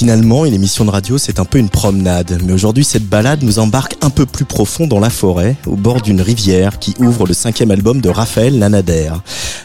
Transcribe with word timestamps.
Finalement, 0.00 0.46
une 0.46 0.54
émission 0.54 0.86
de 0.86 0.90
radio, 0.90 1.18
c'est 1.18 1.40
un 1.40 1.44
peu 1.44 1.58
une 1.58 1.68
promenade. 1.68 2.40
Mais 2.46 2.54
aujourd'hui, 2.54 2.84
cette 2.84 3.04
balade 3.04 3.42
nous 3.42 3.58
embarque 3.58 3.98
un 4.00 4.08
peu 4.08 4.24
plus 4.24 4.46
profond 4.46 4.86
dans 4.86 4.98
la 4.98 5.10
forêt, 5.10 5.56
au 5.66 5.76
bord 5.76 6.00
d'une 6.00 6.22
rivière 6.22 6.78
qui 6.78 6.94
ouvre 7.00 7.26
le 7.26 7.34
cinquième 7.34 7.70
album 7.70 8.00
de 8.00 8.08
Raphaël 8.08 8.58
Lanader. 8.58 9.12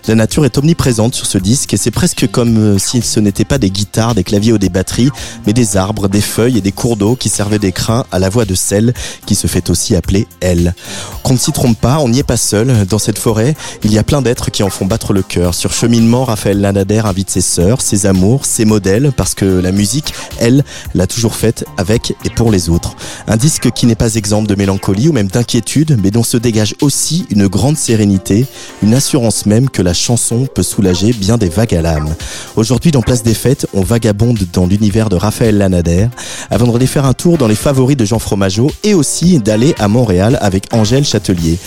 La 0.08 0.14
nature 0.14 0.46
est 0.46 0.56
omniprésente 0.60 1.16
sur 1.16 1.26
ce 1.26 1.40
disque 1.40 1.74
et 1.74 1.78
c'est 1.78 1.90
presque 1.90 2.30
comme 2.30 2.58
euh, 2.58 2.78
si 2.78 3.02
ce 3.02 3.20
n'était 3.20 3.44
pas 3.44 3.58
des 3.58 3.72
guitares, 3.72 4.14
des 4.14 4.24
claviers 4.24 4.54
ou 4.54 4.60
des 4.60 4.70
batteries, 4.70 5.10
mais 5.48 5.54
des 5.54 5.78
arbres, 5.78 6.08
des 6.10 6.22
feuilles 6.22 6.60
et 6.60 6.62
des 6.62 6.72
cours 6.72 6.96
d'eau 6.96 7.16
qui 7.16 7.28
servaient 7.28 7.58
d'écrin 7.58 8.06
à 8.12 8.20
la 8.20 8.30
voix 8.30 8.46
de 8.46 8.54
celle 8.54 8.94
qui 9.26 9.34
se 9.34 9.48
fait 9.48 9.72
aussi 9.72 9.96
appeler 9.96 10.28
elle. 10.42 10.76
Qu'on 11.24 11.34
ne 11.34 11.40
s'y 11.40 11.52
trompe 11.52 11.80
pas, 11.80 11.98
on 11.98 12.10
n'y 12.10 12.20
est 12.20 12.24
pas 12.24 12.38
seul. 12.38 12.86
Dans 12.86 13.00
cette 13.00 13.18
forêt, 13.18 13.56
il 13.84 13.92
y 13.92 13.98
a 13.98 14.04
plein 14.04 14.22
d'êtres 14.22 14.52
qui 14.52 14.62
en 14.62 14.70
font 14.70 14.86
battre 14.86 15.12
le 15.12 15.24
cœur. 15.24 15.56
Sur 15.56 15.74
cheminement, 15.74 16.24
Raphaël 16.24 16.62
Lanader 16.62 17.02
invite 17.06 17.32
ses 17.32 17.42
sœurs, 17.42 17.82
ses 17.82 18.06
amours, 18.06 18.46
ses 18.46 18.66
modèles, 18.66 19.12
parce 19.18 19.34
que 19.34 19.46
la 19.46 19.72
musique, 19.72 20.14
elle, 20.38 20.64
l'a 20.94 21.08
toujours 21.08 21.34
faite 21.34 21.66
avec 21.78 22.14
et 22.24 22.30
pour 22.30 22.52
les 22.52 22.70
autres. 22.70 22.96
Un 23.28 23.38
disque 23.38 23.72
qui 23.72 23.88
n'est 23.88 23.96
pas 23.96 24.14
exemple 24.14 24.48
de 24.48 24.54
mélancolie 24.54 25.10
ou 25.10 25.14
même 25.14 25.30
d'inquiétude, 25.30 25.98
mais 26.04 26.12
dont 26.12 26.22
se 26.22 26.38
dégage 26.38 26.76
aussi 26.82 27.26
une 27.32 27.48
grande 27.48 27.78
sérénité, 27.78 28.46
une 28.84 28.94
assurance 28.94 29.48
même 29.48 29.68
que 29.68 29.82
la 29.82 29.95
chanson 29.96 30.48
peut 30.54 30.64
soulager 30.64 31.12
bien 31.14 31.38
des 31.38 31.50
vagues 31.50 31.76
à 31.76 31.82
l'âme. 31.82 32.14
Aujourd'hui, 32.56 32.92
dans 32.92 33.02
Place 33.02 33.24
des 33.24 33.34
Fêtes, 33.34 33.68
on 33.74 33.82
vagabonde 33.82 34.40
dans 34.54 34.66
l'univers 34.66 35.10
de 35.10 35.16
Raphaël 35.16 35.58
Lanader, 35.58 36.08
avant 36.50 36.68
d'aller 36.68 36.88
faire 36.88 37.06
un 37.06 37.14
tour 37.14 37.38
dans 37.38 37.48
les 37.48 37.56
favoris 37.56 37.98
de 37.98 38.06
Jean 38.06 38.20
Fromageau 38.20 38.72
et 38.84 38.94
aussi 38.94 39.40
d'aller 39.40 39.74
à 39.80 39.88
Montréal 39.88 40.38
avec 40.42 40.74
Angèle 40.74 41.06
Châtelier. 41.06 41.58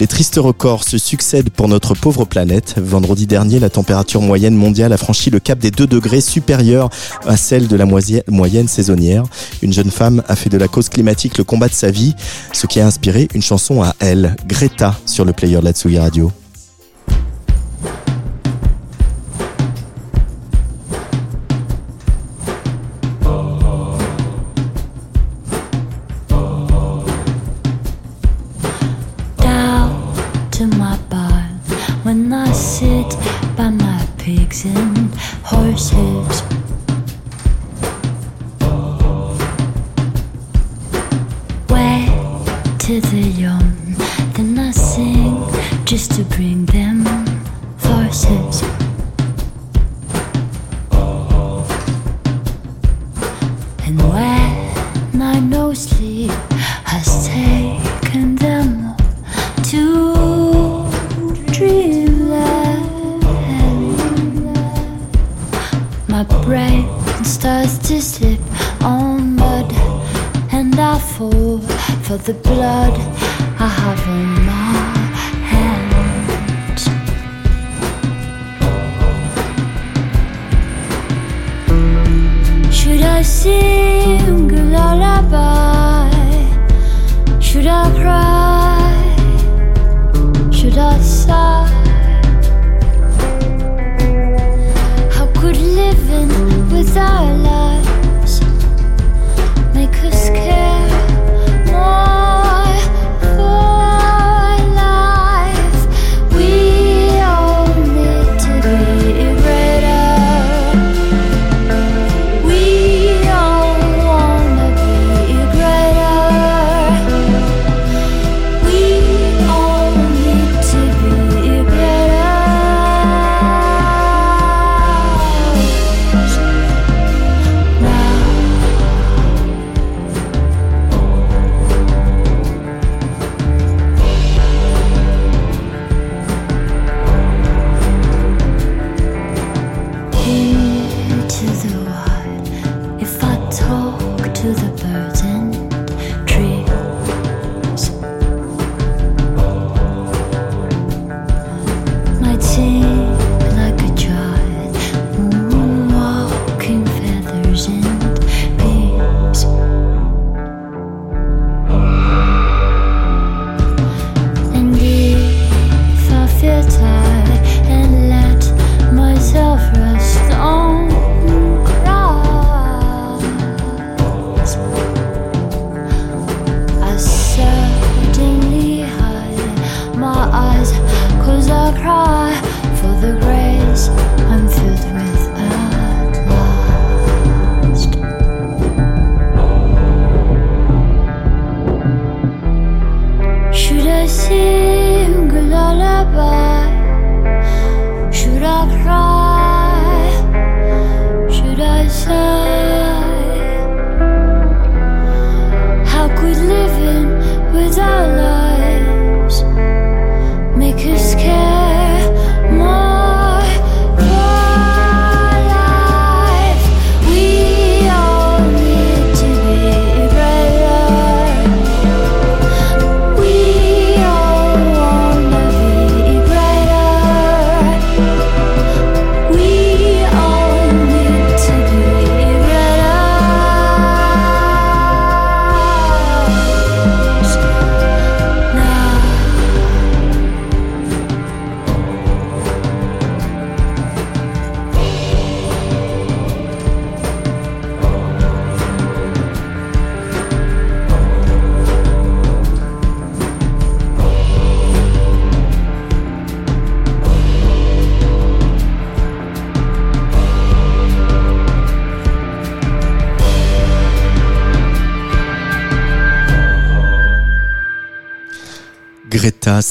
Les 0.00 0.06
tristes 0.06 0.36
records 0.36 0.84
se 0.84 0.98
succèdent 0.98 1.50
pour 1.50 1.68
notre 1.68 1.94
pauvre 1.94 2.24
planète. 2.24 2.74
Vendredi 2.78 3.26
dernier, 3.26 3.58
la 3.58 3.70
température 3.70 4.20
moyenne 4.20 4.54
mondiale 4.54 4.92
a 4.92 4.96
franchi 4.96 5.30
le 5.30 5.40
cap 5.40 5.58
des 5.58 5.70
2 5.70 5.86
degrés 5.86 6.20
supérieur 6.20 6.90
à 7.26 7.36
celle 7.36 7.68
de 7.68 7.76
la 7.76 7.86
moyenne 7.86 8.68
saisonnière. 8.68 9.24
Une 9.62 9.72
jeune 9.72 9.90
femme 9.90 10.22
a 10.28 10.36
fait 10.36 10.50
de 10.50 10.58
la 10.58 10.68
cause 10.68 10.88
climatique 10.88 11.38
le 11.38 11.44
combat 11.44 11.68
de 11.68 11.74
sa 11.74 11.90
vie, 11.90 12.14
ce 12.52 12.66
qui 12.66 12.80
a 12.80 12.86
inspiré 12.86 13.28
une 13.34 13.42
chanson 13.42 13.82
à 13.82 13.94
elle, 14.00 14.36
Greta, 14.46 14.98
sur 15.06 15.24
le 15.24 15.32
player 15.32 15.58
de 15.58 15.64
la 15.64 15.72
Tsugi 15.72 15.98
Radio. 15.98 16.32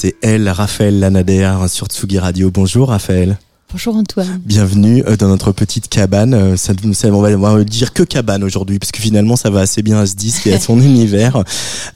C'est 0.02 0.16
elle, 0.24 0.50
Raphaël 0.50 1.00
Lanader 1.00 1.68
sur 1.68 1.86
Tsugi 1.86 2.18
Radio. 2.18 2.50
Bonjour 2.50 2.90
Raphaël. 2.90 3.38
Bonjour 3.74 3.96
Antoine. 3.96 4.42
Bienvenue 4.46 5.02
euh, 5.08 5.16
dans 5.16 5.30
notre 5.30 5.54
petite 5.54 5.88
cabane. 5.88 6.34
Euh, 6.34 6.58
Ça, 6.58 6.74
ça- 6.94 7.08
on, 7.08 7.22
va, 7.22 7.30
on 7.30 7.38
va 7.58 7.64
dire 7.64 7.94
que 7.94 8.04
cabane 8.04 8.44
aujourd'hui, 8.44 8.80
parce 8.80 8.92
que 8.92 9.00
finalement 9.00 9.38
ça 9.38 9.50
va 9.50 9.62
assez 9.62 9.82
bien 9.82 9.98
à 9.98 10.06
ce 10.06 10.16
disque 10.16 10.46
et 10.48 10.54
à 10.54 10.60
son 10.60 10.78
univers. 10.82 11.42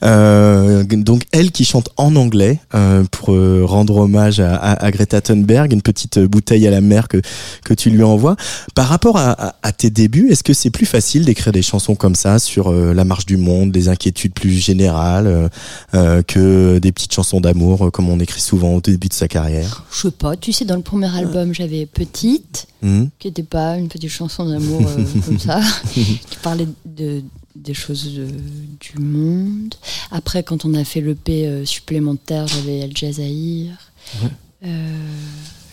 Euh, 0.02 0.84
donc 0.84 1.24
elle 1.32 1.50
qui 1.50 1.66
chante 1.66 1.90
en 1.98 2.16
anglais 2.16 2.60
euh, 2.74 3.04
pour 3.10 3.36
rendre 3.68 3.96
hommage 3.98 4.40
à, 4.40 4.54
à- 4.56 4.84
à 4.86 4.90
Greta 4.90 5.20
Thunberg, 5.20 5.70
une 5.72 5.82
petite 5.82 6.18
bouteille 6.18 6.66
à 6.66 6.70
la 6.70 6.80
mer 6.80 7.08
que, 7.08 7.20
que 7.62 7.74
tu 7.74 7.90
lui 7.90 8.02
envoies. 8.02 8.36
Par 8.74 8.88
rapport 8.88 9.18
à, 9.18 9.32
à- 9.32 9.54
à 9.62 9.72
tes 9.72 9.90
débuts, 9.90 10.28
est-ce 10.30 10.42
que 10.42 10.54
c'est 10.54 10.70
plus 10.70 10.86
facile 10.86 11.26
d'écrire 11.26 11.52
des 11.52 11.62
chansons 11.62 11.94
comme 11.94 12.14
ça 12.14 12.38
sur 12.38 12.72
euh, 12.72 12.94
la 12.94 13.04
marche 13.04 13.26
du 13.26 13.36
monde, 13.36 13.70
des 13.70 13.90
inquiétudes 13.90 14.32
plus 14.32 14.52
générales, 14.52 15.50
que 15.92 16.78
des 16.78 16.92
petites 16.92 17.12
chansons 17.12 17.40
d'amour 17.40 17.90
comme 17.92 18.08
on 18.08 18.18
écrit 18.20 18.40
souvent 18.40 18.74
au 18.76 18.80
début 18.80 19.08
de 19.08 19.12
sa 19.12 19.28
carrière? 19.28 19.84
Je 19.92 20.02
sais 20.02 20.10
pas, 20.10 20.36
tu 20.36 20.52
sais, 20.54 20.64
dans 20.64 20.76
le 20.76 20.82
premier 20.82 21.14
album, 21.14 21.52
j'avais 21.52 21.65
Petite, 21.86 22.66
Mhm. 22.82 23.10
qui 23.18 23.28
n'était 23.28 23.42
pas 23.42 23.76
une 23.78 23.88
petite 23.88 24.10
chanson 24.10 24.48
d'amour 24.48 24.82
euh, 24.86 25.04
comme 25.26 25.38
ça, 25.38 25.60
qui 25.92 26.18
parlait 26.42 26.68
de, 26.84 27.22
des 27.54 27.74
choses 27.74 28.14
de- 28.14 28.26
du 28.80 28.98
monde. 28.98 29.74
Après, 30.10 30.42
quand 30.42 30.64
on 30.64 30.74
a 30.74 30.84
fait 30.84 31.00
l'EP 31.00 31.46
euh, 31.46 31.64
supplémentaire, 31.64 32.46
j'avais 32.46 32.78
El 32.80 32.96
Jazair. 32.96 33.90
Euh, 34.64 34.68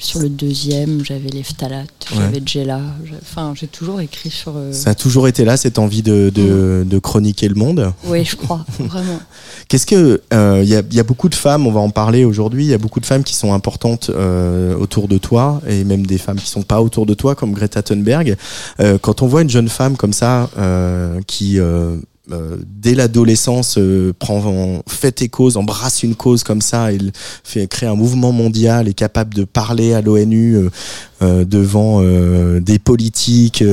sur 0.03 0.19
le 0.19 0.29
deuxième, 0.29 1.03
j'avais 1.05 1.29
les 1.29 1.43
phtalates, 1.43 1.89
Ouais. 2.11 2.17
j'avais 2.17 2.41
Jella. 2.45 2.81
Enfin, 3.21 3.53
j'ai 3.55 3.67
toujours 3.67 4.01
écrit 4.01 4.29
sur. 4.29 4.53
euh, 4.55 4.71
Ça 4.73 4.91
a 4.91 4.95
toujours 4.95 5.27
été 5.27 5.45
là, 5.45 5.55
cette 5.57 5.79
envie 5.79 6.01
de, 6.01 6.29
de, 6.33 6.83
de 6.85 6.99
chroniquer 6.99 7.47
le 7.47 7.55
monde? 7.55 7.93
Oui, 8.05 8.25
je 8.25 8.35
crois, 8.35 8.65
vraiment. 8.79 9.19
Qu'est-ce 9.69 9.85
que 9.85 10.21
euh, 10.33 10.59
il 10.63 10.69
y, 10.69 10.75
a, 10.75 10.81
il 10.89 10.93
y 10.95 10.99
a 10.99 11.03
beaucoup 11.03 11.29
de 11.29 11.35
femmes, 11.35 11.65
on 11.67 11.71
va 11.71 11.79
en 11.79 11.89
parler 11.89 12.25
aujourd'hui. 12.25 12.65
Il 12.65 12.69
y 12.69 12.73
a 12.73 12.77
beaucoup 12.77 12.99
de 12.99 13.05
femmes 13.05 13.23
qui 13.23 13.33
sont 13.35 13.53
importantes 13.53 14.09
euh, 14.13 14.75
autour 14.75 15.07
de 15.07 15.17
toi 15.17 15.61
et 15.67 15.83
même 15.83 16.05
des 16.05 16.17
femmes 16.17 16.37
qui 16.39 16.49
sont 16.49 16.63
pas 16.63 16.81
autour 16.81 17.05
de 17.05 17.13
toi, 17.13 17.35
comme 17.35 17.53
Greta 17.53 17.81
Thunberg. 17.81 18.35
Euh, 18.79 18.97
quand 19.01 19.21
on 19.21 19.27
voit 19.27 19.41
une 19.41 19.49
jeune 19.49 19.69
femme 19.69 19.95
comme 19.97 20.13
ça 20.13 20.49
euh, 20.57 21.19
qui 21.27 21.59
euh, 22.31 22.57
dès 22.65 22.95
l'adolescence 22.95 23.77
euh, 23.77 24.13
prend 24.17 24.45
en, 24.45 24.83
fait 24.87 25.21
et 25.21 25.29
cause, 25.29 25.57
embrasse 25.57 26.03
une 26.03 26.15
cause 26.15 26.43
comme 26.43 26.61
ça, 26.61 26.91
et 26.91 26.97
fait 27.43 27.67
créer 27.67 27.89
un 27.89 27.95
mouvement 27.95 28.31
mondial, 28.31 28.87
est 28.87 28.93
capable 28.93 29.33
de 29.33 29.43
parler 29.43 29.93
à 29.93 30.01
l'ONU 30.01 30.55
euh, 30.55 30.69
euh, 31.21 31.45
devant 31.45 32.01
des 32.59 32.79
politiques, 32.79 33.63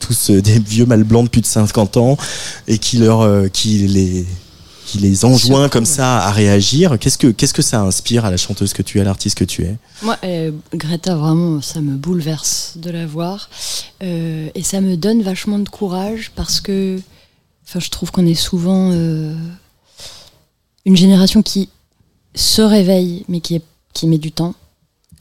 tous 0.00 0.30
des 0.30 0.58
vieux 0.58 0.86
mal 0.86 1.04
blancs 1.04 1.24
de 1.24 1.30
plus 1.30 1.40
de 1.40 1.46
50 1.46 1.96
ans, 1.96 2.16
et 2.68 2.78
qui 2.78 2.98
leur, 2.98 3.50
qui 3.50 3.78
les 3.88 4.26
qui 4.90 4.98
les 4.98 5.24
enjoint 5.24 5.68
comme 5.68 5.86
ça 5.86 6.18
à 6.18 6.30
réagir. 6.32 6.98
Qu'est-ce 6.98 7.18
que 7.18 7.28
qu'est-ce 7.28 7.54
que 7.54 7.62
ça 7.62 7.80
inspire 7.80 8.24
à 8.24 8.30
la 8.30 8.36
chanteuse 8.36 8.72
que 8.72 8.82
tu 8.82 8.98
es, 8.98 9.00
à 9.00 9.04
l'artiste 9.04 9.38
que 9.38 9.44
tu 9.44 9.62
es? 9.62 9.76
Moi, 10.02 10.16
euh, 10.24 10.50
Greta, 10.74 11.14
vraiment, 11.14 11.60
ça 11.60 11.80
me 11.80 11.94
bouleverse 11.94 12.74
de 12.76 12.90
la 12.90 13.06
voir. 13.06 13.48
Euh, 14.02 14.48
et 14.54 14.62
ça 14.62 14.80
me 14.80 14.96
donne 14.96 15.22
vachement 15.22 15.60
de 15.60 15.68
courage 15.68 16.32
parce 16.34 16.60
que 16.60 16.98
enfin, 17.64 17.80
je 17.80 17.90
trouve 17.90 18.10
qu'on 18.10 18.26
est 18.26 18.34
souvent 18.34 18.90
euh, 18.92 19.34
une 20.84 20.96
génération 20.96 21.42
qui 21.42 21.68
se 22.34 22.62
réveille, 22.62 23.24
mais 23.28 23.40
qui, 23.40 23.56
est, 23.56 23.62
qui 23.92 24.06
met 24.06 24.18
du 24.18 24.32
temps 24.32 24.54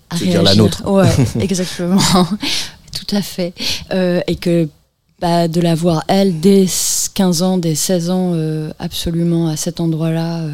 à 0.10 0.16
veux 0.16 0.26
dire 0.26 0.44
la 0.44 0.52
réagir. 0.52 0.64
nôtre. 0.64 0.90
Ouais, 0.90 1.10
exactement. 1.42 2.00
Tout 2.92 3.16
à 3.16 3.22
fait. 3.22 3.54
Euh, 3.92 4.22
et 4.28 4.36
que 4.36 4.68
bah, 5.20 5.48
de 5.48 5.62
la 5.62 5.76
voir, 5.76 6.04
elle, 6.08 6.40
dès 6.40 6.66
15 7.14 7.42
ans, 7.44 7.58
dès 7.58 7.76
16 7.76 8.10
ans, 8.10 8.32
euh, 8.34 8.72
absolument 8.80 9.48
à 9.48 9.58
cet 9.58 9.80
endroit-là, 9.80 10.46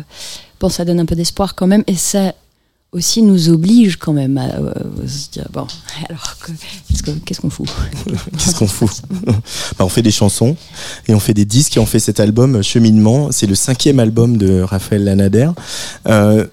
bon, 0.59 0.69
ça 0.69 0.85
donne 0.85 0.99
un 0.99 1.05
peu 1.05 1.15
d'espoir 1.15 1.55
quand 1.55 1.67
même. 1.67 1.83
Et 1.87 1.95
ça 1.95 2.33
aussi 2.95 3.21
nous 3.21 3.49
oblige 3.49 3.97
quand 3.97 4.13
même 4.13 4.37
à 4.37 4.45
euh, 4.55 4.73
se 5.05 5.29
dire 5.29 5.47
bon 5.51 5.67
alors 6.09 6.37
que- 6.39 6.51
qu'est-ce 6.89 7.03
que- 7.03 7.11
qu'est-ce 7.25 7.41
qu'on 7.41 7.49
fout 7.49 7.67
Qu'est-ce 8.37 8.55
qu'on 8.55 8.67
fout 8.67 8.89
Bah, 9.77 9.85
On 9.85 9.89
fait 9.89 10.01
des 10.01 10.11
chansons 10.11 10.55
et 11.07 11.13
on 11.13 11.19
fait 11.19 11.33
des 11.33 11.45
disques 11.45 11.77
et 11.77 11.79
on 11.79 11.85
fait 11.85 11.99
cet 11.99 12.19
album 12.19 12.63
Cheminement. 12.63 13.31
C'est 13.31 13.47
le 13.47 13.55
cinquième 13.55 13.99
album 13.99 14.37
de 14.37 14.61
Raphaël 14.61 15.03
Lanader. 15.03 15.49
Euh, 16.07 16.45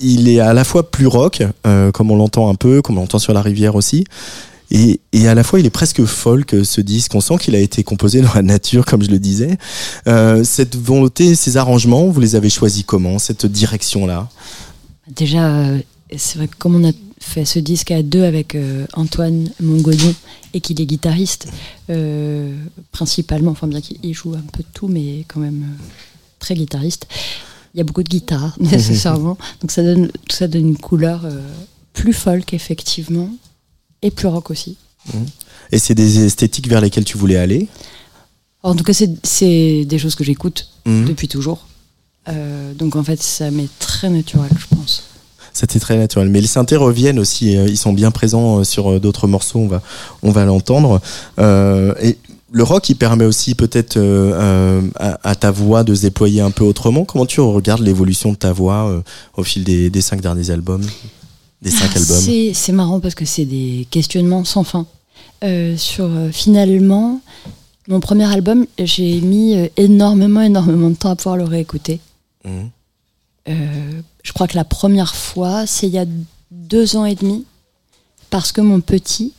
il 0.00 0.28
est 0.28 0.40
à 0.40 0.52
la 0.52 0.64
fois 0.64 0.90
plus 0.90 1.06
rock, 1.06 1.42
euh, 1.66 1.92
comme 1.92 2.10
on 2.10 2.16
l'entend 2.16 2.48
un 2.50 2.54
peu, 2.56 2.82
comme 2.82 2.98
on 2.98 3.02
l'entend 3.02 3.18
sur 3.20 3.32
la 3.32 3.40
rivière 3.42 3.74
aussi. 3.76 4.04
Et, 4.74 5.00
à 5.28 5.34
la 5.34 5.44
fois, 5.44 5.60
il 5.60 5.66
est 5.66 5.70
presque 5.70 6.02
folk 6.06 6.56
ce 6.64 6.80
disque. 6.80 7.14
On 7.14 7.20
sent 7.20 7.36
qu'il 7.38 7.54
a 7.54 7.58
été 7.58 7.84
composé 7.84 8.22
dans 8.22 8.32
la 8.34 8.40
nature, 8.42 8.86
comme 8.86 9.02
je 9.02 9.10
le 9.10 9.18
disais. 9.18 9.58
Euh, 10.08 10.44
cette 10.44 10.76
volonté, 10.76 11.34
ces 11.34 11.58
arrangements, 11.58 12.06
vous 12.06 12.20
les 12.20 12.36
avez 12.36 12.48
choisis 12.48 12.82
comment 12.82 13.18
Cette 13.18 13.44
direction-là? 13.44 14.28
Déjà 15.10 15.48
euh, 15.56 15.78
c'est 16.16 16.38
vrai 16.38 16.48
que 16.48 16.56
comme 16.56 16.74
on 16.76 16.88
a 16.88 16.92
fait 17.18 17.44
ce 17.44 17.58
disque 17.58 17.90
à 17.90 18.02
deux 18.02 18.24
avec 18.24 18.54
euh, 18.54 18.86
Antoine 18.94 19.50
Mongodon 19.60 20.14
et 20.54 20.60
qu'il 20.60 20.80
est 20.80 20.86
guitariste 20.86 21.48
euh, 21.90 22.54
principalement 22.90 23.52
enfin 23.52 23.66
bien 23.68 23.80
qu'il 23.80 23.98
il 24.02 24.12
joue 24.14 24.34
un 24.34 24.44
peu 24.52 24.62
de 24.62 24.68
tout 24.74 24.88
mais 24.88 25.24
quand 25.28 25.40
même 25.40 25.64
très 26.38 26.54
guitariste 26.54 27.06
il 27.74 27.78
y 27.78 27.80
a 27.80 27.84
beaucoup 27.84 28.02
de 28.02 28.08
guitare 28.08 28.54
nécessairement. 28.60 29.38
Donc 29.60 29.70
ça 29.70 29.82
donne 29.82 30.08
tout 30.28 30.36
ça 30.36 30.46
donne 30.48 30.68
une 30.68 30.76
couleur 30.76 31.26
plus 31.94 32.12
folk 32.12 32.52
effectivement 32.52 33.30
et 34.02 34.10
plus 34.10 34.26
rock 34.28 34.50
aussi. 34.50 34.76
Et 35.70 35.78
c'est 35.78 35.94
des 35.94 36.24
esthétiques 36.24 36.68
vers 36.68 36.80
lesquelles 36.82 37.04
tu 37.06 37.16
voulais 37.16 37.36
aller? 37.36 37.68
En 38.62 38.74
tout 38.74 38.84
cas 38.84 38.92
c'est- 38.92 39.84
des 39.86 39.98
choses 39.98 40.14
que 40.14 40.22
j'écoute 40.24 40.68
Mhm. 40.84 41.06
depuis 41.06 41.28
toujours 41.28 41.66
Euh, 42.28 42.72
donc 42.74 42.94
en 42.96 43.02
fait 43.02 43.20
ça 43.20 43.50
m'est 43.50 43.68
très 43.80 44.08
naturel 44.08 44.50
je 44.56 44.76
pense 44.76 45.02
C'était 45.52 45.80
très 45.80 45.96
naturel. 45.98 46.28
Mais 46.28 46.40
les 46.40 46.46
synthés 46.46 46.76
reviennent 46.76 47.18
aussi. 47.18 47.56
euh, 47.56 47.66
Ils 47.68 47.76
sont 47.76 47.92
bien 47.92 48.10
présents 48.12 48.60
euh, 48.60 48.64
sur 48.64 49.00
d'autres 49.00 49.26
morceaux. 49.26 49.58
On 49.58 49.66
va, 49.68 49.82
on 50.22 50.30
va 50.30 50.44
l'entendre. 50.44 51.00
Euh, 51.40 51.92
et 52.00 52.16
le 52.52 52.62
rock, 52.62 52.88
il 52.90 52.94
permet 52.96 53.24
aussi 53.24 53.54
peut-être 53.54 53.96
euh, 53.96 54.82
à, 54.96 55.18
à 55.28 55.34
ta 55.34 55.50
voix 55.50 55.84
de 55.84 55.94
se 55.94 56.02
déployer 56.02 56.40
un 56.42 56.50
peu 56.50 56.64
autrement. 56.64 57.04
Comment 57.04 57.26
tu 57.26 57.40
regardes 57.40 57.82
l'évolution 57.82 58.30
de 58.32 58.36
ta 58.36 58.52
voix 58.52 59.02
au 59.36 59.42
fil 59.42 59.64
des, 59.64 59.90
des 59.90 60.00
cinq 60.00 60.20
derniers 60.20 60.50
albums? 60.50 60.84
Des 61.60 61.70
cinq 61.70 61.90
Ah, 61.94 61.98
albums 61.98 62.52
c'est- 62.54 62.72
marrant 62.72 63.00
parce 63.00 63.14
que 63.14 63.24
c'est 63.24 63.44
des 63.46 63.86
questionnements 63.90 64.44
sans 64.44 64.64
fin. 64.64 64.86
Sur 65.76 66.08
finalement, 66.30 67.20
mon 67.88 68.00
premier 68.00 68.24
album, 68.32 68.66
j'ai 68.78 69.20
mis 69.20 69.56
énormément, 69.76 70.40
énormément 70.40 70.90
de 70.90 70.94
temps 70.94 71.10
à 71.10 71.16
pouvoir 71.16 71.36
le 71.36 71.44
réécouter. 71.44 72.00
Euh, 73.48 74.00
je 74.22 74.32
crois 74.32 74.46
que 74.46 74.56
la 74.56 74.64
première 74.64 75.14
fois, 75.14 75.66
c'est 75.66 75.86
il 75.86 75.92
y 75.92 75.98
a 75.98 76.06
deux 76.50 76.96
ans 76.96 77.04
et 77.04 77.14
demi, 77.14 77.44
parce 78.30 78.52
que 78.52 78.60
mon 78.60 78.80
petit, 78.80 79.32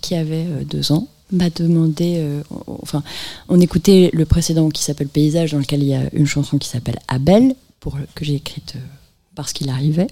qui 0.00 0.14
avait 0.14 0.46
euh, 0.46 0.64
deux 0.64 0.92
ans, 0.92 1.08
m'a 1.30 1.50
demandé. 1.50 2.16
euh, 2.18 2.42
enfin, 2.66 3.02
on 3.48 3.60
écoutait 3.60 4.10
le 4.12 4.24
précédent 4.24 4.68
qui 4.68 4.82
s'appelle 4.82 5.08
Paysage, 5.08 5.52
dans 5.52 5.58
lequel 5.58 5.82
il 5.82 5.88
y 5.88 5.94
a 5.94 6.02
une 6.12 6.26
chanson 6.26 6.58
qui 6.58 6.68
s'appelle 6.68 6.98
Abel, 7.08 7.54
pour, 7.80 7.98
que 8.14 8.24
j'ai 8.24 8.34
écrite 8.34 8.74
parce 9.34 9.52
qu'il 9.52 9.68
arrivait. 9.70 10.08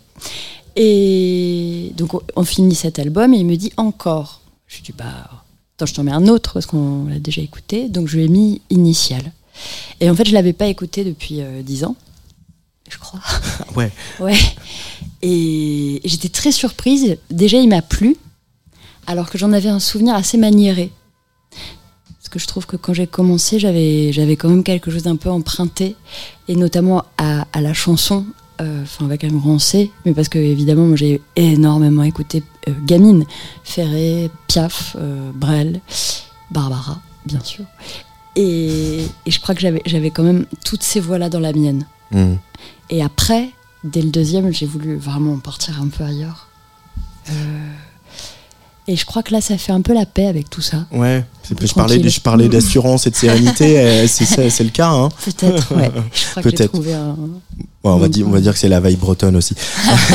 Et 0.76 1.92
donc, 1.96 2.12
on, 2.36 2.44
finit 2.44 2.74
cet 2.74 2.98
album 2.98 3.34
et 3.34 3.38
il 3.38 3.46
me 3.46 3.56
dit 3.56 3.72
encore. 3.76 4.40
Je 4.66 4.82
dis, 4.82 4.92
bah, 4.96 5.28
attends, 5.76 5.86
je 5.86 5.94
t'en 5.94 6.04
mets 6.04 6.12
un 6.12 6.26
autre 6.26 6.54
parce 6.54 6.66
qu'on 6.66 7.06
l'a 7.06 7.18
déjà 7.18 7.42
écouté. 7.42 7.88
Donc, 7.88 8.08
je 8.08 8.16
lui 8.16 8.24
ai 8.24 8.28
mis 8.28 8.62
Initial. 8.70 9.32
Et 10.00 10.08
en 10.08 10.14
fait, 10.14 10.26
je 10.26 10.32
l'avais 10.32 10.52
pas 10.52 10.66
écouté 10.66 11.04
depuis 11.04 11.40
dix 11.62 11.84
ans, 11.84 11.96
je 12.90 12.98
crois. 12.98 13.20
Ouais. 13.76 13.90
Ouais. 14.18 14.38
Et 15.22 16.00
j'étais 16.04 16.28
très 16.28 16.52
surprise. 16.52 17.16
Déjà, 17.30 17.58
il 17.58 17.68
m'a 17.68 17.82
plu, 17.82 18.16
alors 19.06 19.30
que 19.30 19.38
j'en 19.38 19.52
avais 19.52 19.68
un 19.68 19.80
souvenir 19.80 20.14
assez 20.14 20.38
maniéré. 20.38 20.90
Parce 22.18 22.28
que 22.30 22.38
je 22.38 22.46
trouve 22.46 22.66
que 22.66 22.76
quand 22.76 22.92
j'ai 22.94 23.06
commencé, 23.06 23.58
j'avais, 23.58 24.12
j'avais 24.12 24.36
quand 24.36 24.48
même 24.48 24.64
quelque 24.64 24.90
chose 24.90 25.02
d'un 25.04 25.16
peu 25.16 25.30
emprunté, 25.30 25.96
et 26.48 26.56
notamment 26.56 27.04
à, 27.18 27.46
à 27.52 27.60
la 27.60 27.74
chanson, 27.74 28.24
euh, 28.60 28.82
enfin 28.82 29.06
avec 29.06 29.24
un 29.24 29.28
grand 29.32 29.58
C, 29.58 29.90
mais 30.04 30.12
parce 30.12 30.28
que 30.28 30.38
évidemment, 30.38 30.84
moi 30.84 30.96
j'ai 30.96 31.22
énormément 31.36 32.02
écouté 32.02 32.42
euh, 32.68 32.72
Gamine, 32.84 33.24
Ferré, 33.64 34.30
Piaf, 34.48 34.96
euh, 34.98 35.30
Brel, 35.34 35.80
Barbara, 36.50 37.00
bien 37.24 37.40
sûr. 37.40 37.64
Et, 38.36 39.04
et 39.26 39.30
je 39.30 39.40
crois 39.40 39.54
que 39.54 39.60
j'avais, 39.60 39.82
j'avais 39.86 40.10
quand 40.10 40.22
même 40.22 40.46
toutes 40.64 40.82
ces 40.82 41.00
voix-là 41.00 41.30
dans 41.30 41.40
la 41.40 41.52
mienne. 41.52 41.86
Et 42.90 43.02
après, 43.02 43.50
dès 43.84 44.02
le 44.02 44.10
deuxième, 44.10 44.52
j'ai 44.52 44.66
voulu 44.66 44.96
vraiment 44.96 45.38
partir 45.38 45.80
un 45.80 45.88
peu 45.88 46.04
ailleurs. 46.04 46.48
Euh, 47.30 47.32
Et 48.88 48.96
je 48.96 49.04
crois 49.06 49.22
que 49.22 49.32
là, 49.32 49.40
ça 49.40 49.56
fait 49.56 49.72
un 49.72 49.82
peu 49.82 49.94
la 49.94 50.06
paix 50.06 50.26
avec 50.26 50.50
tout 50.50 50.60
ça. 50.62 50.86
Ouais, 50.90 51.24
je 51.48 51.54
parlais, 51.74 51.94
tranquille. 51.96 52.10
je 52.10 52.20
parlais 52.20 52.48
d'assurance 52.54 53.06
et 53.06 53.10
de 53.10 53.16
sérénité, 53.16 53.78
euh, 53.78 54.06
c'est 54.08 54.64
le 54.64 54.70
cas. 54.70 54.90
Hein. 54.90 55.08
Peut-être, 55.24 55.76
ouais. 55.76 55.90
Je 56.12 56.30
crois 56.30 56.42
que 56.42 56.50
j'ai 56.50 56.56
Peut-être. 56.56 56.72
trouvé 56.72 56.94
un, 56.94 57.16
on, 57.82 57.96
va 57.96 58.08
dire, 58.08 58.26
on 58.26 58.30
va 58.30 58.40
dire 58.40 58.52
que 58.52 58.58
c'est 58.58 58.68
la 58.68 58.80
veille 58.80 58.96
bretonne 58.96 59.36
aussi. 59.36 59.54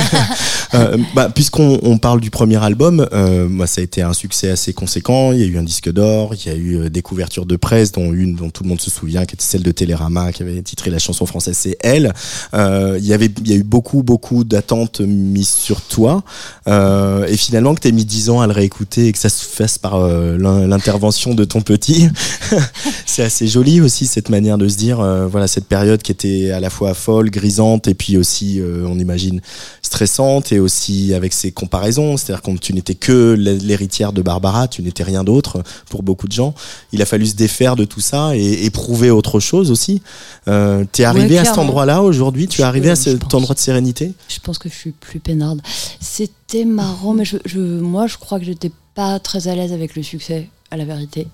euh, 0.75 0.97
bah, 1.15 1.29
Puisqu'on 1.33 1.79
on 1.81 1.97
parle 1.97 2.21
du 2.21 2.29
premier 2.29 2.63
album, 2.63 3.07
euh, 3.11 3.49
moi, 3.49 3.65
ça 3.65 3.81
a 3.81 3.83
été 3.83 4.03
un 4.03 4.13
succès 4.13 4.51
assez 4.51 4.73
conséquent. 4.73 5.31
Il 5.31 5.39
y 5.39 5.43
a 5.43 5.47
eu 5.47 5.57
un 5.57 5.63
disque 5.63 5.91
d'or, 5.91 6.35
il 6.35 6.47
y 6.47 6.51
a 6.51 6.55
eu 6.55 6.75
euh, 6.77 6.89
des 6.89 7.01
couvertures 7.01 7.47
de 7.47 7.55
presse, 7.55 7.91
dont 7.91 8.13
une 8.13 8.35
dont 8.35 8.51
tout 8.51 8.63
le 8.63 8.69
monde 8.69 8.81
se 8.81 8.91
souvient, 8.91 9.25
qui 9.25 9.33
était 9.33 9.43
celle 9.43 9.63
de 9.63 9.71
Télérama, 9.71 10.31
qui 10.31 10.43
avait 10.43 10.61
titré 10.61 10.91
la 10.91 10.99
chanson 10.99 11.25
française, 11.25 11.57
c'est 11.57 11.77
Elle. 11.79 12.13
Euh, 12.53 12.97
il 12.99 13.05
y 13.05 13.13
avait, 13.13 13.31
il 13.39 13.49
y 13.49 13.53
a 13.53 13.55
eu 13.55 13.63
beaucoup, 13.63 14.03
beaucoup 14.03 14.43
d'attentes 14.43 15.01
mises 15.01 15.49
sur 15.49 15.81
toi. 15.81 16.23
Et 16.67 17.37
finalement, 17.37 17.73
que 17.73 17.81
tu 17.81 17.91
mis 17.91 18.05
dix 18.05 18.29
ans 18.29 18.41
à 18.41 18.47
le 18.47 18.53
réécouter 18.53 19.07
et 19.07 19.11
que 19.11 19.17
ça 19.17 19.29
se 19.29 19.43
fasse 19.45 19.77
par 19.77 20.07
l'intervention 20.07 21.33
de 21.33 21.43
ton 21.45 21.61
petit, 21.61 22.09
c'est 23.05 23.23
assez 23.23 23.47
joli 23.47 23.81
aussi, 23.81 24.05
cette 24.05 24.29
manière 24.29 24.57
de 24.57 24.67
se 24.67 24.77
dire, 24.77 24.97
voilà, 25.29 25.47
cette 25.47 25.65
période 25.65 26.01
qui 26.01 26.11
était 26.11 26.51
à 26.51 26.59
la 26.59 26.69
fois 26.69 26.93
folle, 26.93 27.29
grise 27.35 27.55
et 27.87 27.93
puis 27.93 28.17
aussi, 28.17 28.59
euh, 28.59 28.85
on 28.87 28.99
imagine, 28.99 29.41
stressante 29.81 30.51
et 30.51 30.59
aussi 30.59 31.13
avec 31.13 31.31
ses 31.33 31.51
comparaisons. 31.51 32.17
C'est-à-dire 32.17 32.41
que 32.41 32.57
tu 32.57 32.73
n'étais 32.73 32.95
que 32.95 33.33
l'héritière 33.33 34.11
de 34.11 34.21
Barbara, 34.21 34.67
tu 34.67 34.81
n'étais 34.81 35.03
rien 35.03 35.23
d'autre 35.23 35.63
pour 35.89 36.03
beaucoup 36.03 36.27
de 36.27 36.33
gens. 36.33 36.53
Il 36.91 37.01
a 37.01 37.05
fallu 37.05 37.25
se 37.25 37.35
défaire 37.35 37.75
de 37.75 37.85
tout 37.85 38.01
ça 38.01 38.35
et 38.35 38.65
éprouver 38.65 39.09
autre 39.11 39.39
chose 39.39 39.71
aussi. 39.71 40.01
Euh, 40.47 40.83
tu 40.91 41.01
es 41.01 41.05
arrivé 41.05 41.37
à 41.37 41.45
cet 41.45 41.57
endroit-là 41.57 42.01
aujourd'hui? 42.01 42.47
Tu 42.47 42.61
es 42.61 42.63
arrivé 42.63 42.89
à 42.89 42.95
cet 42.95 43.33
endroit 43.33 43.55
de 43.55 43.59
sérénité? 43.59 44.13
Je 44.27 44.39
pense 44.39 44.57
que 44.57 44.69
je 44.69 44.75
suis 44.75 44.91
plus 44.91 45.19
peinarde. 45.19 45.61
C'était 46.01 46.65
marrant, 46.65 47.13
mais 47.13 47.25
je, 47.25 47.57
moi, 47.57 48.07
je 48.07 48.17
crois 48.17 48.39
que 48.39 48.45
j'étais 48.45 48.71
pas 48.95 49.19
très 49.19 49.47
à 49.47 49.55
l'aise 49.55 49.71
avec 49.71 49.95
le 49.95 50.03
succès, 50.03 50.49
à 50.71 50.77
la 50.77 50.85
vérité, 50.85 51.27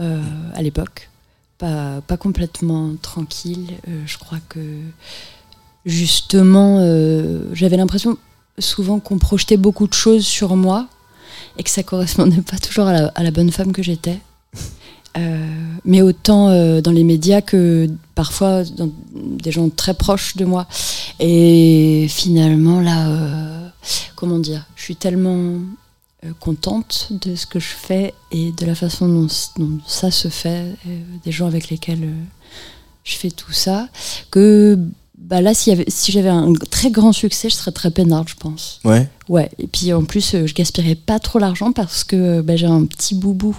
euh, 0.00 0.22
à 0.54 0.62
l'époque 0.62 1.10
pas, 1.58 2.00
pas 2.06 2.16
complètement 2.16 2.94
tranquille. 3.00 3.72
Euh, 3.88 4.02
je 4.06 4.18
crois 4.18 4.38
que 4.48 4.60
justement, 5.84 6.78
euh, 6.80 7.44
j'avais 7.52 7.76
l'impression 7.76 8.18
souvent 8.58 9.00
qu'on 9.00 9.18
projetait 9.18 9.56
beaucoup 9.56 9.86
de 9.86 9.94
choses 9.94 10.26
sur 10.26 10.56
moi 10.56 10.88
et 11.58 11.62
que 11.62 11.70
ça 11.70 11.82
correspondait 11.82 12.42
pas 12.42 12.58
toujours 12.58 12.86
à 12.86 13.22
la, 13.22 13.30
bonne 13.30 13.50
femme 13.50 13.72
que 13.72 13.82
j'étais. 13.82 14.18
Euh, 15.18 15.46
mais 15.86 16.02
autant 16.02 16.48
dans 16.82 16.90
les 16.90 17.04
médias 17.04 17.40
que 17.40 17.88
parfois 18.14 18.64
dans 18.64 18.90
des 19.14 19.50
gens 19.50 19.70
très 19.70 19.94
proches 19.94 20.36
de 20.36 20.44
moi. 20.44 20.66
Et 21.20 22.06
finalement, 22.10 22.80
là, 22.80 23.72
comment 24.14 24.38
dire, 24.38 24.66
je 24.76 24.82
suis 24.82 24.96
tellement 24.96 25.54
contente 26.40 27.08
de 27.10 27.36
ce 27.36 27.46
que 27.46 27.60
je 27.60 27.68
fais 27.68 28.14
et 28.30 28.52
de 28.52 28.66
la 28.66 28.74
façon 28.74 29.08
dont, 29.08 29.28
ça 29.86 30.10
se 30.10 30.28
fait, 30.28 30.74
euh, 30.86 31.00
des 31.24 31.32
gens 31.32 31.46
avec 31.46 31.70
lesquels 31.70 32.04
euh, 32.04 32.22
je 33.04 33.16
fais 33.16 33.30
tout 33.30 33.52
ça, 33.52 33.88
que 34.30 34.78
bah 35.18 35.40
là, 35.40 35.54
si, 35.54 35.74
si 35.88 36.12
j'avais 36.12 36.28
un 36.28 36.52
très 36.70 36.90
grand 36.90 37.12
succès, 37.12 37.48
je 37.48 37.54
serais 37.54 37.72
très 37.72 37.90
peinarde, 37.90 38.28
je 38.28 38.34
pense. 38.34 38.80
Ouais. 38.84 39.08
Ouais. 39.28 39.50
Et 39.58 39.66
puis 39.66 39.92
en 39.92 40.04
plus, 40.04 40.36
je 40.44 40.54
gaspillerais 40.54 40.94
pas 40.94 41.18
trop 41.18 41.38
l'argent 41.38 41.72
parce 41.72 42.04
que 42.04 42.42
bah, 42.42 42.56
j'ai 42.56 42.66
un 42.66 42.84
petit 42.84 43.14
boubou. 43.14 43.56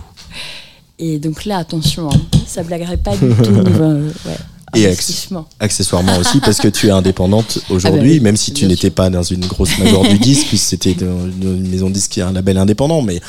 Et 1.00 1.20
donc 1.20 1.46
là, 1.46 1.58
attention, 1.58 2.10
hein, 2.10 2.22
ça 2.46 2.64
blaguerait 2.64 2.98
pas 2.98 3.18
du 3.18 3.28
tout. 3.44 3.54
ouais 3.54 4.38
et 4.76 4.86
accessoirement 5.60 6.18
aussi 6.18 6.40
parce 6.46 6.58
que 6.58 6.68
tu 6.68 6.88
es 6.88 6.92
indépendante 6.92 7.60
aujourd'hui, 7.70 8.16
ah 8.16 8.18
bah 8.18 8.24
même 8.24 8.38
si 8.38 8.52
tu 8.52 8.66
n'étais 8.66 8.90
pas 8.90 9.10
dans 9.10 9.24
une 9.24 9.46
grosse 9.46 9.78
major 9.80 10.08
du 10.08 10.20
disque, 10.20 10.48
puisque 10.48 10.66
c'était 10.66 10.92
une 10.92 11.70
maison 11.70 11.88
de 11.88 11.94
disque 11.94 12.12
qui 12.12 12.20
est 12.20 12.24
un 12.24 12.34
label 12.34 12.58
indépendant, 12.58 13.02
mais 13.02 13.22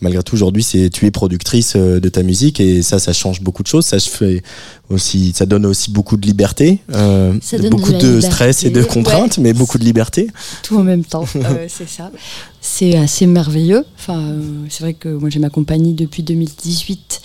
malgré 0.00 0.22
tout 0.22 0.34
aujourd'hui, 0.34 0.62
c'est 0.62 0.88
tu 0.90 1.06
es 1.06 1.10
productrice 1.10 1.74
euh, 1.76 2.00
de 2.00 2.08
ta 2.08 2.22
musique 2.22 2.60
et 2.60 2.82
ça, 2.82 2.98
ça 2.98 3.12
change 3.12 3.40
beaucoup 3.40 3.62
de 3.62 3.68
choses. 3.68 3.84
Ça 3.84 3.98
fait 3.98 4.42
aussi, 4.88 5.32
ça 5.34 5.46
donne 5.46 5.66
aussi 5.66 5.90
beaucoup 5.90 6.16
de 6.16 6.26
liberté, 6.26 6.80
euh, 6.94 7.34
beaucoup 7.70 7.92
de, 7.92 8.20
stress 8.20 8.64
et 8.64 8.70
de 8.70 8.82
contraintes, 8.82 9.38
mais 9.38 9.52
beaucoup 9.52 9.78
de 9.78 9.84
liberté. 9.84 10.28
Tout 10.62 10.78
en 10.78 10.84
même 10.84 11.04
temps, 11.04 11.26
c'est 11.68 11.88
ça. 11.88 12.10
C'est 12.60 12.96
assez 12.96 13.26
merveilleux. 13.26 13.84
Enfin, 13.98 14.18
euh, 14.18 14.40
c'est 14.68 14.82
vrai 14.82 14.94
que 14.94 15.08
moi 15.08 15.30
j'ai 15.30 15.38
ma 15.38 15.50
compagnie 15.50 15.94
depuis 15.94 16.22
2018 16.22 17.20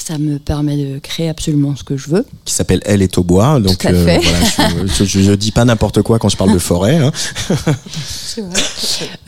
ça 0.00 0.18
me 0.18 0.38
permet 0.38 0.76
de 0.76 0.98
créer 0.98 1.28
absolument 1.28 1.76
ce 1.76 1.84
que 1.84 1.96
je 1.96 2.08
veux. 2.08 2.26
Qui 2.44 2.54
s'appelle 2.54 2.80
Elle 2.84 3.02
est 3.02 3.18
au 3.18 3.24
bois. 3.24 3.60
Donc 3.60 3.84
euh, 3.84 4.02
voilà, 4.04 4.86
je, 4.86 5.30
ne 5.30 5.34
dis 5.36 5.52
pas 5.52 5.64
n'importe 5.64 6.02
quoi 6.02 6.18
quand 6.18 6.28
je 6.28 6.36
parle 6.36 6.52
de 6.52 6.58
forêt. 6.58 6.96
Hein. 6.96 7.12
C'est 7.14 8.42
vrai. 8.42 8.60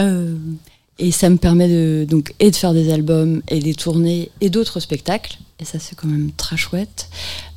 Euh, 0.01 0.35
et 0.99 1.11
ça 1.13 1.29
me 1.31 1.37
permet 1.37 1.69
de, 1.69 2.07
donc, 2.09 2.35
et 2.41 2.51
de 2.51 2.57
faire 2.57 2.73
des 2.73 2.93
albums 2.93 3.43
et 3.49 3.61
des 3.61 3.75
tournées 3.75 4.31
et 4.41 4.51
d'autres 4.51 4.81
spectacles. 4.81 5.39
Et 5.61 5.65
ça, 5.65 5.79
c'est 5.79 5.95
quand 5.95 6.09
même 6.09 6.31
très 6.37 6.57
chouette. 6.57 7.09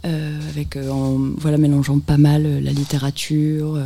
Euh, 0.05 0.39
avec, 0.49 0.77
en, 0.77 1.17
voilà, 1.37 1.57
mélangeant 1.57 1.99
pas 1.99 2.17
mal 2.17 2.63
la 2.63 2.71
littérature, 2.71 3.79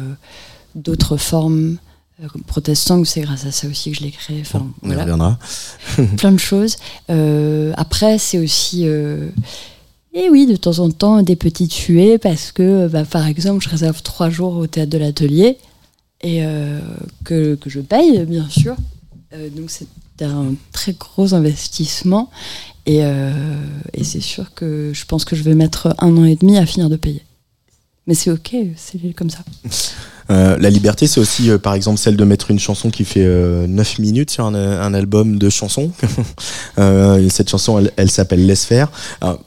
d'autres 0.76 1.18
formes. 1.18 1.78
Euh, 2.22 2.28
protestant, 2.48 3.04
c'est 3.06 3.22
grâce 3.22 3.46
à 3.46 3.52
ça 3.52 3.68
aussi 3.68 3.92
que 3.92 3.98
je 3.98 4.04
l'ai 4.04 4.12
créé. 4.12 4.42
Enfin, 4.42 4.68
on 4.82 4.88
voilà. 4.88 5.04
reviendra. 5.04 5.40
Plein 6.18 6.32
de 6.32 6.40
choses. 6.40 6.78
Euh, 7.10 7.74
après, 7.78 8.18
c'est 8.18 8.38
aussi. 8.38 8.84
Euh, 8.86 9.30
et 10.14 10.30
oui, 10.30 10.46
de 10.46 10.56
temps 10.56 10.80
en 10.80 10.90
temps, 10.90 11.22
des 11.22 11.36
petites 11.36 11.72
tuées 11.72 12.18
parce 12.18 12.52
que, 12.52 12.88
bah, 12.88 13.06
par 13.06 13.28
exemple, 13.28 13.64
je 13.64 13.70
réserve 13.70 14.02
trois 14.02 14.30
jours 14.30 14.58
au 14.58 14.68
théâtre 14.68 14.90
de 14.90 14.98
l'atelier 14.98 15.58
et 16.22 16.42
que, 17.24 17.56
que, 17.56 17.70
je 17.70 17.80
paye, 17.80 18.26
bien 18.26 18.50
sûr. 18.50 18.76
donc, 19.56 19.70
c'est 19.70 19.88
un 20.22 20.56
très 20.74 20.94
gros 20.94 21.36
investissement. 21.36 22.30
Et, 22.88 23.02
et 23.94 24.04
c'est 24.04 24.20
sûr 24.20 24.52
que 24.56 24.92
je 24.94 25.06
pense 25.06 25.26
que 25.26 25.36
je 25.36 25.44
vais 25.44 25.54
mettre 25.54 25.96
un 26.00 26.18
an 26.18 26.26
et 26.26 26.36
demi 26.36 26.58
à 26.58 26.66
finir 26.66 26.90
de 26.90 26.96
payer. 26.96 27.24
Mais 28.10 28.16
c'est 28.16 28.32
ok, 28.32 28.56
c'est 28.76 29.14
comme 29.16 29.30
ça. 29.30 29.40
Euh, 30.32 30.58
la 30.60 30.70
liberté, 30.70 31.08
c'est 31.08 31.20
aussi, 31.20 31.50
euh, 31.50 31.58
par 31.58 31.74
exemple, 31.74 31.98
celle 31.98 32.16
de 32.16 32.24
mettre 32.24 32.52
une 32.52 32.60
chanson 32.60 32.92
qui 32.92 33.04
fait 33.04 33.26
9 33.26 33.28
euh, 33.28 33.68
minutes 33.98 34.30
sur 34.30 34.46
un, 34.46 34.94
album 34.94 35.40
de 35.40 35.50
chansons. 35.50 35.92
cette 37.32 37.50
chanson, 37.50 37.84
elle, 37.96 38.12
s'appelle 38.12 38.46
Laisse 38.46 38.64
faire. 38.64 38.92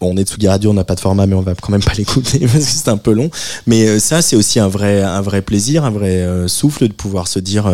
on 0.00 0.16
est 0.16 0.28
Tsugi 0.28 0.48
Radio, 0.48 0.70
on 0.70 0.74
n'a 0.74 0.82
pas 0.82 0.96
de 0.96 1.00
format, 1.00 1.28
mais 1.28 1.36
on 1.36 1.40
va 1.40 1.54
quand 1.54 1.70
même 1.70 1.84
pas 1.84 1.92
l'écouter 1.96 2.40
parce 2.40 2.52
que 2.52 2.60
c'est 2.62 2.88
un 2.88 2.96
peu 2.96 3.12
long. 3.12 3.30
Mais 3.68 4.00
ça, 4.00 4.22
c'est 4.22 4.34
aussi 4.34 4.58
un 4.58 4.66
vrai, 4.66 5.02
un 5.02 5.20
vrai 5.20 5.40
plaisir, 5.40 5.84
un 5.84 5.92
vrai 5.92 6.26
souffle 6.48 6.88
de 6.88 6.94
pouvoir 6.94 7.28
se 7.28 7.38
dire 7.38 7.70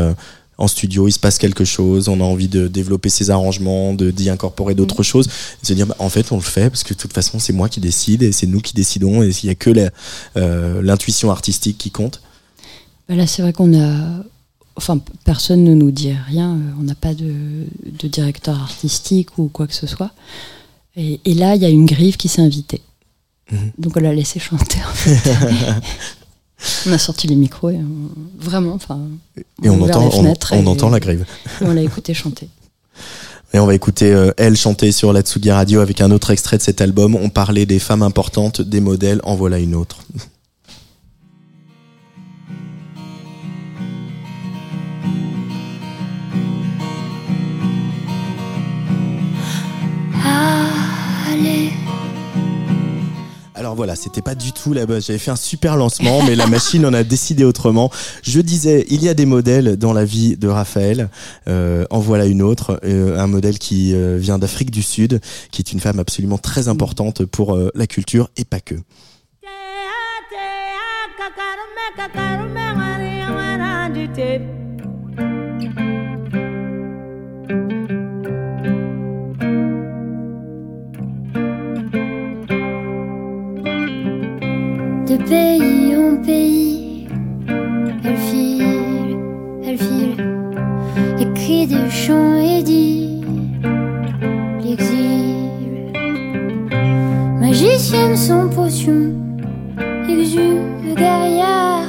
en 0.59 0.69
studio, 0.69 1.09
il 1.09 1.13
se 1.13 1.19
passe 1.19 1.39
quelque 1.39 1.65
chose, 1.65 2.09
on 2.09 2.21
a 2.21 2.25
envie 2.25 2.49
de 2.49 2.69
développer 2.69 3.09
ses 3.09 3.31
arrangements, 3.31 3.95
de 3.95 4.11
d'y 4.11 4.29
incorporer 4.29 4.75
d'autres 4.75 5.01
mm. 5.01 5.05
choses, 5.05 5.29
se 5.63 5.73
dire 5.73 5.87
bah, 5.87 5.97
en 5.99 6.09
fait 6.09 6.33
on 6.33 6.37
le 6.37 6.43
fait 6.43 6.69
parce 6.69 6.83
que 6.85 6.95
de 6.95 6.99
toute 6.99 7.13
façon 7.13 7.39
c'est 7.39 7.53
moi 7.53 7.69
qui 7.69 7.81
décide 7.81 8.23
et 8.23 8.33
c'est 8.33 8.47
nous 8.47 8.61
qui 8.61 8.75
décidons 8.75 9.23
et 9.23 9.31
il 9.43 9.47
n'y 9.47 9.51
a 9.51 9.55
que 9.55 9.71
l'intuition 10.83 11.31
artistique 11.31 11.79
qui 11.79 11.91
compte. 11.91 12.21
Bah 13.09 13.15
là, 13.15 13.27
c'est 13.27 13.43
vrai 13.43 13.53
qu'on 13.53 13.79
a. 13.79 14.23
Enfin, 14.77 15.01
personne 15.25 15.65
ne 15.65 15.75
nous 15.75 15.91
dit 15.91 16.13
rien. 16.13 16.53
Euh, 16.53 16.73
on 16.79 16.83
n'a 16.83 16.95
pas 16.95 17.15
de, 17.15 17.67
directeur 18.05 18.61
artistique 18.61 19.39
ou 19.39 19.49
quoi 19.49 19.67
que 19.67 19.75
ce 19.75 19.87
soit. 19.87 20.13
Et, 20.97 21.21
là, 21.35 21.55
il 21.55 21.63
y 21.63 21.65
a 21.65 21.69
une 21.69 21.87
griffe 21.87 22.17
qui 22.17 22.29
s'est 22.29 22.43
invitée. 22.43 22.83
Mhm. 23.53 23.73
Donc, 23.79 23.97
on 23.97 24.01
l'a 24.01 24.13
laissé 24.13 24.41
chanter. 24.41 24.79
on 26.87 26.93
a 26.93 26.99
sorti 26.99 27.27
les 27.27 27.37
micros 27.37 27.71
et 27.71 27.81
vraiment, 28.39 28.75
enfin. 28.75 29.01
Et 29.63 29.69
on, 29.69 29.81
entend, 29.83 30.11
on, 30.53 30.67
entend 30.67 30.91
la 30.91 31.01
griffe. 31.01 31.21
on 31.61 31.73
l'a 31.73 31.83
écouté 31.83 32.15
chanter. 32.15 32.49
Et 33.55 33.59
on 33.59 33.67
va 33.67 33.75
écouter 33.75 34.13
euh, 34.13 34.33
elle 34.37 34.57
chanter 34.57 34.93
sur 34.93 35.13
la 35.13 35.23
Tsugi 35.23 35.51
Radio 35.51 35.81
avec 35.81 36.01
un 36.01 36.11
autre 36.11 36.31
extrait 36.31 36.59
de 36.59 36.63
cet 36.63 36.81
album. 36.81 37.15
On 37.15 37.31
parlait 37.31 37.65
des 37.65 37.79
femmes 37.79 38.03
importantes, 38.03 38.61
des 38.61 38.81
modèles. 38.81 39.21
En 39.25 39.37
voilà 39.37 39.59
une 39.59 39.75
autre. 39.75 39.99
Voilà, 53.79 53.95
c'était 53.95 54.23
pas 54.23 54.35
du 54.35 54.51
tout 54.51 54.73
la 54.73 54.87
base. 54.87 55.07
J'avais 55.07 55.21
fait 55.21 55.31
un 55.31 55.37
super 55.37 55.77
lancement, 55.77 56.21
mais 56.25 56.35
la 56.35 56.47
machine 56.49 56.85
en 56.85 56.93
a 56.93 57.05
décidé 57.05 57.45
autrement. 57.45 57.93
Je 58.25 58.41
disais, 58.41 58.85
il 58.91 59.05
y 59.05 59.09
a 59.09 59.15
des 59.15 59.25
modèles 59.25 59.77
dans 59.77 59.93
la 59.93 60.05
vie 60.05 60.37
de 60.37 60.49
Raphaël. 60.49 61.09
Euh, 61.47 61.85
en 61.91 62.01
voilà 62.01 62.27
une 62.27 62.43
autre, 62.43 62.81
euh, 62.83 63.17
un 63.17 63.29
modèle 63.29 63.61
qui 63.61 63.95
euh, 63.95 64.17
vient 64.19 64.37
d'Afrique 64.37 64.73
du 64.73 64.83
Sud, 64.83 65.21
qui 65.53 65.63
est 65.63 65.73
une 65.73 65.79
femme 65.79 66.01
absolument 66.01 66.39
très 66.39 66.67
importante 66.67 67.25
pour 67.25 67.55
euh, 67.55 67.71
la 67.77 67.87
culture 67.87 68.31
et 68.37 68.45
pas 68.45 68.59
que. 68.59 68.75
Pays 85.25 85.97
en 85.97 86.17
pays. 86.25 87.09
Elle 88.05 88.17
file, 88.17 89.17
elle 89.65 89.79
file, 89.79 90.17
les 91.19 91.33
cris 91.35 91.67
des 91.67 91.91
champs 91.91 92.37
et 92.37 92.63
dit 92.63 93.23
l'exil. 94.63 95.93
Magicienne 97.41 98.17
sans 98.17 98.49
potion, 98.49 99.13
exume 100.09 100.95
guerrière, 100.97 101.89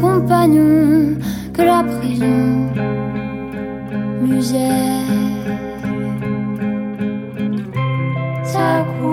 compagnon 0.00 1.16
que 1.52 1.62
la 1.62 1.82
prison. 1.82 2.64
Thank 8.64 8.88
you. 8.98 9.04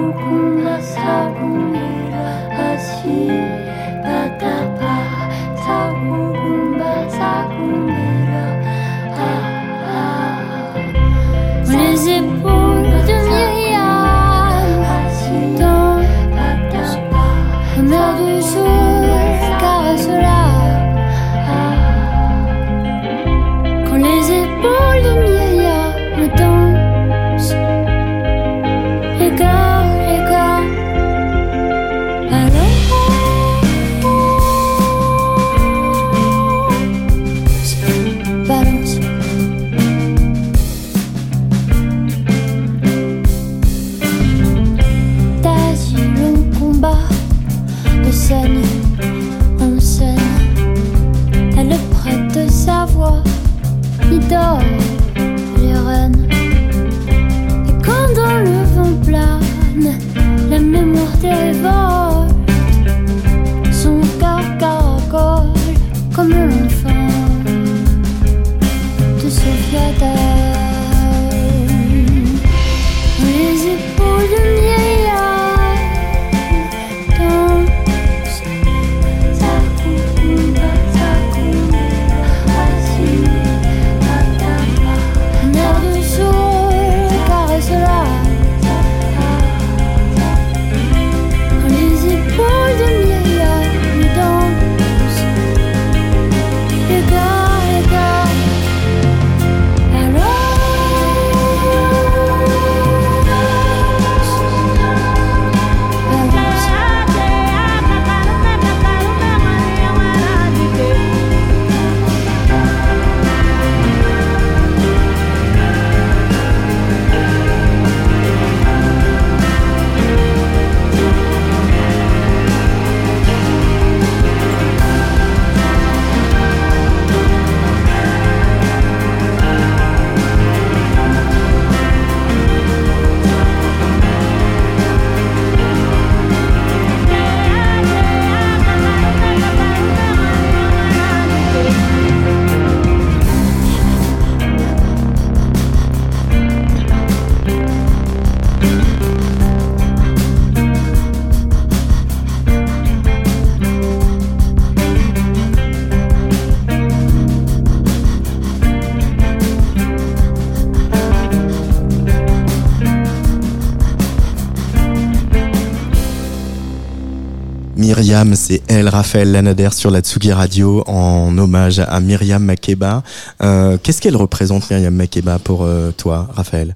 Myriam, 168.01 168.33
c'est 168.33 168.63
elle, 168.67 168.89
Raphaël 168.89 169.31
Lanader 169.31 169.69
sur 169.73 169.91
la 169.91 169.99
Tsugi 169.99 170.33
Radio 170.33 170.83
en 170.87 171.37
hommage 171.37 171.77
à 171.77 171.99
Myriam 171.99 172.43
Makeba. 172.43 173.03
Euh, 173.43 173.77
Qu'est-ce 173.77 174.01
qu'elle 174.01 174.15
représente 174.15 174.71
Myriam 174.71 174.95
Makeba 174.95 175.37
pour 175.37 175.61
euh, 175.61 175.91
toi, 175.91 176.27
Raphaël? 176.33 176.73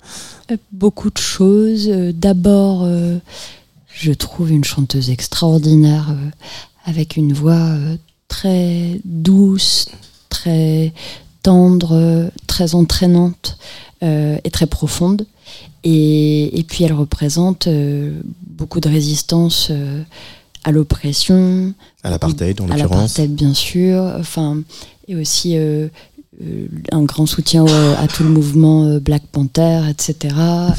Euh, 0.51 0.57
Beaucoup 0.71 1.09
de 1.09 1.17
choses. 1.17 1.89
D'abord, 2.13 2.87
je 3.91 4.11
trouve 4.11 4.51
une 4.51 4.63
chanteuse 4.63 5.09
extraordinaire 5.09 6.15
avec 6.85 7.17
une 7.17 7.33
voix 7.33 7.71
très 8.27 9.01
douce, 9.03 9.87
très 10.29 10.93
tendre, 11.41 12.29
très 12.45 12.75
entraînante 12.75 13.57
et 14.03 14.51
très 14.51 14.67
profonde. 14.67 15.25
Et, 15.83 16.59
et 16.59 16.63
puis 16.63 16.83
elle 16.83 16.93
représente 16.93 17.67
beaucoup 18.45 18.79
de 18.79 18.89
résistance 18.89 19.71
à 20.65 20.71
l'oppression, 20.71 21.73
À 22.03 22.09
l'apartheid, 22.09 22.59
en 22.59 22.65
à 22.65 22.67
l'occurrence. 22.77 22.91
l'apartheid 23.17 23.33
bien 23.35 23.53
sûr, 23.53 24.01
enfin 24.19 24.57
et 25.07 25.15
aussi 25.15 25.55
euh, 25.55 25.87
euh, 26.43 26.67
un 26.91 27.03
grand 27.03 27.25
soutien 27.27 27.63
à 27.99 28.07
tout 28.07 28.23
le 28.23 28.29
mouvement 28.29 28.85
euh, 28.85 28.99
Black 28.99 29.23
Panther, 29.31 29.81
etc. 29.89 30.35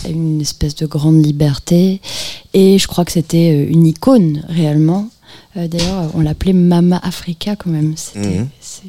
et 0.07 0.11
Une 0.11 0.41
espèce 0.41 0.75
de 0.75 0.87
grande 0.87 1.25
liberté. 1.25 2.01
Et 2.53 2.79
je 2.79 2.87
crois 2.89 3.05
que 3.05 3.13
c'était 3.13 3.65
une 3.67 3.87
icône 3.87 4.43
réellement. 4.49 5.09
D'ailleurs, 5.55 6.11
on 6.15 6.21
l'appelait 6.21 6.53
Mama 6.53 7.01
Africa 7.03 7.57
quand 7.57 7.71
même. 7.71 7.95
C'était, 7.97 8.43
c'est- 8.61 8.83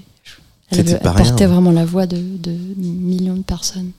elle, 0.72 0.80
elle 0.90 1.00
portait 1.00 1.46
rien. 1.46 1.48
vraiment 1.48 1.72
la 1.72 1.86
voix 1.86 2.06
de, 2.08 2.18
de 2.18 2.52
millions 2.78 3.38
de 3.38 3.44
personnes. 3.44 3.92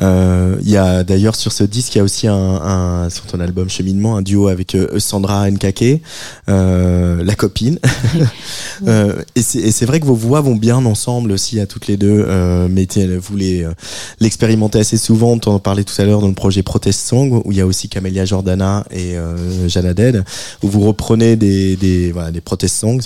Euh, 0.00 0.56
Il 0.62 0.68
y 0.70 0.76
a 0.76 1.04
d'ailleurs 1.04 1.36
sur 1.36 1.52
ce 1.52 1.64
disque, 1.64 1.94
il 1.94 1.98
y 1.98 2.00
a 2.00 2.04
aussi 2.04 2.26
un, 2.26 2.34
un- 2.34 3.10
sur 3.10 3.26
ton 3.26 3.40
album 3.40 3.68
Cheminement, 3.68 4.16
un 4.16 4.22
duo 4.22 4.48
avec 4.48 4.74
euh, 4.74 4.98
Sandra 4.98 5.50
Nkake, 5.50 6.00
euh, 6.48 7.22
la 7.24 7.34
copine. 7.34 7.78
Euh, 8.88 9.22
et 9.36 9.42
c'est 9.42 9.86
vrai 9.86 10.00
que 10.00 10.04
vos 10.04 10.14
voix 10.16 10.40
vont 10.40 10.56
bien 10.56 10.84
ensemble 10.84 11.30
aussi 11.30 11.60
à 11.60 11.66
toutes 11.66 11.86
les 11.86 11.96
deux. 11.96 12.24
Euh, 12.26 12.66
mais 12.68 12.86
vous 13.18 13.36
les 13.36 13.62
euh, 13.62 13.72
l'expérimentez 14.20 14.80
assez 14.80 14.96
souvent. 14.98 15.38
On 15.46 15.50
en 15.50 15.58
parlait 15.60 15.84
tout 15.84 15.94
à 16.00 16.04
l'heure 16.04 16.20
dans 16.20 16.28
le 16.28 16.34
projet 16.34 16.62
Protest 16.62 17.06
Song 17.06 17.40
où 17.44 17.52
il 17.52 17.58
y 17.58 17.60
a 17.60 17.66
aussi 17.66 17.88
Camélia 17.88 18.24
Jordana 18.24 18.84
et 18.90 19.16
euh, 19.16 19.68
Jana 19.68 19.94
Dead, 19.94 20.24
où 20.62 20.68
vous 20.68 20.80
reprenez 20.80 21.36
des 21.36 21.76
des 21.76 22.10
voilà 22.12 22.32
des 22.32 22.40
protest 22.40 22.76
songs. 22.76 23.00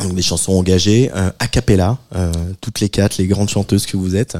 Donc 0.00 0.14
des 0.14 0.20
chansons 0.22 0.52
engagées, 0.52 1.10
euh, 1.16 1.30
a 1.38 1.46
cappella, 1.48 1.96
euh, 2.14 2.30
toutes 2.60 2.80
les 2.80 2.88
quatre, 2.90 3.16
les 3.16 3.26
grandes 3.26 3.48
chanteuses 3.48 3.86
que 3.86 3.96
vous 3.96 4.14
êtes. 4.14 4.36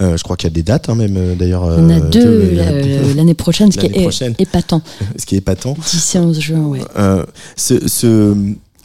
Euh, 0.00 0.16
je 0.16 0.22
crois 0.22 0.36
qu'il 0.36 0.48
y 0.48 0.52
a 0.52 0.54
des 0.54 0.62
dates 0.62 0.88
hein, 0.88 0.94
même 0.94 1.34
d'ailleurs. 1.36 1.62
On 1.64 1.90
a 1.90 1.98
deux 1.98 2.50
de- 2.50 2.56
la- 2.56 3.14
l'année 3.14 3.34
prochaine, 3.34 3.72
ce 3.72 3.78
qui 3.78 3.86
est 3.86 4.00
prochaine. 4.02 4.34
épatant. 4.38 4.80
ce 5.18 5.26
qui 5.26 5.34
est 5.34 5.38
épatant. 5.38 5.74
10 5.90 6.14
et 6.14 6.18
11 6.18 6.38
juin, 6.40 6.60
ouais. 6.66 6.80
Ce, 7.56 7.88
ce, 7.88 8.36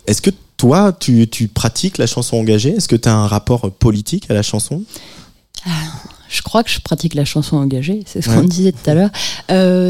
Est-ce 0.07 0.21
que 0.23 0.31
toi, 0.57 0.91
tu, 0.91 1.27
tu 1.27 1.47
pratiques 1.49 1.99
la 1.99 2.07
chanson 2.07 2.37
engagée? 2.37 2.71
Est-ce 2.71 2.87
que 2.87 2.95
tu 2.95 3.07
as 3.07 3.13
un 3.15 3.27
rapport 3.27 3.69
politique 3.71 4.25
à 4.31 4.33
la 4.33 4.41
chanson? 4.41 4.81
Je 6.29 6.41
crois 6.41 6.63
que 6.63 6.69
je 6.71 6.79
pratique 6.79 7.13
la 7.13 7.25
chanson 7.25 7.57
engagée, 7.57 8.03
c'est 8.07 8.21
ce 8.23 8.29
Ouais. 8.29 8.37
qu'on 8.37 8.43
disait 8.43 8.71
tout 8.71 8.89
à 8.89 8.93
l'heure. 8.95 9.11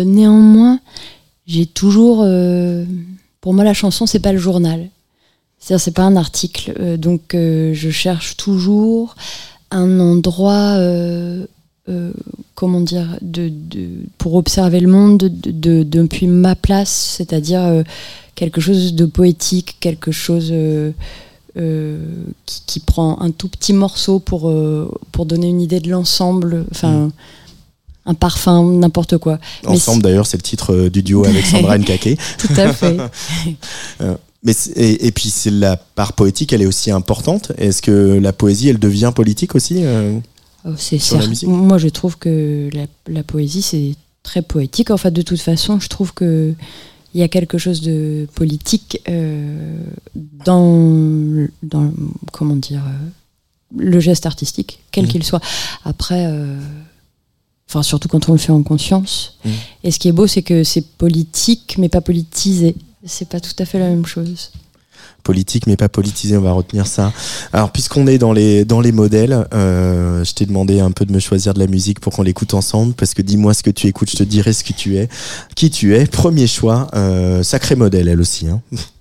Néanmoins, 0.05 0.79
j'ai 1.45 1.65
toujours. 1.65 2.17
pour 3.39 3.53
moi, 3.53 3.63
la 3.63 3.73
chanson, 3.73 4.05
c'est 4.05 4.19
pas 4.19 4.33
le 4.33 4.39
journal. 4.39 4.89
C'est-à-dire, 5.59 5.83
c'est 5.83 5.91
pas 5.91 6.03
un 6.03 6.15
article. 6.15 6.73
Euh, 6.79 6.97
donc, 6.97 7.33
euh, 7.35 7.73
je 7.73 7.89
cherche 7.89 8.37
toujours 8.37 9.15
un 9.71 9.99
endroit. 9.99 10.75
euh, 10.77 11.45
comment 12.53 12.81
dire 12.81 13.07
de, 13.21 13.47
de- 13.49 13.87
pour 14.17 14.35
observer 14.35 14.81
le 14.81 14.89
monde 14.89 15.17
de, 15.19 15.51
de- 15.51 15.83
depuis 15.83 16.27
ma 16.27 16.53
place 16.53 17.13
c'est-à-dire 17.17 17.81
quelque 18.35 18.59
chose 18.59 18.93
de 18.93 19.05
poétique 19.05 19.77
quelque 19.79 20.11
chose 20.11 20.53
qui, 21.55 22.61
qui 22.65 22.79
prend 22.81 23.21
un 23.21 23.31
tout 23.31 23.47
petit 23.47 23.71
morceau 23.71 24.19
pour, 24.19 24.53
pour 25.13 25.25
donner 25.25 25.47
une 25.47 25.61
idée 25.61 25.79
de 25.79 25.89
l'ensemble, 25.89 26.65
enfin, 26.71 27.09
un 28.05 28.13
parfum, 28.13 28.63
n'importe 28.73 29.17
quoi. 29.17 29.39
Ensemble, 29.65 30.03
d'ailleurs, 30.03 30.27
c'est 30.27 30.37
le 30.37 30.43
titre 30.43 30.73
euh, 30.73 30.89
du 30.89 31.03
duo 31.03 31.25
avec 31.25 31.45
Sandra 31.45 31.77
Nkake. 31.79 32.17
Tout 32.37 32.53
à 32.57 32.73
fait. 32.73 32.97
Mais 34.43 34.53
et, 34.75 35.07
et 35.07 35.11
puis, 35.11 35.29
c'est 35.29 35.49
la 35.49 35.75
part 35.77 36.13
poétique, 36.13 36.53
elle 36.53 36.61
est 36.61 36.67
aussi 36.67 36.91
importante. 36.91 37.51
Est-ce 37.57 37.81
que 37.81 38.19
la 38.19 38.33
poésie, 38.33 38.69
elle 38.69 38.79
devient 38.79 39.11
politique 39.15 39.55
aussi 39.55 39.83
euh 39.83 40.19
Oh, 40.65 40.71
c'est 40.77 40.99
musique? 41.27 41.47
Moi, 41.47 41.77
je 41.77 41.87
trouve 41.87 42.17
que 42.17 42.69
la, 42.73 42.87
la 43.07 43.23
poésie, 43.23 43.61
c'est 43.61 43.95
très 44.23 44.41
poétique. 44.41 44.91
En 44.91 44.97
fait, 44.97 45.11
de 45.11 45.21
toute 45.21 45.39
façon, 45.39 45.79
je 45.79 45.87
trouve 45.87 46.13
que 46.13 46.53
il 47.13 47.21
y 47.21 47.23
a 47.23 47.27
quelque 47.29 47.57
chose 47.57 47.81
de 47.81 48.27
politique 48.35 49.01
euh, 49.07 49.79
dans, 50.45 51.47
dans, 51.63 51.91
comment 52.33 52.55
dire, 52.55 52.83
euh, 52.85 53.77
le 53.81 53.99
geste 53.99 54.25
artistique, 54.25 54.79
quel 54.91 55.05
Mhm. 55.05 55.11
qu'il 55.11 55.23
soit. 55.23 55.41
Après, 55.85 56.25
euh, 56.27 56.59
enfin, 57.69 57.81
surtout 57.81 58.07
quand 58.09 58.27
on 58.29 58.33
le 58.33 58.37
fait 58.37 58.51
en 58.51 58.61
conscience. 58.61 59.37
Mhm. 59.45 59.51
Et 59.85 59.91
ce 59.91 59.99
qui 59.99 60.09
est 60.09 60.11
beau, 60.11 60.27
c'est 60.27 60.43
que 60.43 60.63
c'est 60.63 60.85
politique, 60.85 61.77
mais 61.77 61.89
pas 61.89 62.01
politisé. 62.01 62.75
C'est 63.07 63.29
pas 63.29 63.39
tout 63.39 63.55
à 63.59 63.65
fait 63.65 63.79
la 63.79 63.89
même 63.89 64.05
chose. 64.05 64.51
politique 65.23 65.67
mais 65.67 65.75
pas 65.77 65.89
politisé, 65.89 66.37
on 66.37 66.41
va 66.41 66.51
retenir 66.51 66.87
ça. 66.87 67.11
Alors 67.53 67.71
puisqu'on 67.71 68.07
est 68.07 68.17
dans 68.17 68.33
les 68.33 68.65
dans 68.65 68.81
les 68.81 68.91
modèles, 68.91 69.45
euh, 69.53 70.23
je 70.23 70.33
t'ai 70.33 70.45
demandé 70.45 70.79
un 70.79 70.91
peu 70.91 71.05
de 71.05 71.11
me 71.11 71.19
choisir 71.19 71.53
de 71.53 71.59
la 71.59 71.67
musique 71.67 71.99
pour 71.99 72.13
qu'on 72.13 72.23
l'écoute 72.23 72.53
ensemble 72.53 72.93
parce 72.93 73.13
que 73.13 73.21
dis-moi 73.21 73.53
ce 73.53 73.63
que 73.63 73.71
tu 73.71 73.87
écoutes, 73.87 74.09
je 74.11 74.17
te 74.17 74.23
dirai 74.23 74.53
ce 74.53 74.63
que 74.63 74.73
tu 74.73 74.97
es, 74.97 75.09
qui 75.55 75.69
tu 75.69 75.95
es? 75.95 76.05
Premier 76.05 76.47
choix, 76.47 76.87
euh, 76.93 77.43
sacré 77.43 77.75
modèle 77.75 78.07
elle 78.07 78.21
aussi. 78.21 78.47
Hein. 78.47 78.61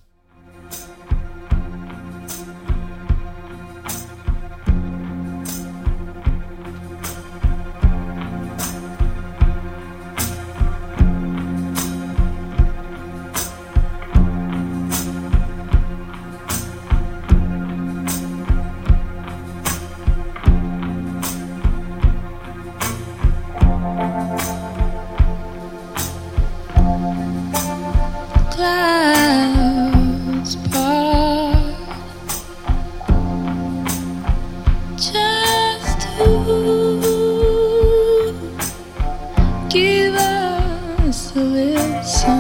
give 39.77 40.15
us 40.15 41.37
a 41.37 41.41
listen. 41.41 41.77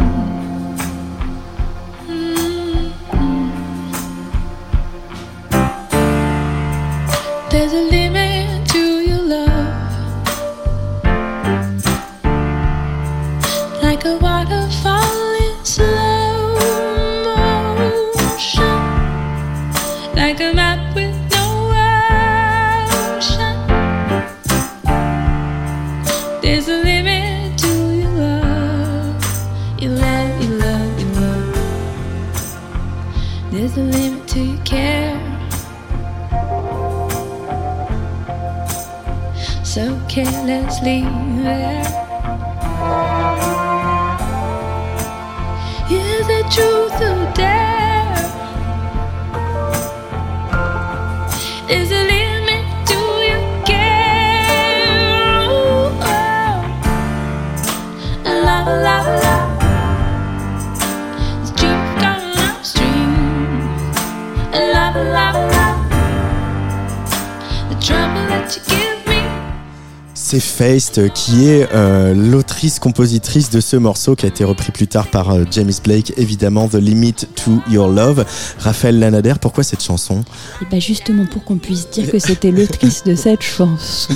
Feist 70.70 71.12
qui 71.14 71.48
est 71.48 71.68
euh, 71.74 72.14
l'autrice-compositrice 72.14 73.50
de 73.50 73.58
ce 73.58 73.76
morceau 73.76 74.14
qui 74.14 74.24
a 74.24 74.28
été 74.28 74.44
repris 74.44 74.70
plus 74.70 74.86
tard 74.86 75.08
par 75.08 75.30
euh, 75.30 75.42
James 75.50 75.72
Blake, 75.82 76.12
évidemment 76.16 76.68
The 76.68 76.76
Limit 76.76 77.26
to 77.34 77.60
Your 77.68 77.88
Love. 77.88 78.24
Raphaël 78.60 79.00
Lanader, 79.00 79.34
pourquoi 79.40 79.64
cette 79.64 79.82
chanson? 79.82 80.22
Et 80.62 80.66
bah 80.70 80.78
justement 80.78 81.26
pour 81.26 81.42
qu'on 81.42 81.56
puisse 81.56 81.90
dire 81.90 82.08
que 82.08 82.20
c'était 82.20 82.52
l'autrice 82.52 83.02
de 83.02 83.16
cette 83.16 83.42
chanson. 83.42 84.14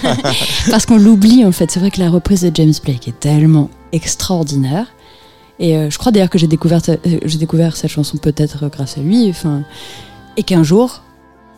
Parce 0.70 0.86
qu'on 0.86 0.96
l'oublie 0.96 1.44
en 1.44 1.52
fait. 1.52 1.70
C'est 1.70 1.80
vrai 1.80 1.90
que 1.90 2.00
la 2.00 2.08
reprise 2.08 2.40
de 2.40 2.50
James 2.54 2.72
Blake 2.82 3.06
est 3.08 3.20
tellement 3.20 3.68
extraordinaire. 3.92 4.86
Et 5.58 5.76
euh, 5.76 5.90
je 5.90 5.98
crois 5.98 6.10
d'ailleurs 6.10 6.30
que 6.30 6.38
j'ai 6.38 6.46
découvert, 6.46 6.80
euh, 6.88 6.96
j'ai 7.22 7.36
découvert 7.36 7.76
cette 7.76 7.90
chanson 7.90 8.16
peut-être 8.16 8.70
grâce 8.70 8.96
à 8.96 9.02
lui. 9.02 9.28
Enfin, 9.28 9.62
et 10.38 10.42
qu'un 10.42 10.62
jour, 10.62 11.02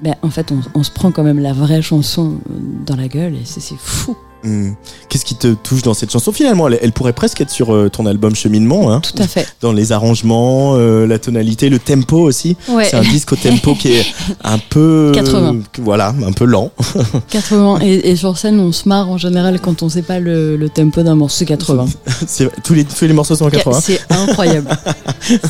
ben, 0.02 0.14
en 0.22 0.30
fait, 0.30 0.52
on, 0.52 0.60
on 0.74 0.82
se 0.82 0.90
prend 0.90 1.10
quand 1.12 1.22
même 1.22 1.38
la 1.38 1.52
vraie 1.52 1.82
chanson 1.82 2.38
dans 2.86 2.96
la 2.96 3.08
gueule 3.08 3.34
et 3.34 3.44
c'est 3.44 3.76
fou. 3.76 4.16
Hmm. 4.44 4.72
Qu'est-ce 5.08 5.24
qui 5.24 5.36
te 5.36 5.54
touche 5.54 5.82
dans 5.82 5.94
cette 5.94 6.10
chanson? 6.12 6.30
Finalement, 6.30 6.68
elle, 6.68 6.78
elle 6.82 6.92
pourrait 6.92 7.12
presque 7.14 7.40
être 7.40 7.50
sur 7.50 7.74
euh, 7.74 7.88
ton 7.88 8.04
album 8.04 8.34
Cheminement, 8.34 8.92
hein, 8.92 9.00
Tout 9.00 9.22
à 9.22 9.26
fait. 9.26 9.46
dans 9.62 9.72
les 9.72 9.90
arrangements, 9.92 10.74
euh, 10.76 11.06
la 11.06 11.18
tonalité, 11.18 11.70
le 11.70 11.78
tempo 11.78 12.18
aussi. 12.18 12.56
Ouais. 12.68 12.84
C'est 12.84 12.96
un 12.96 13.02
disque 13.02 13.32
au 13.32 13.36
tempo 13.36 13.74
qui 13.74 13.92
est 13.92 14.04
un 14.44 14.58
peu... 14.58 15.12
80. 15.14 15.60
voilà, 15.82 16.14
un 16.26 16.32
peu 16.32 16.44
lent. 16.44 16.70
80. 17.30 17.78
Et, 17.82 18.10
et 18.10 18.16
sur 18.16 18.36
scène, 18.36 18.60
on 18.60 18.70
se 18.72 18.88
marre 18.88 19.08
en 19.08 19.16
général 19.18 19.60
quand 19.60 19.82
on 19.82 19.88
sait 19.88 20.02
pas 20.02 20.20
le, 20.20 20.56
le 20.56 20.68
tempo 20.68 21.02
d'un 21.02 21.14
morceau. 21.14 21.36
C'est 21.38 21.46
80. 21.46 21.86
C'est- 22.26 22.50
tous, 22.62 22.74
les, 22.74 22.84
tous 22.84 23.06
les 23.06 23.12
morceaux 23.14 23.34
sont 23.36 23.46
en 23.46 23.50
80. 23.50 23.80
C'est 23.80 24.00
incroyable. 24.10 24.68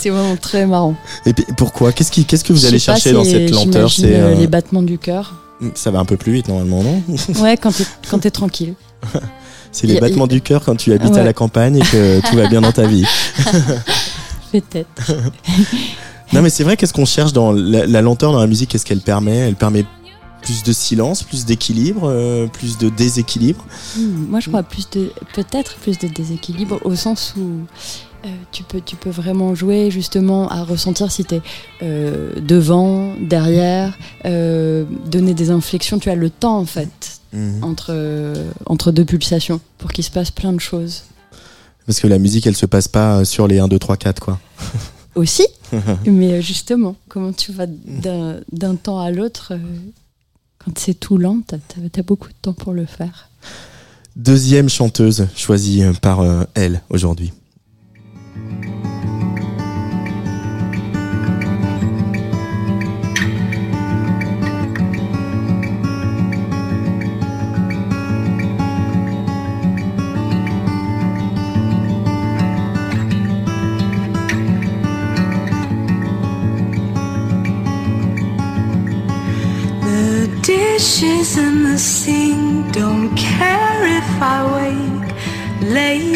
c'est 0.01 0.11
vraiment 0.11 0.37
très 0.37 0.67
marrant. 0.67 0.95
Et 1.27 1.33
pourquoi? 1.57 1.91
Qu'est-ce 1.93 2.45
que 2.45 2.53
vous 2.53 2.65
allez 2.67 2.79
chercher 2.79 3.13
dans 3.13 3.25
cette 3.25 3.51
lenteur? 3.51 3.91
C'est 3.91 4.15
euh, 4.15 4.35
les 4.35 4.47
battements 4.47 4.83
du 4.83 4.99
cœur. 4.99 5.35
Ça 5.75 5.91
va 5.91 6.01
un 6.01 6.05
peu 6.05 6.17
plus 6.17 6.33
vite 6.33 6.49
normalement, 6.49 6.83
non 6.83 7.03
Ouais, 7.43 7.57
quand 7.57 7.73
t'es 7.73 7.85
quand 8.11 8.19
t'es 8.19 8.31
tranquille. 8.31 8.75
C'est 9.73 9.87
les 9.87 9.95
Y 9.95 10.01
battements 10.01 10.27
du 10.27 10.41
cœur 10.41 10.65
quand 10.65 10.77
tu 10.77 10.93
habites 10.93 11.17
à 11.17 11.25
la 11.25 11.33
campagne 11.33 11.77
et 11.77 11.81
que 11.81 12.21
tout 12.29 12.37
va 12.37 12.47
bien 12.49 12.61
dans 12.61 12.71
ta 12.71 12.87
vie. 12.87 13.05
Peut-être. 14.53 15.13
Non 16.33 16.43
mais 16.43 16.51
c'est 16.51 16.63
vrai, 16.63 16.77
qu'est-ce 16.77 16.93
qu'on 16.93 17.05
cherche 17.05 17.33
dans 17.33 17.51
la, 17.51 17.85
la 17.85 18.01
lenteur 18.01 18.31
dans 18.31 18.39
la 18.39 18.47
musique 18.47 18.71
Qu'est-ce 18.71 18.87
qu'elle 18.87 19.01
permet? 19.01 19.37
Elle 19.37 19.57
permet 19.57 19.85
plus 20.45 20.63
de 20.63 20.73
silence, 20.73 21.23
plus 21.23 21.45
d'équilibre, 21.45 22.03
euh, 22.05 22.47
plus 22.47 22.79
de 22.79 22.89
déséquilibre? 22.89 23.65
Hmm, 23.97 24.27
moi, 24.29 24.41
je 24.41 24.49
crois 24.49 24.63
plus 24.63 24.89
de 24.91 25.11
peut-être 25.35 25.75
plus 25.77 25.99
de 25.99 26.07
déséquilibre 26.07 26.79
au 26.85 26.95
sens 26.95 27.35
où 27.37 27.63
euh, 28.25 28.29
tu 28.53 28.63
peux 28.63 28.81
tu 28.81 28.97
peux 28.97 29.11
vraiment 29.11 29.55
jouer 29.55 29.91
justement 29.91 30.49
à 30.49 30.65
ressentir 30.65 31.11
si 31.13 31.25
t'es 31.25 31.43
euh, 31.83 32.33
devant, 32.41 33.15
derrière, 33.21 33.99
euh, 34.25 34.85
donner 35.07 35.35
des 35.35 35.51
inflexions. 35.51 35.99
Tu 35.99 36.09
as 36.11 36.15
le 36.15 36.31
temps 36.31 36.59
en 36.59 36.65
fait 36.65 37.21
Mhm. 37.33 37.65
entre 37.65 38.35
entre 38.67 38.93
deux 38.93 39.05
pulsations 39.05 39.61
pour 39.79 39.91
qu'il 39.91 40.05
se 40.05 40.11
passe 40.13 40.31
plein 40.31 40.53
de 40.53 40.61
choses. 40.61 41.03
Parce 41.85 41.99
que 41.99 42.07
la 42.07 42.21
musique, 42.21 42.47
elle 42.47 42.55
se 42.55 42.65
passe 42.65 42.87
pas 42.87 43.25
sur 43.25 43.49
les 43.49 43.59
1, 43.59 43.67
2, 43.67 43.77
3, 43.79 43.97
4 43.97 44.21
quoi. 44.21 44.39
Aussi, 45.17 45.47
mais 46.07 46.41
justement, 46.43 46.95
comment 47.09 47.33
tu 47.33 47.53
vas 47.53 47.67
d'un 47.67 48.77
temps 48.77 49.01
à 49.01 49.11
l'autre 49.11 49.53
quand 50.65 50.79
c'est 50.79 50.95
tout 50.95 51.19
lent, 51.19 51.41
t'as 51.47 51.57
as, 51.57 52.03
beaucoup 52.03 52.29
de 52.29 52.35
temps 52.41 52.53
pour 52.55 52.73
le 52.73 52.87
faire. 52.87 53.29
Deuxième 54.17 54.69
chanteuse 54.69 55.27
choisie 55.37 55.83
par 56.01 56.25
elle 56.55 56.83
aujourd'hui. 56.89 57.33
In 81.37 81.65
the 81.65 81.79
sea 81.79 82.35
don't 82.71 83.17
care 83.17 83.85
if 83.99 84.23
I 84.23 84.39
wake 84.55 85.11
late. 85.61 86.15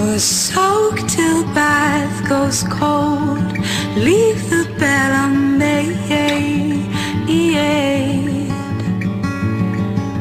Or 0.00 0.18
soak 0.18 1.06
till 1.08 1.44
bath 1.52 2.28
goes 2.28 2.62
cold. 2.64 3.52
Leave 3.96 4.48
the 4.50 4.64
bell 4.78 5.12
unmade. 5.24 5.96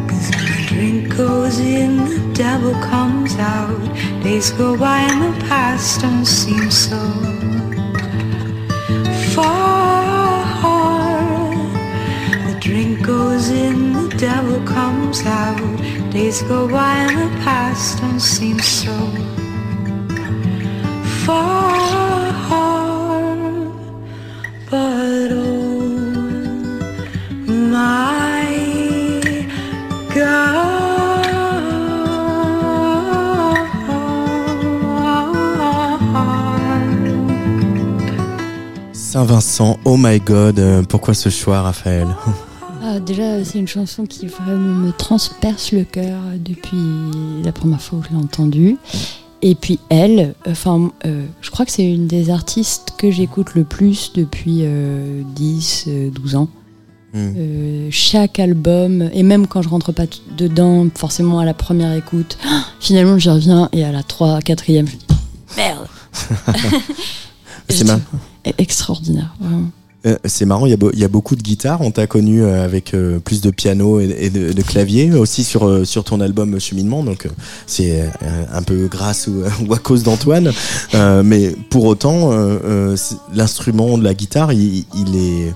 Cause 0.09 0.31
the 0.31 0.65
drink 0.67 1.15
goes 1.15 1.59
in, 1.59 1.97
the 1.97 2.33
devil 2.33 2.73
comes 2.81 3.35
out. 3.37 3.83
Days 4.23 4.51
go 4.51 4.77
by 4.77 4.99
and 4.99 5.21
the 5.21 5.45
past 5.45 6.01
don't 6.01 6.25
seem 6.25 6.69
so 6.71 7.36
far. 9.37 10.73
The 12.47 12.57
drink 12.59 13.05
goes 13.05 13.49
in, 13.49 13.93
the 13.93 14.15
devil 14.17 14.59
comes 14.65 15.21
out. 15.25 15.77
Days 16.11 16.41
go 16.41 16.67
by 16.67 16.93
and 17.05 17.17
the 17.23 17.31
past 17.43 17.99
don't 18.01 18.19
seem 18.19 18.59
so 18.59 18.95
far. 21.25 21.86
Saint-Vincent, 39.17 39.79
oh 39.83 39.97
my 39.97 40.19
god, 40.19 40.59
euh, 40.59 40.83
pourquoi 40.83 41.15
ce 41.15 41.29
choix, 41.29 41.63
Raphaël 41.63 42.05
Ah, 42.83 42.99
déjà, 42.99 43.43
c'est 43.43 43.57
une 43.57 43.67
chanson 43.67 44.05
qui 44.05 44.27
vraiment 44.27 44.75
me 44.75 44.91
transperce 44.91 45.71
le 45.71 45.85
cœur 45.85 46.19
depuis 46.37 46.77
la 47.43 47.51
première 47.51 47.81
fois 47.81 47.97
où 47.97 48.03
je 48.03 48.09
l'ai 48.09 48.23
entendue. 48.23 48.77
Et 49.41 49.55
puis 49.55 49.79
elle, 49.89 50.35
enfin, 50.47 50.91
euh, 51.07 51.25
je 51.41 51.49
crois 51.49 51.65
que 51.65 51.71
c'est 51.71 51.91
une 51.91 52.05
des 52.05 52.29
artistes 52.29 52.93
que 52.99 53.09
j'écoute 53.09 53.55
le 53.55 53.63
plus 53.63 54.13
depuis 54.13 54.59
euh, 54.61 55.23
10, 55.33 55.85
euh, 55.87 56.09
12 56.11 56.35
ans. 56.35 56.49
Hmm. 57.15 57.33
Euh, 57.35 57.87
chaque 57.89 58.37
album, 58.37 59.09
et 59.13 59.23
même 59.23 59.47
quand 59.47 59.63
je 59.63 59.69
rentre 59.69 59.93
pas 59.93 60.05
dedans, 60.37 60.85
forcément 60.93 61.39
à 61.39 61.45
la 61.45 61.55
première 61.55 61.95
écoute, 61.95 62.37
finalement 62.79 63.17
j'y 63.17 63.31
reviens 63.31 63.67
et 63.73 63.83
à 63.83 63.91
la 63.91 64.03
3, 64.03 64.41
4ème, 64.41 64.85
je 64.87 64.91
dis 64.93 65.55
merde 65.57 65.87
C'est 67.67 67.83
ma- 67.87 67.99
Extraordinaire, 68.57 69.35
vraiment. 69.39 69.71
Euh, 70.05 70.15
C'est 70.25 70.45
marrant, 70.45 70.65
il 70.67 70.71
y, 70.71 71.03
a 71.03 71.05
y 71.05 71.07
beaucoup 71.07 71.35
de 71.35 71.41
guitares. 71.41 71.81
On 71.81 71.91
t'a 71.91 72.07
connu 72.07 72.43
euh, 72.43 72.63
avec 72.63 72.93
euh, 72.93 73.19
plus 73.19 73.41
de 73.41 73.49
piano 73.49 73.99
et, 73.99 74.15
et 74.19 74.29
de, 74.29 74.53
de 74.53 74.61
clavier, 74.61 75.11
aussi 75.13 75.43
sur, 75.43 75.67
euh, 75.67 75.85
sur 75.85 76.03
ton 76.03 76.21
album 76.21 76.59
Cheminement. 76.59 77.03
Donc 77.03 77.25
euh, 77.25 77.29
c'est 77.65 78.09
un 78.53 78.61
peu 78.61 78.87
grâce 78.87 79.27
ou, 79.27 79.43
ou 79.67 79.73
à 79.73 79.79
cause 79.79 80.03
d'Antoine. 80.03 80.51
Mais 80.93 81.55
pour 81.69 81.85
autant, 81.85 82.31
l'instrument 83.33 83.97
de 83.97 84.03
la 84.03 84.13
guitare, 84.13 84.53
il, 84.53 84.85
il 84.95 85.15
est, 85.15 85.53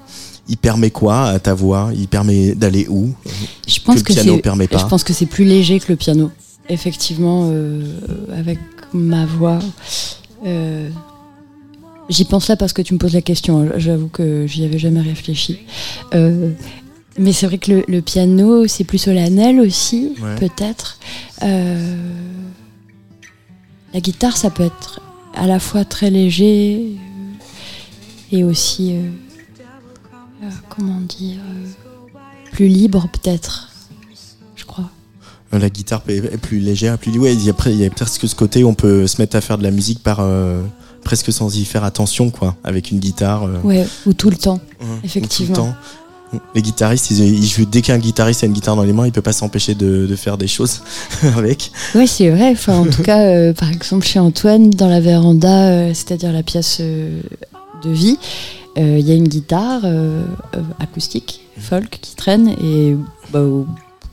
il 0.50 0.58
permet 0.58 0.90
quoi 0.90 1.26
à 1.26 1.40
ta 1.40 1.54
voix? 1.54 1.92
Il 1.96 2.08
permet 2.08 2.56
d'aller 2.56 2.88
où? 2.90 3.14
Je 3.68 3.80
pense 3.80 3.98
le 3.98 4.02
que, 4.02 4.14
piano 4.14 4.36
c'est, 4.36 4.42
permet 4.42 4.68
pas. 4.68 4.80
je 4.80 4.86
pense 4.86 5.04
que 5.04 5.14
c'est 5.14 5.28
plus 5.28 5.46
léger 5.46 5.80
que 5.80 5.92
le 5.92 5.96
piano. 5.96 6.32
Effectivement, 6.68 7.52
avec 8.36 8.60
ma 8.94 9.26
voix, 9.26 9.60
j'y 12.10 12.26
pense 12.26 12.48
là 12.48 12.56
parce 12.56 12.74
que 12.74 12.82
tu 12.82 12.94
me 12.94 13.00
poses 13.00 13.14
la 13.14 13.22
question. 13.22 13.70
J'avoue 13.78 14.08
que 14.08 14.46
j'y 14.48 14.64
avais 14.66 14.80
jamais 14.80 15.02
réfléchi. 15.02 15.60
Euh, 16.14 16.52
mais 17.18 17.34
c'est 17.34 17.46
vrai 17.46 17.58
que 17.58 17.72
le, 17.72 17.84
le 17.88 18.02
piano, 18.02 18.68
c'est 18.68 18.84
plus 18.84 18.98
solennel 18.98 19.60
aussi, 19.60 20.14
Ouais. 20.22 20.36
peut-être. 20.36 20.98
Euh, 21.44 21.96
la 23.94 24.00
guitare, 24.00 24.38
ça 24.38 24.50
peut 24.50 24.64
être 24.64 25.02
à 25.36 25.48
la 25.48 25.60
fois 25.60 25.84
très 25.86 26.10
léger 26.10 26.94
euh, 28.32 28.38
et 28.38 28.44
aussi, 28.44 28.94
euh, 28.96 30.50
comment 30.70 31.02
dire, 31.02 31.38
plus 32.54 32.68
libre 32.68 33.08
peut-être, 33.12 33.70
je 34.56 34.66
crois. 34.66 34.90
La 35.52 35.70
guitare 35.70 36.02
est 36.08 36.38
plus 36.38 36.60
légère, 36.60 36.98
plus 36.98 37.18
ouais, 37.20 37.36
après, 37.50 37.72
il 37.74 37.78
y 37.82 37.86
a 37.86 37.90
presque 37.90 38.26
ce 38.28 38.36
côté 38.36 38.64
où 38.64 38.70
on 38.70 38.74
peut 38.74 39.06
se 39.08 39.22
mettre 39.22 39.36
à 39.36 39.42
faire 39.42 39.58
de 39.58 39.64
la 39.64 39.72
musique 39.72 40.02
par 40.02 40.20
euh, 40.22 40.62
presque 41.04 41.32
sans 41.34 41.56
y 41.58 41.66
faire 41.66 41.84
attention, 41.84 42.30
quoi, 42.30 42.56
avec 42.64 42.92
une 42.92 43.00
guitare. 43.00 43.44
euh, 43.44 43.58
Ouais, 43.64 43.86
ou 44.06 44.14
tout 44.14 44.30
le 44.30 44.38
temps. 44.38 44.60
Mmh, 44.80 44.86
Effectivement. 45.04 45.56
tout 45.56 45.62
le 45.62 45.68
temps. 45.70 45.76
Les 46.56 46.62
guitaristes, 46.62 47.12
ils, 47.12 47.20
ils 47.20 47.46
jouent 47.46 47.66
dès 47.66 47.82
qu'un 47.82 47.98
guitariste 47.98 48.44
a 48.44 48.48
une 48.48 48.54
guitare 48.54 48.78
dans 48.78 48.84
les 48.84 48.94
mains, 48.94 49.06
il 49.06 49.12
peut 49.12 49.22
pas 49.22 49.34
s'empêcher 49.34 49.76
de, 49.76 50.06
de 50.08 50.16
faire 50.16 50.38
des 50.38 50.48
choses 50.48 50.82
avec. 51.36 51.72
Ouais, 51.94 52.08
c'est 52.08 52.30
vrai. 52.30 52.52
Enfin, 52.52 52.78
en 52.78 52.86
tout 52.86 53.04
cas, 53.04 53.20
euh, 53.20 53.52
par 53.54 53.70
exemple, 53.70 54.06
chez 54.06 54.18
Antoine, 54.20 54.70
dans 54.70 54.88
la 54.88 55.02
véranda, 55.02 55.68
euh, 55.68 55.88
c'est-à-dire 55.94 56.32
la 56.32 56.42
pièce 56.44 56.78
euh, 56.80 57.20
de 57.84 57.90
vie, 57.92 58.18
il 58.78 59.02
y 59.02 59.12
a 59.12 59.16
une 59.16 59.28
guitare 59.28 59.82
acoustique, 60.80 61.42
folk, 61.58 62.00
qui 62.02 62.16
traîne 62.16 62.48
et 62.64 62.96
bah, 63.34 63.42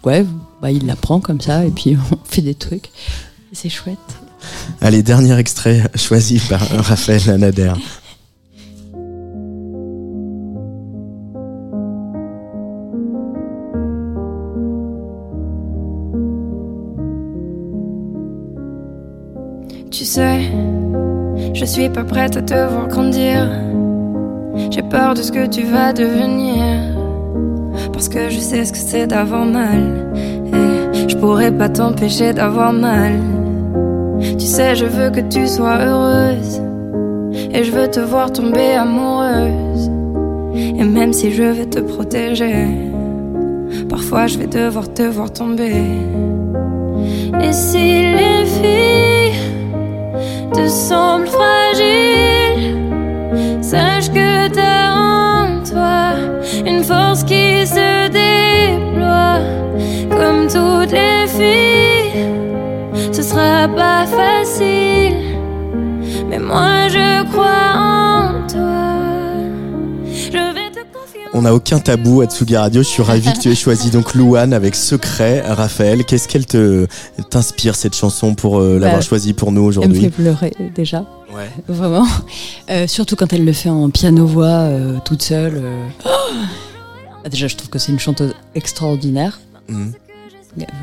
ouais, 0.04 0.26
bah, 0.60 0.72
il 0.72 0.84
la 0.86 0.96
prend 0.96 1.20
comme 1.20 1.40
ça 1.40 1.64
et 1.64 1.70
puis 1.70 1.96
on 2.12 2.16
fait 2.24 2.42
des 2.42 2.54
trucs. 2.54 2.90
C'est 3.52 3.68
chouette. 3.68 3.96
Allez, 4.80 5.02
dernier 5.02 5.36
extrait 5.38 5.82
choisi 5.94 6.40
par 6.48 6.60
Raphaël 6.60 7.20
Lanader. 7.26 7.72
Tu 19.90 20.04
sais, 20.04 20.40
je 21.54 21.64
suis 21.64 21.88
pas 21.88 22.04
prête 22.04 22.36
à 22.36 22.42
te 22.42 22.54
voir 22.54 22.86
grandir. 22.86 23.50
J'ai 24.70 24.82
peur 24.82 25.14
de 25.14 25.22
ce 25.22 25.32
que 25.32 25.46
tu 25.46 25.64
vas 25.64 25.92
devenir. 25.92 26.64
Parce 27.92 28.08
que 28.08 28.30
je 28.30 28.38
sais 28.38 28.64
ce 28.64 28.72
que 28.72 28.78
c'est 28.78 29.06
d'avoir 29.08 29.44
mal. 29.44 30.12
Et 30.52 31.08
je 31.08 31.16
pourrais 31.16 31.50
pas 31.50 31.68
t'empêcher 31.68 32.32
d'avoir 32.32 32.72
mal. 32.72 33.37
Tu 34.20 34.46
sais, 34.46 34.74
je 34.74 34.84
veux 34.84 35.10
que 35.10 35.20
tu 35.20 35.46
sois 35.46 35.78
heureuse. 35.78 36.60
Et 37.52 37.64
je 37.64 37.70
veux 37.72 37.88
te 37.88 38.00
voir 38.00 38.32
tomber 38.32 38.72
amoureuse. 38.74 39.90
Et 40.54 40.84
même 40.84 41.12
si 41.12 41.32
je 41.32 41.42
veux 41.42 41.68
te 41.68 41.80
protéger, 41.80 42.66
parfois 43.88 44.26
je 44.26 44.38
vais 44.38 44.46
devoir 44.46 44.92
te 44.92 45.02
voir 45.02 45.32
tomber. 45.32 45.82
Et 47.40 47.52
si 47.52 48.12
les 48.12 48.44
filles 48.44 49.38
te 50.52 50.66
semblent 50.66 51.28
fragiles, 51.28 52.76
sache 53.60 54.10
que 54.10 54.48
t'as 54.48 54.94
en 54.94 55.62
toi 55.62 56.14
une 56.66 56.82
force 56.82 57.22
qui 57.24 57.66
se 57.66 58.08
déploie. 58.08 59.40
Comme 60.10 60.46
toutes 60.48 60.92
les 60.92 61.26
filles, 61.26 62.24
ce 63.18 63.24
sera 63.30 63.66
pas 63.66 64.06
facile, 64.06 65.16
mais 66.30 66.38
moi 66.38 66.86
je 66.88 67.24
crois 67.32 67.72
en 67.74 68.46
toi. 68.46 68.84
Je 70.06 70.54
vais 70.54 70.70
te 70.70 70.78
confier. 70.96 71.22
On 71.34 71.42
n'a 71.42 71.52
aucun 71.52 71.80
tabou 71.80 72.20
à 72.20 72.26
Tsugi 72.26 72.56
Radio. 72.56 72.80
Je 72.84 72.86
suis 72.86 73.02
ravi 73.02 73.32
que 73.32 73.40
tu 73.40 73.48
aies 73.50 73.56
choisi 73.56 73.90
donc 73.90 74.14
Louane 74.14 74.52
avec 74.52 74.76
Secret. 74.76 75.40
Raphaël, 75.40 76.04
qu'est-ce 76.04 76.28
qu'elle 76.28 76.46
te 76.46 76.86
t'inspire 77.28 77.74
cette 77.74 77.96
chanson 77.96 78.36
pour 78.36 78.60
euh, 78.60 78.74
l'avoir 78.78 79.00
Bah, 79.00 79.04
choisie 79.04 79.32
pour 79.32 79.50
nous 79.50 79.62
Elle 79.82 79.88
me 79.88 79.94
fait 79.94 80.06
aujourd'hui 80.06 80.10
pleurer 80.10 80.52
déjà. 80.76 81.04
Ouais. 81.34 81.50
Vraiment. 81.66 82.06
Euh, 82.70 82.86
surtout 82.86 83.16
quand 83.16 83.32
elle 83.32 83.44
le 83.44 83.52
fait 83.52 83.68
en 83.70 83.90
piano-voix, 83.90 84.44
euh, 84.46 84.98
toute 85.04 85.22
seule. 85.22 85.54
euh. 85.56 85.86
Ah, 87.24 87.28
déjà, 87.28 87.48
je 87.48 87.56
trouve 87.56 87.70
que 87.70 87.78
c'est 87.80 87.90
une 87.90 87.98
chanteuse 87.98 88.34
extraordinaire. 88.54 89.40
Mhm. 89.68 89.92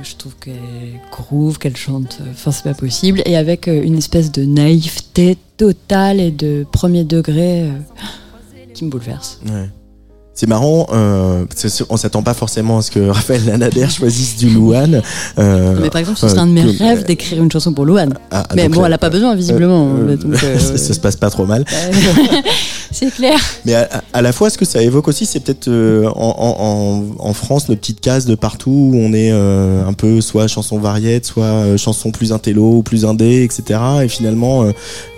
Je 0.04 0.16
trouve 0.16 0.34
qu'elle 0.40 1.00
groove, 1.12 1.58
qu'elle 1.58 1.76
chante. 1.78 2.18
euh, 2.22 2.32
Enfin, 2.32 2.52
c'est 2.52 2.64
pas 2.64 2.74
possible. 2.74 3.22
Et 3.26 3.36
avec 3.38 3.68
euh, 3.68 3.82
une 3.84 3.98
espèce 3.98 4.32
de 4.32 4.44
naïveté 4.46 5.38
totale 5.58 6.20
et 6.20 6.32
de 6.32 6.66
premier 6.72 7.04
degré 7.04 7.64
euh, 7.64 7.70
qui 8.74 8.86
me 8.86 8.90
bouleverse. 8.90 9.40
Ouais. 9.46 9.70
C'est 10.38 10.48
marrant, 10.50 10.88
euh, 10.92 11.46
c'est 11.56 11.72
on 11.90 11.96
s'attend 11.96 12.22
pas 12.22 12.34
forcément 12.34 12.80
à 12.80 12.82
ce 12.82 12.92
que 12.92 13.00
Raphaël 13.10 13.46
Lanader 13.46 13.88
choisisse 13.90 14.36
du 14.36 14.50
Louane. 14.50 15.02
Euh, 15.40 15.80
Mais 15.82 15.90
par 15.90 16.00
exemple, 16.02 16.18
ce 16.20 16.28
serait 16.28 16.40
un 16.42 16.48
de 16.48 16.52
mes 16.52 16.62
que- 16.76 16.78
rêves 16.84 17.06
d'écrire 17.06 17.42
une 17.42 17.50
chanson 17.50 17.72
pour 17.72 17.86
Louane. 17.86 18.14
ah, 18.32 18.46
Mais 18.54 18.64
donc 18.64 18.74
bon, 18.76 18.86
elle 18.86 18.92
a 18.92 18.98
pas 18.98 19.10
besoin, 19.10 19.34
visiblement. 19.34 19.94
donc, 19.94 20.36
ça, 20.60 20.78
ça 20.78 20.94
se 20.94 21.00
passe 21.00 21.16
pas 21.16 21.30
trop 21.30 21.46
mal. 21.46 21.64
C'est 22.96 23.12
clair. 23.14 23.38
Mais 23.66 23.74
à, 23.74 24.22
la 24.22 24.32
fois, 24.32 24.50
ce 24.50 24.58
que 24.58 24.66
ça 24.66 24.82
évoque 24.82 25.08
aussi, 25.08 25.26
c'est 25.26 25.40
peut-être 25.42 25.68
euh, 25.68 26.08
en, 26.16 26.36
en- 26.38 27.24
en- 27.24 27.30
en 27.30 27.34
France 27.34 27.68
nos 27.70 27.76
petites 27.76 28.00
cases 28.00 28.26
de 28.26 28.36
partout 28.36 28.72
où 28.94 28.96
on 28.98 29.12
est 29.14 29.32
euh, 29.32 29.86
un 29.86 29.94
peu 29.94 30.22
soit 30.22 30.48
chanson 30.48 30.80
variette, 30.80 31.26
soit 31.26 31.44
euh, 31.46 31.78
chanson 31.78 32.12
plus 32.12 32.32
intello 32.32 32.78
ou 32.78 32.84
plus 32.84 33.04
indé, 33.06 33.44
etc. 33.44 33.80
Et 34.04 34.08
finalement, 34.08 34.66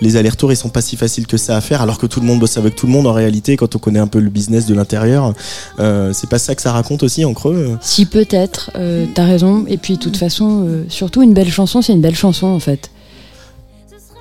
les 0.00 0.16
allers-retours 0.16 0.50
ils 0.52 0.56
sont 0.56 0.68
pas 0.70 0.80
si 0.82 0.96
faciles 0.96 1.26
que 1.26 1.36
ça 1.36 1.56
à 1.56 1.60
faire, 1.60 1.80
alors 1.82 1.98
que 1.98 2.06
tout 2.06 2.20
le 2.20 2.26
monde 2.26 2.40
bosse 2.40 2.56
avec 2.56 2.74
tout 2.74 2.86
le 2.86 2.92
monde. 2.92 3.06
En 3.06 3.12
réalité, 3.12 3.56
quand 3.56 3.76
on 3.76 3.78
connaît 3.78 3.98
un 4.00 4.06
peu 4.08 4.18
le 4.18 4.30
business 4.30 4.66
de 4.66 4.74
l'intérieur, 4.74 5.32
c'est 5.78 6.28
pas 6.28 6.38
ça 6.38 6.54
que 6.54 6.62
ça 6.62 6.72
raconte 6.72 7.02
aussi 7.04 7.24
en 7.24 7.32
creux. 7.34 7.76
Si 7.80 8.06
peut-être, 8.06 8.70
t'as 9.14 9.24
raison. 9.24 9.64
Et 9.68 9.76
puis 9.76 9.94
de 9.96 10.00
toute 10.02 10.16
façon, 10.16 10.66
surtout 10.88 11.22
une 11.22 11.34
belle 11.34 11.50
chanson, 11.50 11.82
c'est 11.82 11.92
une 11.92 12.00
belle 12.00 12.16
chanson 12.16 12.46
en 12.48 12.58
fait. 12.60 12.90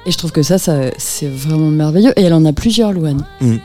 Et 0.07 0.11
je 0.11 0.17
trouve 0.17 0.31
que 0.31 0.41
ça, 0.41 0.57
ça 0.57 0.79
c'est 0.97 1.27
vraiment 1.27 1.67
merveilleux. 1.69 2.13
Et 2.17 2.23
elle 2.23 2.33
en 2.33 2.45
a 2.45 2.53
plusieurs, 2.53 2.93
Louane. 2.93 3.23
Une 3.41 3.59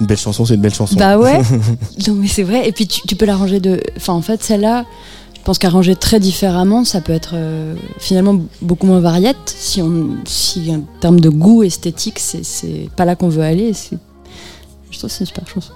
belle 0.00 0.16
chanson, 0.18 0.44
c'est 0.44 0.54
une 0.54 0.60
belle 0.60 0.74
chanson. 0.74 0.96
Bah 0.96 1.18
ouais. 1.18 1.38
non 2.08 2.14
mais 2.14 2.26
c'est 2.26 2.42
vrai. 2.42 2.66
Et 2.68 2.72
puis 2.72 2.86
tu, 2.88 3.02
tu 3.06 3.14
peux 3.14 3.26
l'arranger 3.26 3.60
de. 3.60 3.80
Enfin 3.96 4.14
en 4.14 4.22
fait 4.22 4.42
celle-là, 4.42 4.84
je 5.36 5.40
pense 5.44 5.58
qu'arranger 5.58 5.94
très 5.94 6.18
différemment, 6.18 6.84
ça 6.84 7.00
peut 7.00 7.12
être 7.12 7.32
euh, 7.34 7.74
finalement 7.98 8.40
beaucoup 8.62 8.86
moins 8.86 8.98
variette. 9.00 9.36
Si 9.46 9.80
on, 9.82 10.16
si 10.24 10.72
en 10.74 10.80
termes 11.00 11.20
de 11.20 11.28
goût 11.28 11.62
esthétique, 11.62 12.18
c'est 12.18 12.44
c'est 12.44 12.88
pas 12.96 13.04
là 13.04 13.14
qu'on 13.14 13.28
veut 13.28 13.42
aller. 13.42 13.72
c'est- 13.74 13.98
Je 14.90 14.98
trouve 14.98 15.10
que 15.10 15.14
c'est 15.16 15.20
une 15.20 15.26
super 15.26 15.46
chanson. 15.46 15.72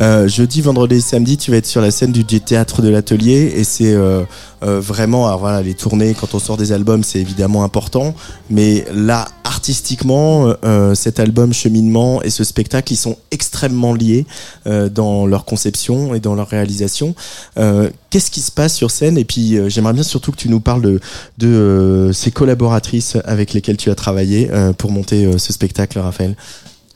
Euh, 0.00 0.26
jeudi, 0.26 0.60
vendredi 0.60 0.96
et 0.96 1.00
samedi, 1.00 1.36
tu 1.36 1.50
vas 1.50 1.58
être 1.58 1.66
sur 1.66 1.80
la 1.80 1.90
scène 1.90 2.12
du 2.12 2.24
théâtre 2.24 2.82
de 2.82 2.88
l'atelier 2.88 3.52
et 3.56 3.64
c'est 3.64 3.92
euh, 3.92 4.22
euh, 4.62 4.80
vraiment, 4.80 5.26
alors 5.26 5.40
voilà, 5.40 5.62
les 5.62 5.74
tournées 5.74 6.14
quand 6.18 6.34
on 6.34 6.38
sort 6.38 6.56
des 6.56 6.72
albums, 6.72 7.04
c'est 7.04 7.20
évidemment 7.20 7.62
important, 7.62 8.14
mais 8.50 8.84
là, 8.92 9.28
artistiquement, 9.44 10.54
cet 10.94 11.20
album 11.20 11.52
Cheminement 11.52 12.22
et 12.22 12.30
ce 12.30 12.42
spectacle, 12.42 12.92
ils 12.92 12.96
sont 12.96 13.18
extrêmement 13.30 13.92
liés 13.92 14.24
dans 14.64 15.26
leur 15.26 15.44
conception 15.44 16.14
et 16.14 16.20
dans 16.20 16.34
leur 16.34 16.48
réalisation. 16.48 17.14
Qu'est-ce 17.54 18.30
qui 18.30 18.40
se 18.40 18.50
passe 18.50 18.74
sur 18.74 18.90
scène? 18.90 19.18
Et 19.18 19.24
puis, 19.24 19.58
j'aimerais 19.68 19.92
bien 19.92 20.02
surtout 20.02 20.32
que 20.32 20.38
tu 20.38 20.48
nous 20.48 20.60
parles 20.60 20.98
de, 21.38 22.10
ces 22.14 22.30
collaboratrices 22.30 23.18
avec 23.24 23.52
lesquelles 23.52 23.76
tu 23.76 23.90
as 23.90 23.94
travaillé 23.94 24.50
pour 24.78 24.90
monter 24.90 25.38
ce 25.38 25.52
spectacle, 25.52 25.98
Raphaël. 25.98 26.34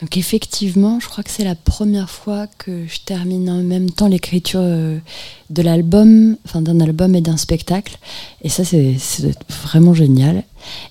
Donc 0.01 0.19
effectivement, 0.19 1.01
je 1.01 1.09
crois 1.09 1.25
que 1.25 1.31
c'est 1.31 1.45
la 1.45 1.55
première 1.55 2.11
fois 2.11 2.47
que 2.59 2.87
je 2.87 3.01
termine 3.05 3.49
en 3.49 3.63
même 3.63 3.91
temps 3.91 4.09
l'écriture 4.09 4.61
euh, 4.63 4.99
de 5.49 5.63
l'album, 5.63 6.37
enfin 6.45 6.61
d'un 6.61 6.81
album 6.81 7.15
et 7.15 7.23
d'un 7.23 7.39
spectacle. 7.39 7.99
Et 8.43 8.51
ça, 8.51 8.65
c'est 8.65 8.97
vraiment 9.63 9.95
génial. 9.95 10.45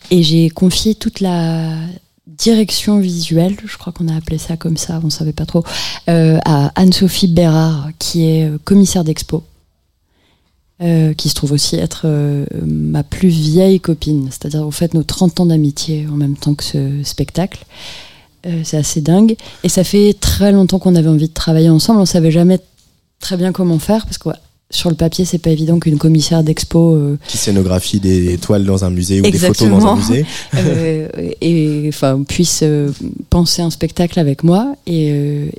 Et 0.10 0.24
j'ai 0.24 0.50
confié 0.50 0.96
toute 0.96 1.20
la 1.20 1.78
direction 2.26 3.00
visuelle, 3.00 3.56
je 3.64 3.78
crois 3.78 3.94
qu'on 3.94 4.08
a 4.08 4.16
appelé 4.16 4.40
ça 4.40 4.58
comme 4.58 4.76
ça, 4.76 5.00
on 5.04 5.12
savait 5.12 5.34
pas 5.34 5.46
trop, 5.46 5.64
euh, 6.10 6.40
à 6.44 6.72
Anne-Sophie 6.76 7.28
Bérard, 7.28 7.90
qui 8.00 8.26
est 8.26 8.50
euh, 8.50 8.58
commissaire 8.64 9.04
d'expo. 9.04 9.44
qui 11.18 11.30
se 11.30 11.36
trouve 11.36 11.54
aussi 11.54 11.78
être 11.78 12.06
ma 12.66 13.04
plus 13.04 13.30
vieille 13.30 13.80
copine, 13.80 14.28
c'est-à-dire 14.30 14.68
au 14.68 14.72
fait 14.72 14.94
nos 14.94 15.04
30 15.04 15.40
ans 15.40 15.46
d'amitié 15.46 16.06
en 16.12 16.18
même 16.18 16.36
temps 16.36 16.54
que 16.54 16.66
ce 16.66 17.02
spectacle. 17.04 17.66
Euh, 18.46 18.62
c'est 18.64 18.78
assez 18.78 19.02
dingue. 19.02 19.36
Et 19.64 19.70
ça 19.70 19.84
fait 19.84 20.16
très 20.20 20.52
longtemps 20.52 20.80
qu'on 20.80 20.96
avait 20.96 21.10
envie 21.10 21.28
de 21.28 21.34
travailler 21.34 21.70
ensemble. 21.70 22.00
On 22.00 22.06
savait 22.06 22.32
jamais 22.32 22.60
très 23.20 23.38
bien 23.38 23.52
comment 23.52 23.80
faire 23.80 24.06
parce 24.06 24.18
que 24.18 24.30
ouais, 24.30 24.36
sur 24.70 24.90
le 24.90 24.96
papier, 24.96 25.26
c'est 25.26 25.40
pas 25.40 25.50
évident 25.50 25.80
qu'une 25.80 25.98
commissaire 25.98 26.44
d'expo 26.44 26.94
euh, 26.94 27.18
Qui 27.28 27.38
scénographie 27.38 28.00
des 28.00 28.38
toiles 28.38 28.66
dans 28.66 28.86
un 28.86 28.90
musée 28.90 29.22
ou 29.22 29.24
des 29.24 29.38
photos 29.38 29.70
dans 29.70 29.88
un 29.88 29.96
musée. 29.96 30.26
euh, 30.56 31.08
et 31.42 31.86
enfin 31.88 32.24
puisse 32.28 32.64
penser 33.30 33.62
un 33.62 33.70
spectacle 33.70 34.20
avec 34.20 34.44
moi. 34.44 34.76
Et, 34.86 35.08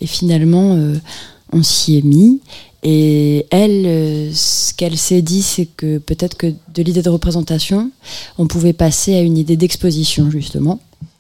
et 0.00 0.06
finalement, 0.06 0.78
on 1.52 1.62
s'y 1.62 1.98
est 1.98 2.04
mis. 2.04 2.40
Et 2.82 3.46
elle, 3.50 4.30
ce 4.32 4.72
qu'elle 4.74 4.96
s'est 4.96 5.22
dit, 5.22 5.42
c'est 5.42 5.66
que 5.66 5.98
peut-être 5.98 6.36
que 6.36 6.46
de 6.46 6.82
l'idée 6.82 7.02
de 7.02 7.10
représentation, 7.10 7.90
on 8.38 8.46
pouvait 8.46 8.74
passer 8.74 9.16
à 9.16 9.22
une 9.22 9.38
idée 9.38 9.56
d'exposition 9.56 10.30
justement. 10.30 10.78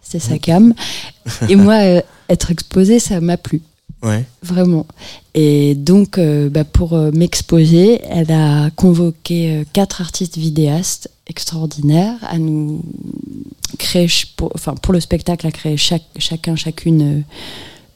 C'est 0.08 0.20
sa 0.20 0.38
cam. 0.38 0.72
Et 1.48 1.56
moi, 1.56 1.74
euh, 1.74 2.00
être 2.28 2.50
exposée, 2.50 2.98
ça 2.98 3.20
m'a 3.20 3.36
plu. 3.36 3.60
Ouais. 4.02 4.24
Vraiment. 4.42 4.86
Et 5.34 5.74
donc, 5.74 6.18
euh, 6.18 6.48
bah, 6.48 6.64
pour 6.64 6.92
euh, 6.92 7.10
m'exposer, 7.12 8.00
elle 8.08 8.30
a 8.30 8.70
convoqué 8.70 9.64
quatre 9.72 10.00
artistes 10.00 10.36
vidéastes 10.36 11.10
extraordinaires 11.26 12.18
à 12.22 12.38
nous 12.38 12.84
créer, 13.78 14.06
pour, 14.36 14.52
enfin, 14.54 14.74
pour 14.74 14.92
le 14.92 15.00
spectacle, 15.00 15.46
à 15.46 15.50
créer 15.50 15.76
chaque, 15.76 16.04
chacun, 16.18 16.54
chacune 16.54 17.24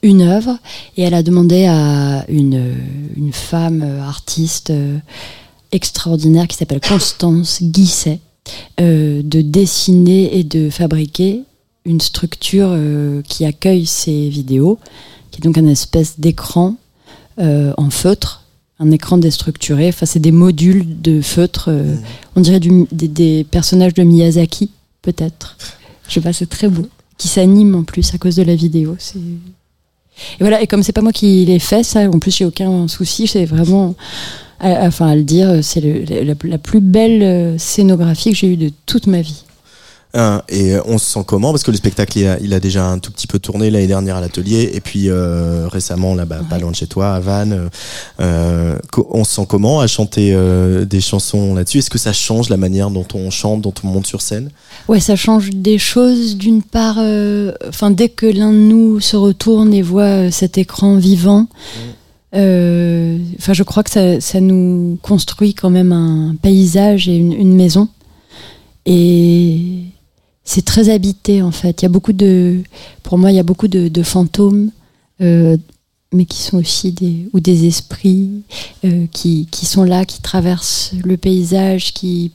une 0.03 0.21
œuvre. 0.21 0.57
Et 0.97 1.03
elle 1.03 1.13
a 1.13 1.23
demandé 1.23 1.65
à 1.65 2.25
une, 2.27 2.75
une 3.15 3.31
femme 3.31 3.83
artiste 4.01 4.73
extraordinaire 5.71 6.47
qui 6.49 6.57
s'appelle 6.57 6.81
Constance 6.81 7.63
Guisset 7.63 8.19
de 8.79 9.41
dessiner 9.41 10.37
et 10.37 10.43
de 10.43 10.69
fabriquer 10.69 11.43
une 11.85 11.99
structure 12.01 12.69
euh, 12.71 13.21
qui 13.23 13.45
accueille 13.45 13.85
ces 13.85 14.29
vidéos 14.29 14.77
qui 15.31 15.39
est 15.39 15.43
donc 15.43 15.57
un 15.57 15.65
espèce 15.67 16.19
d'écran 16.19 16.75
euh, 17.39 17.73
en 17.77 17.89
feutre, 17.89 18.43
un 18.79 18.91
écran 18.91 19.17
déstructuré. 19.17 19.87
Enfin, 19.89 20.05
c'est 20.05 20.19
des 20.19 20.31
modules 20.33 21.01
de 21.01 21.21
feutre. 21.21 21.65
euh, 21.69 21.95
On 22.35 22.41
dirait 22.41 22.59
du- 22.59 22.85
des, 22.91 23.07
des 23.07 23.45
personnages 23.49 23.93
de 23.93 24.03
Miyazaki, 24.03 24.69
peut-être. 25.01 25.57
Je 26.07 26.13
sais 26.15 26.21
pas, 26.21 26.33
c'est 26.33 26.49
très 26.49 26.67
beau. 26.67 26.87
Qui 27.17 27.27
s'animent 27.29 27.75
en 27.75 27.83
plus 27.83 28.13
à 28.13 28.17
cause 28.17 28.35
de 28.35 28.43
la 28.43 28.55
vidéo. 28.55 28.95
C'est 28.99 29.19
et 29.19 30.41
voilà. 30.41 30.61
Et 30.61 30.67
comme 30.67 30.83
c'est 30.83 30.91
pas 30.91 31.01
moi 31.01 31.13
qui 31.13 31.45
l'ai 31.45 31.57
fait, 31.59 31.83
ça, 31.83 32.01
en 32.09 32.19
plus 32.19 32.35
j'ai 32.35 32.45
aucun 32.45 32.87
souci. 32.87 33.27
C'est 33.27 33.45
vraiment, 33.45 33.95
à, 34.59 34.85
enfin, 34.87 35.07
à 35.07 35.15
le 35.15 35.23
dire, 35.23 35.63
c'est 35.63 35.79
le- 35.81 36.03
la, 36.25 36.33
la 36.43 36.57
plus 36.57 36.81
belle 36.81 37.57
scénographie 37.59 38.31
que 38.31 38.35
j'ai 38.37 38.47
eue 38.47 38.57
de 38.57 38.71
toute 38.85 39.07
ma 39.07 39.21
vie. 39.21 39.43
Hein, 40.13 40.41
et 40.49 40.75
euh, 40.75 40.81
on 40.85 40.97
se 40.97 41.05
sent 41.05 41.23
comment? 41.25 41.51
Parce 41.51 41.63
que 41.63 41.71
le 41.71 41.77
spectacle, 41.77 42.19
il 42.19 42.27
a, 42.27 42.37
il 42.41 42.53
a 42.53 42.59
déjà 42.59 42.85
un 42.85 42.99
tout 42.99 43.11
petit 43.11 43.27
peu 43.27 43.39
tourné 43.39 43.69
l'année 43.69 43.87
dernière 43.87 44.17
à 44.17 44.21
l'atelier, 44.21 44.71
et 44.73 44.81
puis 44.81 45.09
euh, 45.09 45.67
récemment, 45.69 46.15
là, 46.15 46.25
bas 46.25 46.41
pas 46.49 46.59
loin 46.59 46.71
de 46.71 46.75
chez 46.75 46.87
toi, 46.87 47.13
à 47.13 47.19
Vannes. 47.19 47.69
euh, 48.19 48.77
on 49.09 49.23
se 49.23 49.35
sent 49.35 49.45
comment 49.47 49.79
à 49.79 49.87
chanter 49.87 50.33
euh, 50.33 50.83
des 50.83 50.99
chansons 50.99 51.55
là-dessus? 51.55 51.77
Est-ce 51.77 51.89
que 51.89 51.97
ça 51.97 52.11
change 52.11 52.49
la 52.49 52.57
manière 52.57 52.89
dont 52.89 53.07
on 53.13 53.29
chante, 53.29 53.61
dont 53.61 53.73
on 53.83 53.87
monte 53.87 54.07
sur 54.07 54.21
scène? 54.21 54.51
Ouais, 54.87 54.99
ça 54.99 55.15
change 55.15 55.49
des 55.51 55.77
choses. 55.77 56.35
D'une 56.35 56.61
part, 56.61 56.97
enfin, 57.67 57.91
dès 57.91 58.09
que 58.09 58.25
l'un 58.25 58.51
de 58.51 58.57
nous 58.57 58.99
se 58.99 59.15
retourne 59.15 59.73
et 59.73 59.81
voit 59.81 60.29
cet 60.31 60.57
écran 60.57 60.97
vivant, 60.97 61.47
euh, 62.35 63.17
enfin, 63.37 63.53
je 63.53 63.63
crois 63.63 63.83
que 63.83 63.89
ça, 63.89 64.19
ça 64.19 64.39
nous 64.41 64.97
construit 65.01 65.53
quand 65.53 65.69
même 65.69 65.91
un 65.91 66.35
paysage 66.41 67.07
et 67.07 67.15
une, 67.15 67.33
une 67.33 67.55
maison. 67.55 67.87
Et 68.85 69.83
c'est 70.43 70.65
très 70.65 70.89
habité 70.89 71.41
en 71.41 71.51
fait. 71.51 71.81
Il 71.81 71.85
y 71.85 71.87
a 71.87 71.89
beaucoup 71.89 72.13
de, 72.13 72.61
pour 73.03 73.17
moi, 73.17 73.31
il 73.31 73.35
y 73.35 73.39
a 73.39 73.43
beaucoup 73.43 73.67
de, 73.67 74.03
fantômes, 74.03 74.71
euh, 75.21 75.57
mais 76.13 76.25
qui 76.25 76.41
sont 76.41 76.57
aussi 76.57 76.91
des 76.91 77.29
ou 77.33 77.39
des 77.39 77.67
esprits 77.67 78.43
euh, 78.83 79.05
qui, 79.11 79.47
qui 79.51 79.65
sont 79.65 79.83
là, 79.83 80.05
qui 80.05 80.21
traversent 80.21 80.91
le 81.03 81.17
paysage, 81.17 81.93
qui 81.93 82.31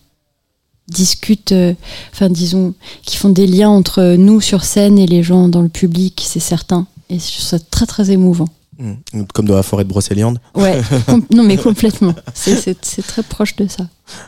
discutent, 0.88 1.52
euh, 1.52 1.74
enfin 2.12 2.28
disons, 2.28 2.74
qui 3.02 3.16
font 3.16 3.30
des 3.30 3.46
liens 3.46 3.70
entre 3.70 4.14
nous 4.16 4.40
sur 4.40 4.64
scène 4.64 4.98
et 4.98 5.06
les 5.06 5.22
gens 5.22 5.48
dans 5.48 5.62
le 5.62 5.68
public, 5.68 6.22
c'est 6.24 6.40
certain. 6.40 6.86
Et 7.10 7.18
je 7.18 7.32
trouve 7.32 7.44
ça 7.44 7.58
très 7.58 7.86
très 7.86 8.10
émouvant. 8.10 8.48
Hmm. 8.78 9.22
Comme 9.32 9.46
dans 9.46 9.54
la 9.56 9.62
forêt 9.62 9.84
de 9.84 9.88
Brocéliande. 9.88 10.38
Ouais, 10.54 10.82
non 11.32 11.42
mais 11.44 11.56
complètement. 11.56 12.14
C'est- 12.34 12.74
très 13.06 13.22
proche 13.22 13.56
de 13.56 13.66
ça. 13.68 13.86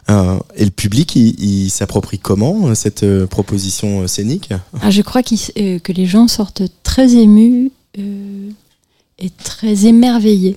Euh, 0.08 0.38
et 0.56 0.64
le 0.64 0.70
public, 0.70 1.14
il, 1.16 1.38
il 1.38 1.70
s'approprie 1.70 2.18
comment 2.18 2.68
euh, 2.68 2.74
cette 2.74 3.02
euh, 3.02 3.26
proposition 3.26 4.00
euh, 4.02 4.06
scénique? 4.06 4.50
Ah, 4.80 4.90
je 4.90 5.02
crois 5.02 5.20
euh, 5.58 5.78
que 5.78 5.92
les 5.92 6.06
gens 6.06 6.28
sortent 6.28 6.62
très 6.82 7.12
émus 7.14 7.70
et 7.96 9.30
très 9.44 9.84
émerveillés. 9.86 10.56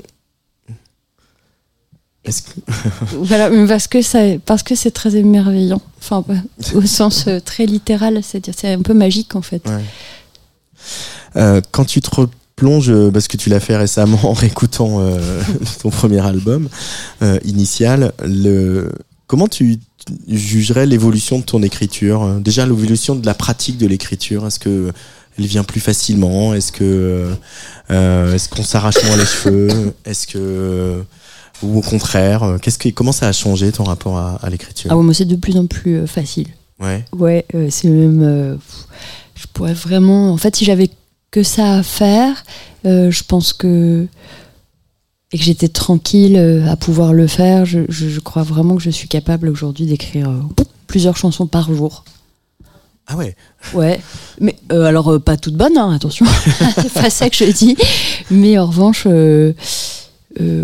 Est-ce 2.23 2.43
que- 2.43 2.59
voilà, 3.17 3.49
parce 3.67 3.87
que 3.87 4.01
ça, 4.01 4.19
parce 4.45 4.63
que 4.63 4.75
c'est 4.75 4.91
très 4.91 5.15
émerveillant. 5.17 5.81
Enfin, 5.99 6.23
au 6.75 6.81
sens 6.85 7.27
très 7.45 7.65
littéral, 7.65 8.23
c'est-à-dire 8.23 8.53
c'est 8.55 8.71
un 8.71 8.81
peu 8.81 8.93
magique 8.93 9.35
en 9.35 9.41
fait. 9.41 9.61
Ouais. 9.67 11.61
Quand 11.71 11.85
tu 11.85 11.99
te 12.01 12.09
replonges, 12.61 12.89
euh, 12.89 13.11
parce 13.11 13.27
que 13.27 13.37
tu 13.37 13.49
l'as 13.49 13.59
fait 13.59 13.75
récemment 13.75 14.19
en 14.23 14.33
réécoutant 14.33 14.99
euh, 14.99 15.19
ton 15.81 15.89
premier 15.89 16.19
album 16.25 16.67
euh, 17.21 17.39
initial, 17.45 18.13
le... 18.23 18.91
comment 19.27 19.47
tu 19.47 19.79
jugerais 20.27 20.85
l'évolution 20.85 21.39
de 21.39 21.43
ton 21.43 21.61
écriture 21.63 22.39
Déjà 22.39 22.65
l'évolution 22.65 23.15
de 23.15 23.25
la 23.25 23.33
pratique 23.33 23.77
de 23.77 23.87
l'écriture, 23.87 24.47
est-ce 24.47 24.59
que 24.59 24.91
elle 25.37 25.45
vient 25.45 25.63
plus 25.63 25.79
facilement? 25.79 26.53
Est-ce 26.53 26.71
que 26.71 27.29
euh, 27.89 28.33
est-ce 28.33 28.49
qu'on 28.49 28.63
s'arrache 28.63 29.01
moins 29.05 29.15
les 29.17 29.25
cheveux? 29.25 29.93
Est-ce 30.05 30.27
que 30.27 31.03
ou 31.63 31.77
au 31.77 31.81
contraire, 31.81 32.57
qu'est-ce 32.61 32.79
que 32.79 32.89
comment 32.89 33.11
ça 33.11 33.27
a 33.27 33.31
changé 33.31 33.71
ton 33.71 33.83
rapport 33.83 34.17
à, 34.17 34.39
à 34.41 34.49
l'écriture? 34.49 34.89
Ah 34.91 34.97
ouais, 34.97 35.03
moi 35.03 35.13
c'est 35.13 35.25
de 35.25 35.35
plus 35.35 35.55
en 35.57 35.67
plus 35.67 36.05
facile. 36.07 36.47
Ouais. 36.81 37.05
Ouais, 37.13 37.45
euh, 37.53 37.67
c'est 37.69 37.87
même. 37.89 38.21
euh, 38.23 38.55
je 39.35 39.45
pourrais 39.53 39.73
vraiment. 39.73 40.31
En 40.31 40.37
fait, 40.37 40.55
si 40.55 40.65
j'avais 40.65 40.89
que 41.31 41.43
ça 41.43 41.75
à 41.75 41.83
faire. 41.83 42.43
Euh, 42.85 43.09
je 43.11 43.23
pense 43.23 43.53
que 43.53 44.07
et 45.33 45.37
que 45.37 45.43
j'étais 45.43 45.69
tranquille 45.69 46.35
euh, 46.35 46.67
à 46.69 46.75
pouvoir 46.75 47.13
le 47.13 47.25
faire. 47.27 47.65
Je, 47.65 47.79
je- 47.89 48.09
je 48.09 48.19
crois 48.19 48.43
vraiment 48.43 48.75
que 48.75 48.81
je 48.83 48.89
suis 48.89 49.07
capable 49.07 49.47
aujourd'hui 49.47 49.85
d'écrire 49.85 50.29
euh, 50.29 50.41
plusieurs 50.87 51.15
chansons 51.15 51.47
par 51.47 51.73
jour. 51.73 52.03
Ah 53.07 53.15
ouais. 53.17 53.35
Ouais, 53.73 53.99
mais 54.39 54.55
euh, 54.71 54.83
alors 54.85 55.09
euh, 55.11 55.19
pas 55.19 55.37
toutes 55.37 55.55
bonnes, 55.55 55.77
hein, 55.77 55.93
attention, 55.93 56.25
c'est 56.81 56.93
pas 56.93 57.09
ça 57.09 57.29
que 57.29 57.35
je 57.35 57.45
dis. 57.51 57.75
Mais 58.29 58.57
en 58.57 58.65
revanche, 58.67 59.05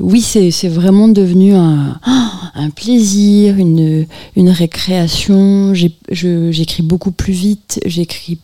oui, 0.02 0.22
c'est 0.22 0.52
c'est 0.52 0.68
vraiment 0.70 1.08
devenu 1.08 1.54
un, 1.56 2.00
un 2.56 2.70
plaisir, 2.70 3.58
une, 3.58 4.06
une 4.36 4.50
récréation. 4.50 5.74
J'écris 5.74 6.84
beaucoup 6.84 7.12
plus 7.12 7.34
vite, 7.34 7.80
j'écris 7.86 8.40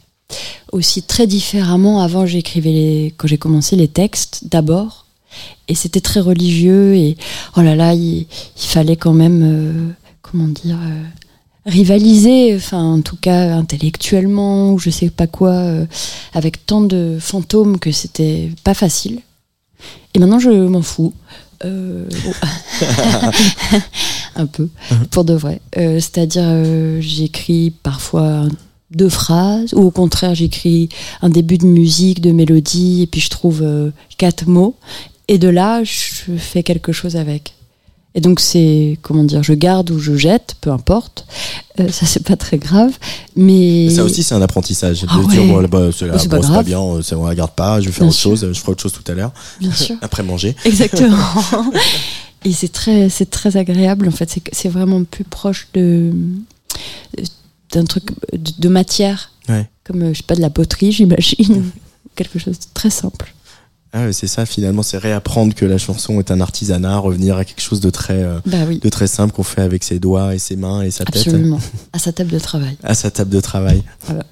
aussi 0.72 1.04
très 1.04 1.28
différemment. 1.28 2.02
Avant, 2.02 2.26
j'écrivais 2.26 2.72
les, 2.72 3.14
quand 3.18 3.28
j'ai 3.28 3.38
commencé 3.38 3.76
les 3.76 3.88
textes 3.88 4.48
d'abord, 4.50 5.06
et 5.68 5.76
c'était 5.76 6.02
très 6.02 6.20
religieux. 6.20 6.96
Et 6.96 7.18
oh 7.58 7.62
là 7.62 7.76
là, 7.76 7.94
il, 7.94 8.26
il 8.58 8.68
fallait 8.68 8.96
quand 8.98 9.14
même, 9.14 9.42
euh, 9.44 9.94
comment 10.22 10.48
dire. 10.48 10.78
euh, 10.82 11.04
rivaliser, 11.66 12.54
enfin 12.58 12.84
en 12.84 13.02
tout 13.02 13.16
cas 13.16 13.56
intellectuellement 13.56 14.74
ou 14.74 14.80
je 14.80 14.90
sais 14.90 15.10
pas 15.10 15.28
quoi, 15.28 15.52
euh, 15.52 15.86
avec 16.34 16.66
tant 16.66 16.82
de 16.82 17.18
fantômes 17.22 17.80
que 17.80 17.94
c'était 17.94 18.52
pas 18.66 18.74
facile. 18.74 19.22
Et 20.14 20.20
maintenant 20.20 20.40
je 20.40 20.50
m'en 20.50 20.82
fous. 20.82 21.14
Euh, 21.64 22.06
un 24.36 24.46
peu, 24.46 24.68
pour 25.12 25.24
de 25.24 25.34
vrai. 25.34 25.62
Euh, 25.78 26.02
C'est-à-dire, 26.02 26.44
euh, 26.46 27.00
j'écris 27.00 27.72
parfois 27.84 28.46
deux 28.96 29.10
phrases, 29.10 29.74
ou 29.74 29.82
au 29.82 29.92
contraire, 29.92 30.36
j'écris 30.36 30.90
un 31.22 31.30
début 31.30 31.58
de 31.58 31.66
musique, 31.66 32.22
de 32.22 32.32
mélodie, 32.32 33.02
et 33.04 33.08
puis 33.08 33.22
je 33.22 33.30
trouve 33.30 33.62
euh, 33.64 33.92
quatre 34.18 34.48
mots, 34.48 34.76
et 35.28 35.38
de 35.38 35.48
là, 35.48 35.84
je 35.84 36.32
fais 36.38 36.64
quelque 36.64 36.92
chose 36.92 37.16
avec. 37.16 37.54
Et 38.16 38.22
donc 38.22 38.40
c'est 38.40 39.00
comment 39.02 39.24
dire, 39.24 39.42
je 39.42 39.54
garde 39.54 39.90
ou 39.90 39.98
je 39.98 40.16
jette, 40.16 40.56
peu 40.62 40.70
importe. 40.70 41.26
Euh, 41.80 41.90
ça 41.90 42.06
c'est 42.06 42.22
pas 42.24 42.36
très 42.36 42.60
grave, 42.60 42.92
mais 43.36 43.90
Ça 43.90 44.04
aussi, 44.04 44.22
c'est 44.22 44.36
un 44.36 44.42
apprentissage. 44.44 45.04
Ah 45.10 45.18
de 45.18 45.28
dire, 45.32 45.42
ouais. 45.42 45.48
bon, 45.48 45.60
là, 45.62 45.68
bah, 45.68 45.90
c'est 45.92 46.08
Bah, 46.28 46.40
bon, 46.40 46.48
pas 46.48 46.62
bien, 46.62 46.80
euh, 46.80 47.02
on 47.18 47.26
la 47.26 47.34
garde 47.34 47.54
pas, 47.56 47.82
je 47.82 47.88
vais 47.88 47.92
faire 47.92 48.02
Bien 48.04 48.10
autre 48.10 48.18
sûr. 48.18 48.30
chose, 48.30 48.48
je 48.54 48.60
ferai 48.60 48.74
autre 48.74 48.84
chose 48.84 48.94
tout 48.94 49.12
à 49.12 49.16
l'heure, 49.16 49.32
bien 49.60 49.72
sûr. 49.76 49.96
après 50.04 50.22
manger. 50.22 50.56
Exactement. 50.66 51.18
Et 52.46 52.52
c'est 52.52 52.72
très, 52.72 53.10
c'est 53.10 53.32
très 53.32 53.58
agréable. 53.58 54.08
En 54.08 54.12
fait, 54.12 54.30
c'est 54.52 54.70
vraiment 54.70 55.04
plus 55.06 55.24
proche 55.24 55.68
de 55.74 56.12
d'un 57.74 57.86
truc 57.86 58.04
de, 58.32 58.52
de 58.58 58.70
matière, 58.70 59.32
Ouais. 59.50 59.70
comme 59.84 60.02
euh, 60.04 60.14
je 60.14 60.20
sais 60.20 60.24
pas 60.26 60.36
de 60.36 60.42
la 60.42 60.50
poterie, 60.50 60.92
j'imagine, 60.92 61.70
quelque 62.16 62.40
chose 62.40 62.58
de 62.60 62.66
très 62.74 62.90
simple. 62.90 63.34
Ah 63.96 64.12
c'est 64.12 64.26
ça, 64.28 64.46
finalement, 64.48 64.82
c'est 64.82 64.98
réapprendre 64.98 65.54
que 65.54 65.66
la 65.66 65.78
chanson 65.78 66.18
est 66.20 66.32
un 66.32 66.42
artisanat, 66.42 66.98
revenir 66.98 67.38
à 67.38 67.46
quelque 67.46 67.62
chose 67.62 67.80
de 67.80 67.92
très, 67.92 68.24
euh, 68.24 68.40
Bah 68.46 68.58
oui, 68.68 68.80
de 68.80 68.90
très 68.90 69.06
simple 69.06 69.34
qu'on 69.36 69.44
fait 69.44 69.62
avec 69.62 69.84
ses 69.84 70.00
doigts 70.00 70.34
et 70.34 70.40
ses 70.40 70.56
mains 70.56 70.82
et 70.82 70.90
sa 70.90 71.06
tête 71.06 71.18
absolument. 71.18 71.60
À 71.92 72.00
sa 72.00 72.12
table 72.12 72.32
de 72.32 72.40
travail. 72.40 72.76
à 72.84 72.96
sa 72.96 73.12
table 73.12 73.30
de 73.30 73.40
travail. 73.40 73.84
Voilà. 74.08 74.24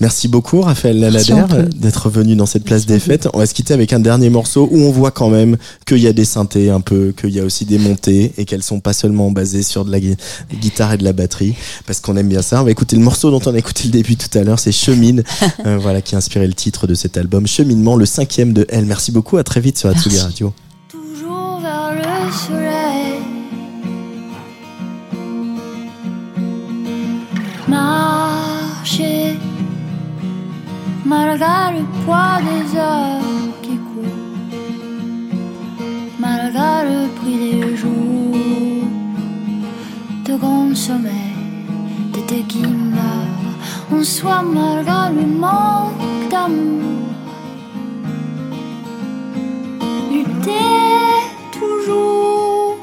Merci 0.00 0.26
beaucoup, 0.28 0.60
Raphaël 0.60 0.98
Lalader, 0.98 1.32
Antoine. 1.34 1.68
d'être 1.68 2.10
venu 2.10 2.34
dans 2.34 2.46
cette 2.46 2.64
place 2.64 2.84
Merci 2.84 2.86
des 2.86 2.98
fêtes. 2.98 3.28
On 3.32 3.38
va 3.38 3.46
se 3.46 3.54
quitter 3.54 3.72
avec 3.74 3.92
un 3.92 4.00
dernier 4.00 4.28
morceau 4.28 4.68
où 4.72 4.78
on 4.80 4.90
voit 4.90 5.12
quand 5.12 5.28
même 5.30 5.56
qu'il 5.86 5.98
y 5.98 6.08
a 6.08 6.12
des 6.12 6.24
synthés 6.24 6.68
un 6.70 6.80
peu, 6.80 7.12
qu'il 7.16 7.30
y 7.30 7.38
a 7.38 7.44
aussi 7.44 7.64
des 7.64 7.78
montées 7.78 8.32
et 8.36 8.44
qu'elles 8.44 8.62
sont 8.64 8.80
pas 8.80 8.92
seulement 8.92 9.30
basées 9.30 9.62
sur 9.62 9.84
de 9.84 9.92
la 9.92 10.00
gui- 10.00 10.16
guitare 10.60 10.94
et 10.94 10.98
de 10.98 11.04
la 11.04 11.12
batterie, 11.12 11.54
parce 11.86 12.00
qu'on 12.00 12.16
aime 12.16 12.28
bien 12.28 12.42
ça. 12.42 12.60
On 12.60 12.64
va 12.64 12.70
écouter 12.72 12.96
le 12.96 13.02
morceau 13.02 13.30
dont 13.30 13.40
on 13.46 13.54
a 13.54 13.58
écouté 13.58 13.84
le 13.84 13.90
début 13.90 14.16
tout 14.16 14.36
à 14.36 14.42
l'heure, 14.42 14.58
c'est 14.58 14.72
Chemine, 14.72 15.22
euh, 15.66 15.78
voilà, 15.80 16.02
qui 16.02 16.16
a 16.16 16.18
inspiré 16.18 16.46
le 16.48 16.54
titre 16.54 16.86
de 16.88 16.94
cet 16.94 17.16
album, 17.16 17.46
Cheminement, 17.46 17.94
le 17.96 18.04
cinquième 18.06 18.52
de 18.52 18.66
Elle. 18.70 18.86
Merci 18.86 19.12
beaucoup, 19.12 19.36
à 19.36 19.44
très 19.44 19.60
vite 19.60 19.78
sur 19.78 19.88
Atsugi. 19.90 20.18
Radio. 20.18 20.52
Malgré 31.04 31.78
le 31.78 31.84
poids 32.04 32.38
des 32.48 32.78
heures 32.78 33.20
qui 33.62 33.76
courent, 33.76 34.38
malgré 36.18 36.74
le 36.90 37.08
prix 37.18 37.38
des 37.38 37.76
jours 37.76 38.88
de 40.24 40.36
grand 40.36 40.74
sommeil, 40.74 41.36
d'été 42.12 42.42
qui 42.48 42.66
meurt, 42.66 43.44
on 43.92 44.02
soit 44.02 44.42
malgré 44.42 45.20
le 45.20 45.26
manque 45.26 46.30
d'amour 46.30 46.84
lutter 50.10 50.50
toujours, 51.52 52.76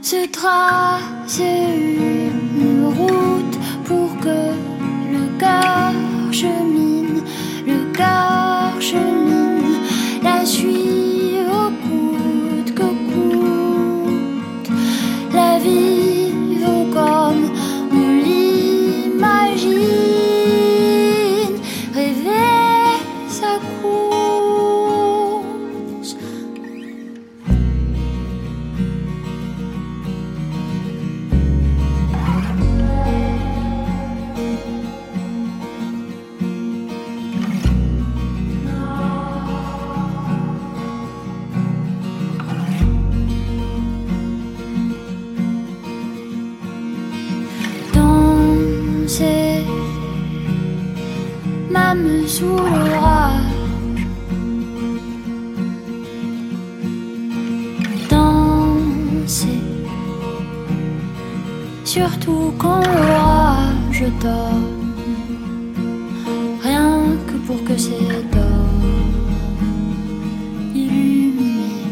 se 0.00 0.26
tracer 0.30 2.09
cœur 6.40 6.58
chemine, 6.58 6.89
surtout 61.94 62.52
quand 62.56 62.82
l'orage 62.86 64.04
donne, 64.22 64.92
rien 66.62 67.00
que 67.26 67.36
pour 67.46 67.64
que 67.64 67.76
c'est 67.76 68.12
d'or. 68.32 68.68
Illuminer 70.72 71.82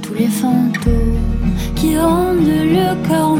tous 0.00 0.14
les 0.14 0.28
fantômes 0.40 1.52
qui 1.76 1.98
rendent 1.98 2.54
le 2.78 2.88
cœur 3.06 3.36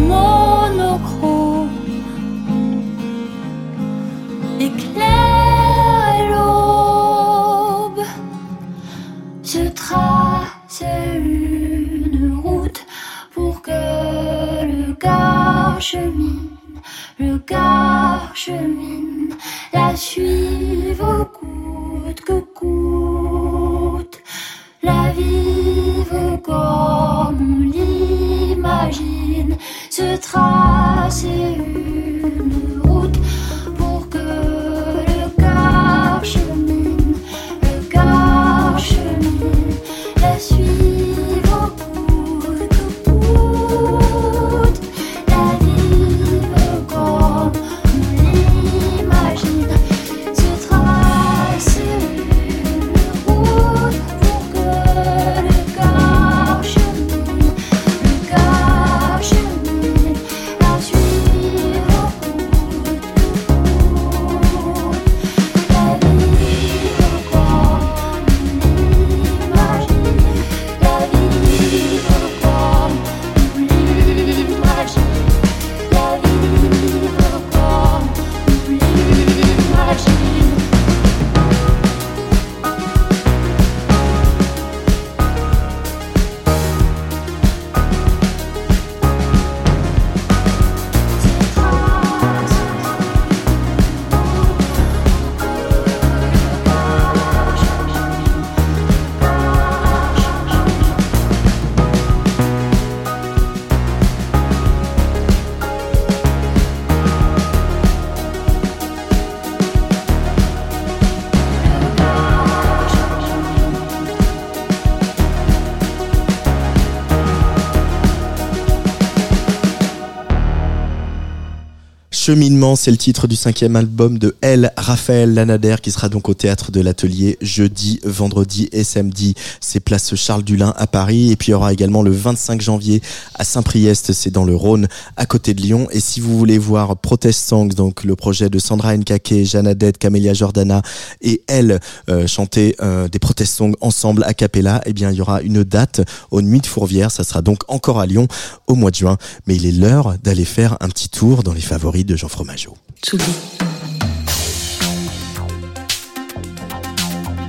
Cheminement, 122.29 122.77
c'est 122.77 122.91
le 122.91 122.99
titre 122.99 123.27
du 123.27 123.37
cinquième 123.37 123.75
album 123.75 124.19
de 124.19 124.37
L. 124.43 124.71
Raphaël 124.77 125.33
Lanader 125.33 125.77
qui 125.83 125.91
sera 125.91 126.11
donc 126.11 126.29
au 126.29 126.35
théâtre 126.35 126.71
de 126.71 126.83
l'Atelier 126.83 127.39
jeudi, 127.41 128.01
vendredi 128.05 128.69
et 128.71 128.85
samedi. 128.85 129.35
C'est 129.63 129.81
place 129.81 130.15
Charles 130.15 130.43
Dulin 130.43 130.75
à 130.77 130.87
Paris. 130.87 131.33
Et 131.33 131.37
puis 131.37 131.49
il 131.49 131.51
y 131.53 131.55
aura 131.55 131.73
également 131.73 132.03
le 132.03 132.11
25 132.11 132.61
janvier 132.61 133.01
à 133.35 133.45
Saint-Priest, 133.45 134.13
c'est 134.13 134.29
dans 134.29 134.45
le 134.45 134.55
Rhône, 134.55 134.89
à 135.17 135.25
côté 135.25 135.55
de 135.55 135.63
Lyon. 135.63 135.89
Et 135.91 136.01
si 136.01 136.21
vous 136.21 136.37
voulez 136.37 136.59
voir 136.59 136.99
Protest 136.99 137.49
Songs, 137.49 137.69
donc 137.69 138.05
le 138.05 138.15
projet 138.15 138.51
de 138.51 138.59
Sandra 138.59 138.95
Nkake, 138.95 139.45
Jeanne 139.45 139.67
Adette, 139.67 139.97
Camélia 139.97 140.35
Jordana 140.35 140.83
et 141.23 141.41
elle 141.47 141.81
euh, 142.11 142.27
chanter 142.27 142.77
euh, 142.83 143.09
des 143.09 143.19
Protest 143.19 143.55
Songs 143.55 143.73
ensemble 143.81 144.23
à 144.25 144.35
Capella, 144.35 144.83
eh 144.85 144.93
bien 144.93 145.11
il 145.11 145.17
y 145.17 145.23
aura 145.23 145.41
une 145.41 145.65
date 145.65 146.03
aux 146.31 146.43
Nuits 146.43 146.61
de 146.61 146.67
Fourvière. 146.67 147.11
Ça 147.11 147.25
sera 147.25 147.41
donc 147.41 147.63
encore 147.69 147.99
à 147.99 148.05
Lyon 148.05 148.29
au 148.67 148.75
mois 148.75 148.91
de 148.91 148.97
juin. 148.97 149.17
Mais 149.47 149.57
il 149.57 149.65
est 149.65 149.73
l'heure 149.73 150.17
d'aller 150.23 150.45
faire 150.45 150.77
un 150.81 150.91
petit 150.91 151.09
tour 151.09 151.43
dans 151.43 151.55
les 151.55 151.63
favoris 151.63 152.05
de 152.05 152.18
Jean 152.19 152.27
Fromageau. 152.27 152.77
Tsugi. 153.01 153.31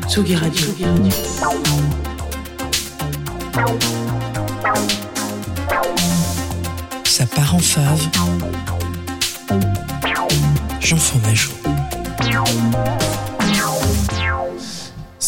Tsugi 0.07 0.35
Radio. 0.35 0.67
Ça 7.03 7.25
part 7.25 7.55
en 7.55 7.57
fave. 7.57 8.07
Jean 10.79 10.97
Fromageau. 10.97 11.49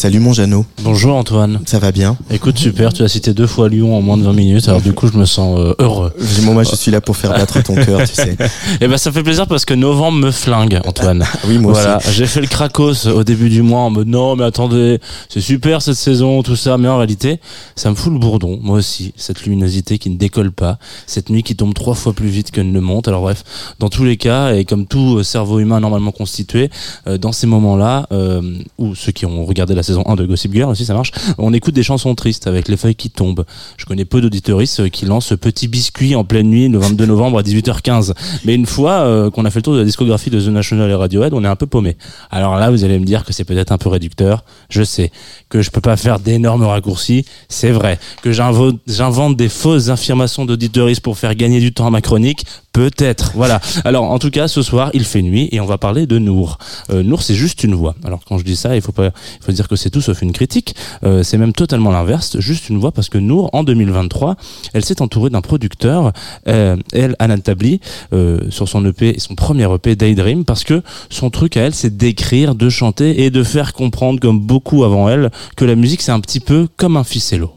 Salut 0.02 0.18
mon 0.18 0.32
Jeannot, 0.32 0.66
Bonjour 0.82 1.14
Antoine. 1.14 1.60
ça 1.64 1.78
va 1.78 1.92
bien 1.92 2.16
Écoute, 2.28 2.58
super, 2.58 2.92
tu 2.92 3.04
as 3.04 3.08
cité 3.08 3.34
deux 3.34 3.46
fois 3.46 3.68
Lyon 3.68 3.96
en 3.96 4.02
moins 4.02 4.16
de 4.16 4.24
20 4.24 4.32
minutes, 4.32 4.66
alors 4.66 4.80
du 4.80 4.92
coup 4.92 5.06
je 5.06 5.16
me 5.16 5.24
sens 5.24 5.56
euh, 5.60 5.74
heureux. 5.78 6.12
Bon, 6.42 6.54
Moi 6.54 6.64
je 6.64 6.74
suis 6.74 6.90
là 6.90 7.00
pour 7.00 7.16
faire 7.16 7.30
battre 7.30 7.62
ton 7.62 7.76
cœur, 7.76 8.00
tu 8.00 8.12
sais. 8.16 8.36
Et 8.80 8.88
ben 8.88 8.96
ça 8.96 9.12
fait 9.12 9.22
plaisir 9.22 9.46
parce 9.46 9.64
que 9.64 9.74
novembre 9.74 10.18
me 10.18 10.32
flingue, 10.32 10.80
Antoine. 10.84 11.24
Oui, 11.46 11.58
moi 11.58 11.74
voilà, 11.74 11.98
aussi. 11.98 12.14
j'ai 12.14 12.26
fait 12.26 12.40
le 12.40 12.48
cracos 12.48 13.06
au 13.06 13.22
début 13.22 13.48
du 13.48 13.62
mois 13.62 13.82
en 13.82 13.90
mode 13.90 14.08
non 14.08 14.34
mais 14.34 14.42
attendez, 14.42 14.98
c'est 15.28 15.40
super 15.40 15.80
cette 15.82 15.94
saison, 15.94 16.42
tout 16.42 16.56
ça, 16.56 16.78
mais 16.78 16.88
en 16.88 16.96
réalité, 16.96 17.38
ça 17.76 17.88
me 17.88 17.94
fout 17.94 18.12
le 18.12 18.18
bourdon, 18.18 18.58
moi 18.60 18.78
aussi, 18.78 19.12
cette 19.16 19.44
luminosité 19.44 19.98
qui 19.98 20.10
ne 20.10 20.16
décolle 20.16 20.50
pas, 20.50 20.78
cette 21.06 21.30
nuit 21.30 21.44
qui 21.44 21.54
tombe 21.54 21.74
trois 21.74 21.94
fois 21.94 22.12
plus 22.12 22.26
vite 22.26 22.50
que 22.50 22.60
ne 22.60 22.72
le 22.72 22.80
monte. 22.80 23.06
Alors 23.06 23.22
bref, 23.22 23.44
dans 23.78 23.88
tous 23.88 24.02
les 24.02 24.16
cas, 24.16 24.52
et 24.52 24.64
comme 24.64 24.86
tout 24.86 25.18
euh, 25.18 25.22
cerveau 25.22 25.60
humain 25.60 25.78
normalement 25.78 26.10
constitué, 26.10 26.70
euh, 27.06 27.18
dans 27.18 27.30
ces 27.30 27.46
moments-là, 27.46 28.08
euh, 28.10 28.58
ou 28.78 28.96
ceux 28.96 29.12
qui 29.12 29.26
ont 29.26 29.44
regardé 29.44 29.76
la 29.76 29.84
saison 29.84 29.91
1 30.04 30.16
de 30.16 30.26
Gossip 30.26 30.52
Girl 30.52 30.70
aussi, 30.70 30.84
ça 30.84 30.94
marche, 30.94 31.12
on 31.38 31.52
écoute 31.52 31.74
des 31.74 31.82
chansons 31.82 32.14
tristes 32.14 32.46
avec 32.46 32.68
les 32.68 32.76
feuilles 32.76 32.94
qui 32.94 33.10
tombent. 33.10 33.44
Je 33.76 33.84
connais 33.84 34.04
peu 34.04 34.20
d'auditoristes 34.20 34.80
euh, 34.80 34.88
qui 34.88 35.06
lancent 35.06 35.26
ce 35.26 35.34
petit 35.34 35.68
biscuit 35.68 36.14
en 36.14 36.24
pleine 36.24 36.48
nuit 36.48 36.68
le 36.68 36.78
22 36.78 37.06
novembre 37.06 37.38
à 37.38 37.42
18h15. 37.42 38.14
Mais 38.44 38.54
une 38.54 38.66
fois 38.66 38.92
euh, 39.00 39.30
qu'on 39.30 39.44
a 39.44 39.50
fait 39.50 39.60
le 39.60 39.62
tour 39.62 39.74
de 39.74 39.78
la 39.78 39.84
discographie 39.84 40.30
de 40.30 40.40
The 40.40 40.48
National 40.48 40.90
et 40.90 40.94
Radiohead, 40.94 41.34
on 41.34 41.44
est 41.44 41.48
un 41.48 41.56
peu 41.56 41.66
paumé. 41.66 41.96
Alors 42.30 42.56
là, 42.56 42.70
vous 42.70 42.84
allez 42.84 42.98
me 42.98 43.04
dire 43.04 43.24
que 43.24 43.32
c'est 43.32 43.44
peut-être 43.44 43.72
un 43.72 43.78
peu 43.78 43.88
réducteur. 43.88 44.44
Je 44.68 44.82
sais 44.82 45.10
que 45.48 45.62
je 45.62 45.70
peux 45.70 45.80
pas 45.80 45.96
faire 45.96 46.18
d'énormes 46.18 46.64
raccourcis. 46.64 47.24
C'est 47.48 47.70
vrai 47.70 47.98
que 48.22 48.32
j'invente 48.32 49.36
des 49.36 49.48
fausses 49.48 49.88
affirmations 49.88 50.44
d'auditoristes 50.44 51.00
pour 51.02 51.18
faire 51.18 51.34
gagner 51.34 51.60
du 51.60 51.72
temps 51.72 51.86
à 51.86 51.90
ma 51.90 52.00
chronique. 52.00 52.44
Peut-être. 52.72 53.32
Voilà. 53.34 53.60
Alors, 53.84 54.04
en 54.04 54.18
tout 54.18 54.30
cas, 54.30 54.48
ce 54.48 54.62
soir, 54.62 54.90
il 54.94 55.04
fait 55.04 55.20
nuit 55.20 55.48
et 55.52 55.60
on 55.60 55.66
va 55.66 55.76
parler 55.76 56.06
de 56.06 56.18
Nour. 56.18 56.58
Euh, 56.90 57.02
Nour, 57.02 57.22
c'est 57.22 57.34
juste 57.34 57.64
une 57.64 57.74
voix. 57.74 57.94
Alors, 58.02 58.20
quand 58.26 58.38
je 58.38 58.44
dis 58.44 58.56
ça, 58.56 58.74
il 58.74 58.80
faut 58.80 58.92
pas, 58.92 59.10
dire 59.48 59.68
que 59.68 59.76
c'est 59.76 59.90
tout 59.90 60.00
sauf 60.00 60.22
une 60.22 60.32
critique. 60.32 60.74
Euh, 61.04 61.22
c'est 61.22 61.36
même 61.36 61.52
totalement 61.52 61.90
l'inverse. 61.90 62.38
Juste 62.40 62.70
une 62.70 62.78
voix 62.78 62.90
parce 62.90 63.10
que 63.10 63.18
Nour, 63.18 63.50
en 63.52 63.62
2023, 63.62 64.36
elle 64.72 64.84
s'est 64.86 65.02
entourée 65.02 65.28
d'un 65.28 65.42
producteur, 65.42 66.12
euh, 66.48 66.76
elle, 66.94 67.14
Alan 67.18 67.38
Tabli, 67.38 67.80
euh, 68.14 68.40
sur 68.48 68.66
son 68.68 68.86
EP, 68.86 69.16
son 69.18 69.34
premier 69.34 69.70
EP, 69.70 69.94
Daydream, 69.94 70.46
parce 70.46 70.64
que 70.64 70.82
son 71.10 71.28
truc 71.28 71.58
à 71.58 71.62
elle, 71.62 71.74
c'est 71.74 71.94
d'écrire, 71.94 72.54
de 72.54 72.70
chanter 72.70 73.24
et 73.24 73.30
de 73.30 73.42
faire 73.42 73.74
comprendre, 73.74 74.18
comme 74.18 74.40
beaucoup 74.40 74.84
avant 74.84 75.10
elle, 75.10 75.30
que 75.56 75.66
la 75.66 75.74
musique, 75.74 76.00
c'est 76.00 76.12
un 76.12 76.20
petit 76.20 76.40
peu 76.40 76.68
comme 76.78 76.96
un 76.96 77.04
ficello. 77.04 77.52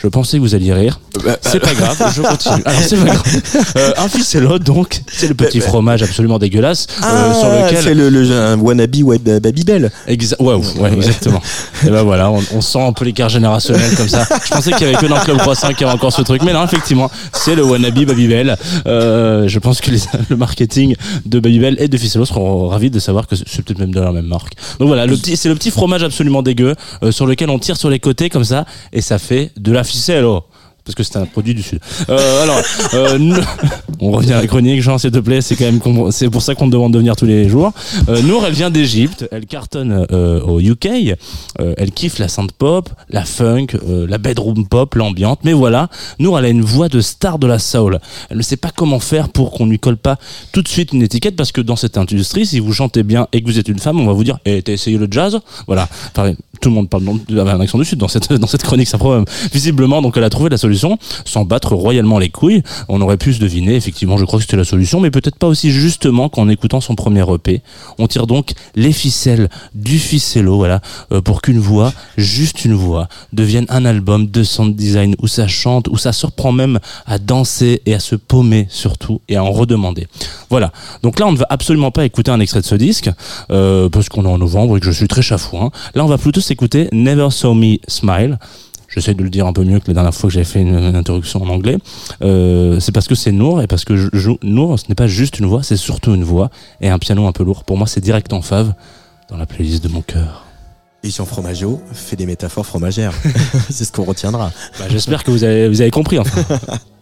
Je 0.00 0.06
pensais 0.06 0.36
que 0.36 0.42
vous 0.42 0.54
alliez 0.54 0.72
rire. 0.72 1.00
C'est 1.40 1.58
pas 1.58 1.74
grave, 1.74 2.12
je 2.14 2.22
continue. 2.22 2.62
Alors 2.64 2.80
c'est 2.82 2.96
pas 2.96 3.04
grave. 3.06 3.22
Euh, 3.76 3.92
un 3.98 4.08
ficello, 4.08 4.58
donc, 4.58 5.02
c'est 5.12 5.26
le 5.28 5.34
petit 5.34 5.60
fromage 5.60 6.02
absolument 6.02 6.38
dégueulasse 6.38 6.86
euh, 7.04 7.34
sur 7.34 7.48
lequel 7.48 7.76
Ah, 7.78 7.82
c'est 7.82 7.94
le, 7.94 8.08
le 8.08 8.30
un 8.32 8.58
wannabe 8.58 8.96
web 9.02 9.22
Babybel. 9.40 9.90
Exa 10.06 10.36
ouais, 10.40 10.56
exactement. 10.92 11.40
Et 11.86 11.90
ben 11.90 12.02
voilà, 12.02 12.30
on, 12.30 12.40
on 12.54 12.60
sent 12.60 12.80
un 12.80 12.92
peu 12.92 13.04
l'écart 13.04 13.28
générationnel 13.28 13.94
comme 13.96 14.08
ça. 14.08 14.26
Je 14.44 14.50
pensais 14.50 14.72
qu'il 14.72 14.86
y 14.86 14.90
avait 14.90 14.98
que 14.98 15.06
dans 15.06 15.16
le 15.16 15.22
Club 15.24 15.38
Croissant 15.38 15.68
qu'il 15.68 15.82
y 15.82 15.84
avait 15.84 15.92
encore 15.94 16.12
ce 16.12 16.22
truc, 16.22 16.42
mais 16.44 16.52
non, 16.52 16.64
effectivement, 16.64 17.10
c'est 17.32 17.54
le 17.54 17.64
wannabe 17.64 17.98
Babybel. 18.04 18.56
Euh, 18.86 19.46
je 19.48 19.58
pense 19.58 19.80
que 19.80 19.90
les- 19.90 20.00
le 20.28 20.36
marketing 20.36 20.94
de 21.26 21.40
Babybel 21.40 21.76
et 21.78 21.88
de 21.88 21.96
Ficello 21.98 22.24
seront 22.24 22.68
ravis 22.68 22.90
de 22.90 22.98
savoir 23.00 23.26
que 23.26 23.36
c'est 23.36 23.62
peut-être 23.62 23.78
même 23.78 23.92
de 23.92 24.00
la 24.00 24.12
même 24.12 24.26
marque. 24.26 24.52
Donc 24.78 24.88
voilà, 24.88 25.06
le 25.06 25.16
petit, 25.16 25.36
c'est 25.36 25.48
le 25.48 25.54
petit 25.56 25.70
fromage 25.70 26.02
absolument 26.02 26.42
dégueu 26.42 26.74
euh, 27.02 27.12
sur 27.12 27.26
lequel 27.26 27.50
on 27.50 27.58
tire 27.58 27.76
sur 27.76 27.90
les 27.90 27.98
côtés 28.00 28.30
comme 28.30 28.44
ça 28.44 28.64
et 28.92 29.00
ça 29.02 29.18
fait 29.18 29.50
de 29.58 29.72
la 29.72 29.84
Ficello. 29.88 30.44
Parce 30.88 30.94
que 30.94 31.02
c'est 31.02 31.18
un 31.18 31.26
produit 31.26 31.54
du 31.54 31.62
sud. 31.62 31.80
Euh, 32.08 32.42
alors, 32.42 32.62
euh, 32.94 33.42
on 34.00 34.10
revient 34.10 34.32
à 34.32 34.40
la 34.40 34.46
chronique, 34.46 34.80
Jean, 34.80 34.96
s'il 34.96 35.10
te 35.10 35.18
plaît. 35.18 35.42
C'est 35.42 35.54
quand 35.54 35.66
même, 35.66 36.10
c'est 36.10 36.30
pour 36.30 36.40
ça 36.40 36.54
qu'on 36.54 36.64
te 36.64 36.72
demande 36.72 36.94
de 36.94 36.98
venir 36.98 37.14
tous 37.14 37.26
les 37.26 37.46
jours. 37.46 37.72
Euh, 38.08 38.22
Nour, 38.22 38.46
elle 38.46 38.54
vient 38.54 38.70
d'Égypte. 38.70 39.28
Elle 39.30 39.44
cartonne 39.44 40.06
euh, 40.10 40.40
au 40.40 40.60
UK. 40.60 40.88
Elle 41.58 41.92
kiffe 41.92 42.18
la 42.18 42.28
synth 42.28 42.52
pop, 42.52 42.88
la 43.10 43.26
funk, 43.26 43.66
la 43.86 44.16
bedroom 44.16 44.66
pop, 44.66 44.94
l'ambiante. 44.94 45.40
Mais 45.44 45.52
voilà, 45.52 45.90
Nour, 46.20 46.38
elle 46.38 46.46
a 46.46 46.48
une 46.48 46.62
voix 46.62 46.88
de 46.88 47.02
star 47.02 47.38
de 47.38 47.46
la 47.46 47.58
soul. 47.58 48.00
Elle 48.30 48.38
ne 48.38 48.42
sait 48.42 48.56
pas 48.56 48.70
comment 48.74 48.98
faire 48.98 49.28
pour 49.28 49.50
qu'on 49.50 49.66
lui 49.66 49.78
colle 49.78 49.98
pas 49.98 50.16
tout 50.52 50.62
de 50.62 50.68
suite 50.68 50.94
une 50.94 51.02
étiquette 51.02 51.36
parce 51.36 51.52
que 51.52 51.60
dans 51.60 51.76
cette 51.76 51.98
industrie, 51.98 52.46
si 52.46 52.60
vous 52.60 52.72
chantez 52.72 53.02
bien 53.02 53.28
et 53.32 53.42
que 53.42 53.46
vous 53.46 53.58
êtes 53.58 53.68
une 53.68 53.78
femme, 53.78 54.00
on 54.00 54.06
va 54.06 54.14
vous 54.14 54.24
dire, 54.24 54.38
eh, 54.46 54.62
t'as 54.62 54.72
essayé 54.72 54.96
le 54.96 55.08
jazz? 55.10 55.38
Voilà. 55.66 55.86
Tout 56.60 56.68
le 56.70 56.74
monde 56.74 56.88
parle 56.88 57.04
dans- 57.04 57.18
avec 57.40 57.54
un 57.54 57.60
accent 57.60 57.78
du 57.78 57.84
sud 57.84 57.98
dans 57.98 58.08
cette, 58.08 58.32
dans 58.32 58.46
cette 58.46 58.62
chronique, 58.62 58.88
ça 58.88 58.98
problème. 58.98 59.24
Visiblement, 59.52 60.02
donc 60.02 60.16
elle 60.16 60.24
a 60.24 60.30
trouvé 60.30 60.50
la 60.50 60.58
solution 60.58 60.98
sans 61.24 61.44
battre 61.44 61.74
royalement 61.74 62.18
les 62.18 62.28
couilles. 62.30 62.62
On 62.88 63.00
aurait 63.00 63.16
pu 63.16 63.32
se 63.34 63.40
deviner, 63.40 63.74
effectivement, 63.76 64.16
je 64.18 64.24
crois 64.24 64.38
que 64.38 64.44
c'était 64.44 64.56
la 64.56 64.64
solution, 64.64 65.00
mais 65.00 65.10
peut-être 65.10 65.36
pas 65.36 65.46
aussi 65.46 65.70
justement 65.70 66.28
qu'en 66.28 66.48
écoutant 66.48 66.80
son 66.80 66.94
premier 66.94 67.24
EP. 67.32 67.62
On 67.98 68.06
tire 68.06 68.26
donc 68.26 68.52
les 68.74 68.92
ficelles 68.92 69.48
du 69.74 69.98
ficello, 69.98 70.56
voilà, 70.56 70.80
euh, 71.12 71.20
pour 71.20 71.42
qu'une 71.42 71.58
voix, 71.58 71.92
juste 72.16 72.64
une 72.64 72.74
voix, 72.74 73.08
devienne 73.32 73.66
un 73.68 73.84
album 73.84 74.26
de 74.26 74.42
sound 74.42 74.74
design 74.76 75.14
où 75.22 75.26
ça 75.28 75.46
chante, 75.48 75.88
où 75.88 75.96
ça 75.96 76.12
surprend 76.12 76.52
même 76.52 76.78
à 77.06 77.18
danser 77.18 77.82
et 77.86 77.94
à 77.94 78.00
se 78.00 78.14
paumer 78.16 78.66
surtout 78.70 79.20
et 79.28 79.36
à 79.36 79.44
en 79.44 79.50
redemander. 79.50 80.06
Voilà. 80.50 80.72
Donc 81.02 81.18
là, 81.18 81.26
on 81.26 81.32
ne 81.32 81.36
va 81.38 81.46
absolument 81.50 81.90
pas 81.90 82.04
écouter 82.04 82.30
un 82.30 82.40
extrait 82.40 82.60
de 82.60 82.66
ce 82.66 82.74
disque, 82.74 83.10
euh, 83.50 83.88
parce 83.88 84.08
qu'on 84.08 84.24
est 84.24 84.28
en 84.28 84.38
novembre 84.38 84.76
et 84.76 84.80
que 84.80 84.86
je 84.86 84.90
suis 84.92 85.08
très 85.08 85.22
chafouin. 85.22 85.70
Là, 85.94 86.04
on 86.04 86.08
va 86.08 86.18
plutôt 86.18 86.40
s'écouter 86.48 86.88
Never 86.92 87.28
Saw 87.30 87.52
Me 87.52 87.76
Smile. 87.88 88.38
J'essaie 88.88 89.12
de 89.12 89.22
le 89.22 89.28
dire 89.28 89.46
un 89.46 89.52
peu 89.52 89.64
mieux 89.64 89.80
que 89.80 89.88
la 89.88 89.92
dernière 89.92 90.14
fois 90.14 90.28
que 90.28 90.34
j'avais 90.34 90.46
fait 90.46 90.62
une, 90.62 90.78
une 90.78 90.96
introduction 90.96 91.42
en 91.42 91.48
anglais. 91.50 91.76
Euh, 92.22 92.80
c'est 92.80 92.90
parce 92.90 93.06
que 93.06 93.14
c'est 93.14 93.32
Nour 93.32 93.60
et 93.60 93.66
parce 93.66 93.84
que 93.84 93.96
je 93.96 94.30
Nour, 94.42 94.78
ce 94.78 94.86
n'est 94.88 94.94
pas 94.94 95.06
juste 95.06 95.38
une 95.38 95.44
voix, 95.46 95.62
c'est 95.62 95.76
surtout 95.76 96.14
une 96.14 96.24
voix 96.24 96.48
et 96.80 96.88
un 96.88 96.98
piano 96.98 97.26
un 97.26 97.32
peu 97.32 97.44
lourd. 97.44 97.64
Pour 97.64 97.76
moi, 97.76 97.86
c'est 97.86 98.00
direct 98.00 98.32
en 98.32 98.40
fave 98.40 98.72
dans 99.28 99.36
la 99.36 99.44
playlist 99.44 99.84
de 99.84 99.88
mon 99.88 100.00
cœur. 100.00 100.46
Et 101.04 101.10
Jean 101.10 101.26
Fromageau 101.26 101.82
fait 101.92 102.16
des 102.16 102.24
métaphores 102.24 102.64
fromagères. 102.64 103.12
c'est 103.70 103.84
ce 103.84 103.92
qu'on 103.92 104.04
retiendra. 104.04 104.50
Bah, 104.78 104.86
J'espère 104.88 105.24
que 105.24 105.30
vous 105.30 105.44
avez, 105.44 105.68
vous 105.68 105.82
avez 105.82 105.90
compris. 105.90 106.18
Enfin. 106.18 106.42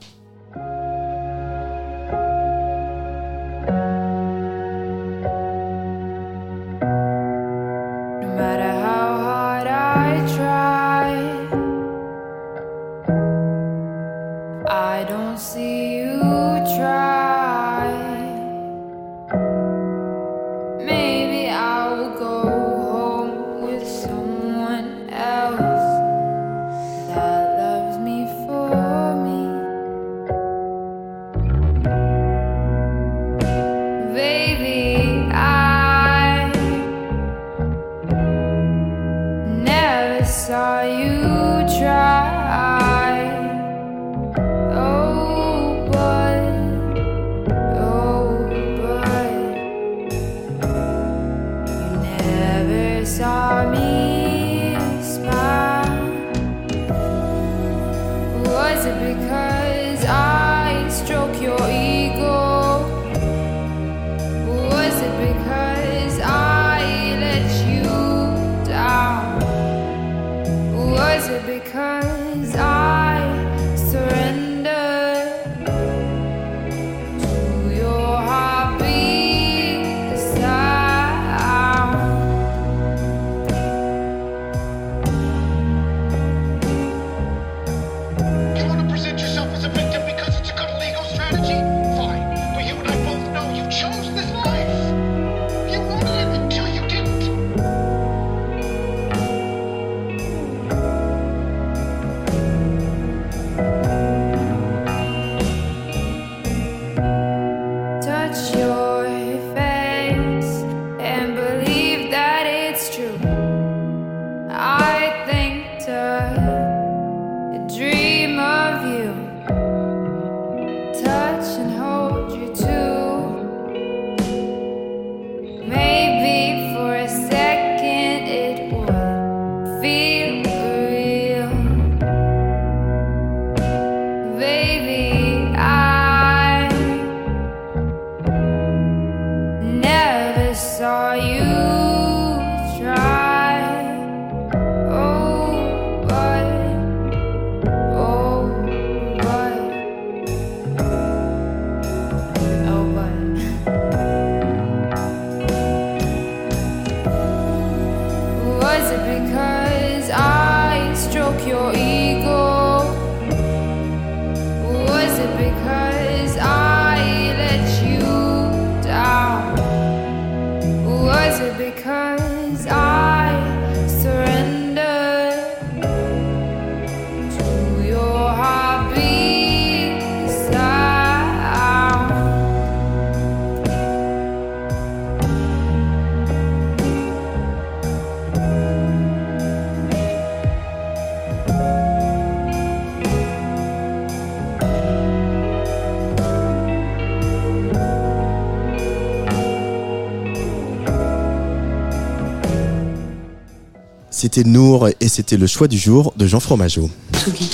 C'était 204.18 204.44
Nour 204.44 204.88
et 204.98 205.08
c'était 205.08 205.36
le 205.36 205.46
choix 205.46 205.68
du 205.68 205.76
jour 205.76 206.14
de 206.16 206.26
Jean 206.26 206.40
Fromageau. 206.40 206.88
Tsugi. 207.12 207.50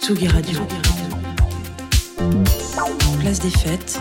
Tsugi 0.00 0.28
Radio. 0.28 0.60
Place 3.20 3.38
des 3.40 3.50
fêtes. 3.50 4.00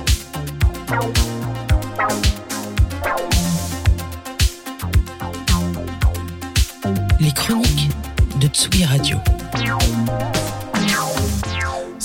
Les 7.20 7.32
chroniques 7.34 7.89
de 8.39 8.47
Tsugi 8.47 8.86
Radio. 8.86 9.18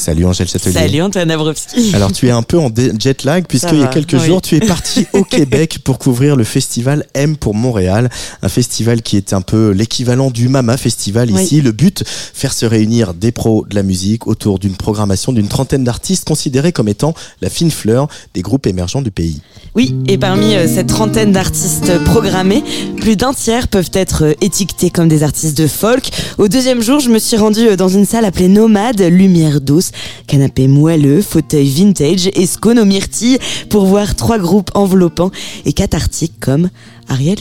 Salut 0.02 0.24
Angèle 0.24 0.48
Châtelier. 0.48 0.72
Salut 0.72 1.00
Antoine 1.02 1.30
Abrowski. 1.30 1.90
Alors 1.94 2.10
tu 2.10 2.26
es 2.26 2.32
un 2.32 2.42
peu 2.42 2.58
en 2.58 2.70
jet 2.98 3.22
lag 3.22 3.46
puisqu'il 3.46 3.78
y 3.78 3.84
a 3.84 3.86
quelques 3.86 4.14
oui. 4.14 4.26
jours 4.26 4.42
tu 4.42 4.56
es 4.56 4.60
parti 4.60 5.06
au 5.12 5.22
Québec 5.36 5.78
pour 5.84 6.00
couvrir 6.00 6.34
le 6.34 6.42
festival 6.42 7.06
M 7.14 7.36
pour 7.36 7.54
Montréal, 7.54 8.10
un 8.42 8.48
festival 8.48 9.02
qui 9.02 9.16
est 9.16 9.32
un 9.32 9.42
peu 9.42 9.70
l'équivalent 9.70 10.32
du 10.32 10.48
Mama 10.48 10.76
Festival 10.76 11.30
Oui. 11.30 11.44
ici. 11.44 11.60
Le 11.60 11.70
but, 11.70 12.02
faire 12.04 12.52
se 12.52 12.66
réunir 12.66 13.14
des 13.14 13.30
pros 13.30 13.64
de 13.70 13.76
la 13.76 13.84
musique 13.84 14.26
autour 14.26 14.58
d'une 14.58 14.74
programmation 14.74 15.32
d'une 15.32 15.46
trentaine 15.46 15.84
d'artistes 15.84 16.24
considérés 16.26 16.72
comme 16.72 16.88
étant 16.88 17.14
la 17.40 17.48
fine 17.48 17.70
fleur 17.70 18.08
des 18.34 18.42
groupes 18.42 18.66
émergents 18.66 19.02
du 19.02 19.12
pays. 19.12 19.40
Oui, 19.76 19.94
et 20.08 20.18
parmi 20.18 20.54
euh, 20.54 20.66
cette 20.66 20.88
trentaine 20.88 21.30
d'artistes 21.30 22.02
programmés, 22.04 22.64
plus 22.96 23.16
d'un 23.16 23.32
tiers 23.32 23.68
peuvent 23.68 23.90
être 23.94 24.24
euh, 24.24 24.34
étiquetés 24.40 24.90
comme 24.90 25.08
des 25.08 25.22
artistes 25.22 25.56
de 25.56 25.66
folk. 25.66 26.10
Au 26.38 26.48
deuxième 26.48 26.82
jour, 26.82 27.00
je 27.00 27.08
me 27.08 27.18
suis 27.18 27.36
rendue 27.36 27.68
euh, 27.68 27.76
dans 27.76 27.88
une 27.88 28.04
salle 28.04 28.24
appelée 28.24 28.48
Nomade, 28.48 29.00
lumière 29.00 29.60
douce, 29.62 29.91
canapé 30.26 30.68
moelleux, 30.68 31.22
fauteuil 31.22 31.68
vintage 31.68 32.30
et 32.34 32.46
scone 32.46 32.78
aux 32.78 32.84
myrtilles 32.84 33.38
pour 33.68 33.86
voir 33.86 34.14
trois 34.14 34.38
groupes 34.38 34.70
enveloppants 34.74 35.30
et 35.64 35.72
cathartiques 35.72 36.40
comme 36.40 36.70
Ariel 37.08 37.38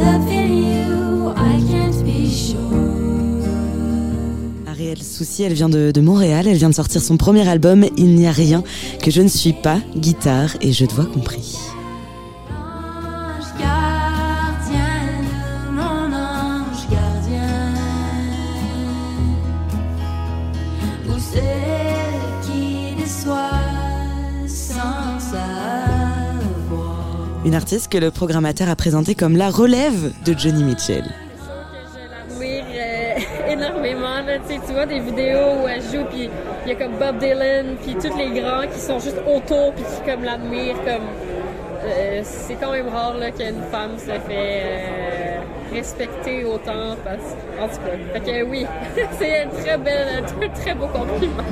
loving 0.00 0.29
Souci, 4.98 5.42
elle 5.42 5.52
vient 5.52 5.68
de, 5.68 5.90
de 5.92 6.00
Montréal, 6.00 6.46
elle 6.48 6.56
vient 6.56 6.68
de 6.68 6.74
sortir 6.74 7.02
son 7.02 7.16
premier 7.16 7.48
album 7.48 7.84
Il 7.96 8.14
n'y 8.14 8.26
a 8.26 8.32
rien 8.32 8.62
que 9.02 9.10
je 9.10 9.22
ne 9.22 9.28
suis 9.28 9.52
pas, 9.52 9.78
guitare 9.96 10.56
et 10.60 10.72
jeu 10.72 10.86
de 10.86 10.92
voix 10.92 11.06
compris. 11.06 11.56
Une 27.44 27.54
artiste 27.54 27.88
que 27.88 27.98
le 27.98 28.10
programmateur 28.10 28.68
a 28.68 28.76
présentée 28.76 29.14
comme 29.14 29.36
la 29.36 29.50
relève 29.50 30.12
de 30.24 30.34
Johnny 30.38 30.62
Mitchell. 30.62 31.04
Énormément. 33.52 34.22
Là. 34.26 34.38
Tu 34.48 34.72
vois 34.72 34.86
des 34.86 35.00
vidéos 35.00 35.62
où 35.62 35.68
elle 35.68 35.82
joue, 35.82 36.04
puis 36.10 36.30
il 36.64 36.68
y 36.68 36.72
a 36.72 36.74
comme 36.74 36.96
Bob 36.98 37.18
Dylan, 37.18 37.76
puis 37.82 37.94
tous 37.94 38.16
les 38.16 38.40
grands 38.40 38.66
qui 38.72 38.80
sont 38.80 38.98
juste 38.98 39.20
autour, 39.26 39.72
puis 39.74 39.84
qui 39.84 40.10
comme 40.10 40.24
l'admirent. 40.24 40.76
Comme, 40.84 41.08
euh, 41.84 42.20
c'est 42.24 42.54
quand 42.54 42.72
même 42.72 42.88
rare 42.88 43.14
qu'une 43.36 43.62
femme 43.70 43.98
se 43.98 44.04
fait 44.04 44.62
euh, 44.64 45.38
respecter 45.72 46.44
autant. 46.44 46.96
Parce, 47.04 47.36
en 47.60 47.68
tout 47.68 47.80
cas, 47.82 47.96
fait 48.12 48.20
que 48.20 48.42
oui, 48.44 48.66
c'est 49.18 49.42
un 49.44 49.48
très, 49.48 49.78
belle, 49.78 50.24
un 50.42 50.48
très 50.48 50.74
beau 50.74 50.86
compliment. 50.86 51.44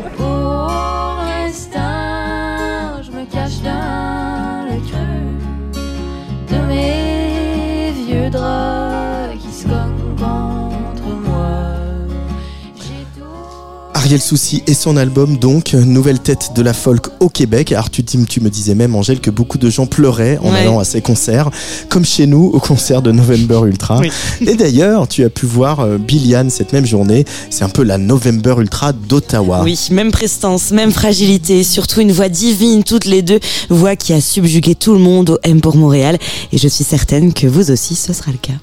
Ariel 14.09 14.23
Souci 14.23 14.63
et 14.67 14.73
son 14.73 14.97
album 14.97 15.37
donc, 15.37 15.75
nouvelle 15.75 16.19
tête 16.19 16.53
de 16.57 16.63
la 16.63 16.73
folk 16.73 17.09
au 17.21 17.29
Québec. 17.29 17.73
Alors 17.73 17.91
tu, 17.91 18.03
tu 18.03 18.41
me 18.41 18.49
disais 18.49 18.75
même 18.75 18.95
Angèle 18.95 19.21
que 19.21 19.29
beaucoup 19.31 19.59
de 19.59 19.69
gens 19.69 19.85
pleuraient 19.85 20.39
en 20.43 20.51
Ouais. 20.51 20.61
allant 20.61 20.79
à 20.79 20.85
ces 20.85 21.03
concerts, 21.03 21.51
comme 21.91 22.07
chez 22.07 22.27
nous 22.27 22.47
au 22.47 22.59
concert 22.59 23.03
de 23.03 23.13
November 23.13 23.61
Ultra. 23.67 23.99
Oui. 23.99 24.11
Et 24.41 24.55
d'ailleurs, 24.55 25.09
tu 25.09 25.25
as 25.25 25.29
pu 25.29 25.45
voir 25.45 25.81
euh, 25.81 25.99
Billiane 25.99 26.49
cette 26.49 26.73
même 26.73 26.87
journée. 26.87 27.27
C'est 27.51 27.65
un 27.65 27.69
peu 27.69 27.83
la 27.83 27.99
November 27.99 28.55
Ultra 28.61 28.95
d'Ottawa. 28.95 29.61
Oui, 29.63 29.79
même 29.91 30.11
prestance, 30.11 30.71
même 30.71 30.91
fragilité, 30.91 31.63
surtout 31.63 32.01
une 32.01 32.13
voix 32.13 32.31
divine, 32.31 32.85
toutes 32.85 33.05
les 33.05 33.21
deux, 33.21 33.41
voix 33.69 33.95
qui 33.95 34.15
a 34.15 34.23
subjugué 34.23 34.75
tout 34.75 34.95
le 34.95 35.01
monde 35.01 35.29
au 35.29 35.39
M 35.43 35.61
pour 35.61 35.77
Montréal. 35.77 36.17
Et 36.51 36.57
je 36.57 36.67
suis 36.69 36.85
certaine 36.85 37.35
que 37.35 37.47
vous 37.47 37.71
aussi, 37.71 37.95
ce 37.95 38.15
sera 38.15 38.31
le 38.31 38.39
cas. 38.39 38.55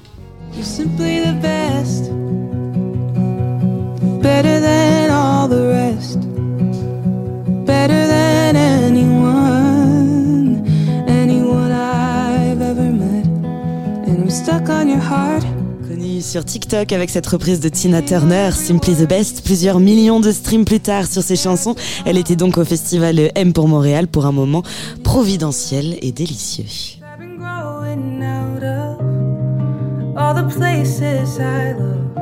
Better 7.66 8.06
than 8.06 8.56
anyone, 8.56 9.44
anyone 11.08 11.72
I've 11.72 12.62
ever 12.62 12.90
met. 12.92 13.26
And 14.06 14.22
I'm 14.22 14.30
stuck 14.30 14.68
on 14.68 14.88
your 14.88 15.00
heart. 15.00 15.44
Connue 15.88 16.22
sur 16.22 16.44
TikTok 16.44 16.92
avec 16.92 17.10
cette 17.10 17.26
reprise 17.26 17.60
de 17.60 17.68
Tina 17.68 18.02
Turner, 18.02 18.50
Simply 18.52 18.94
the 18.94 19.08
Best, 19.08 19.44
plusieurs 19.44 19.80
millions 19.80 20.20
de 20.20 20.30
streams 20.30 20.64
plus 20.64 20.80
tard 20.80 21.06
sur 21.06 21.22
ses 21.22 21.36
chansons. 21.36 21.74
Elle 22.04 22.16
était 22.18 22.36
donc 22.36 22.56
au 22.56 22.64
festival 22.64 23.30
M 23.34 23.52
pour 23.52 23.68
Montréal 23.68 24.06
pour 24.06 24.26
un 24.26 24.32
moment 24.32 24.62
providentiel 25.02 25.98
et 26.00 26.12
délicieux. 26.12 26.64
All 30.18 30.34
the 30.34 30.48
places 30.48 31.38
I 31.38 31.74
love. 31.74 32.16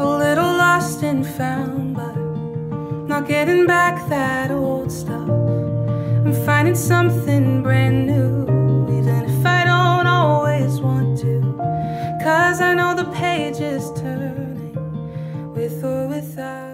A 0.00 0.04
little 0.18 0.56
lost 0.56 1.02
and 1.04 1.22
found, 1.22 1.93
not 3.08 3.28
getting 3.28 3.66
back 3.66 4.08
that 4.08 4.50
old 4.50 4.90
stuff. 4.90 5.28
I'm 6.24 6.32
finding 6.46 6.74
something 6.74 7.62
brand 7.62 8.06
new, 8.06 8.44
even 8.98 9.24
if 9.24 9.46
I 9.46 9.64
don't 9.64 10.06
always 10.06 10.80
want 10.80 11.18
to. 11.20 11.40
Cause 12.22 12.60
I 12.60 12.74
know 12.74 12.94
the 12.94 13.04
page 13.12 13.60
is 13.60 13.92
turning, 13.94 14.74
with 15.54 15.84
or 15.84 16.08
without. 16.08 16.64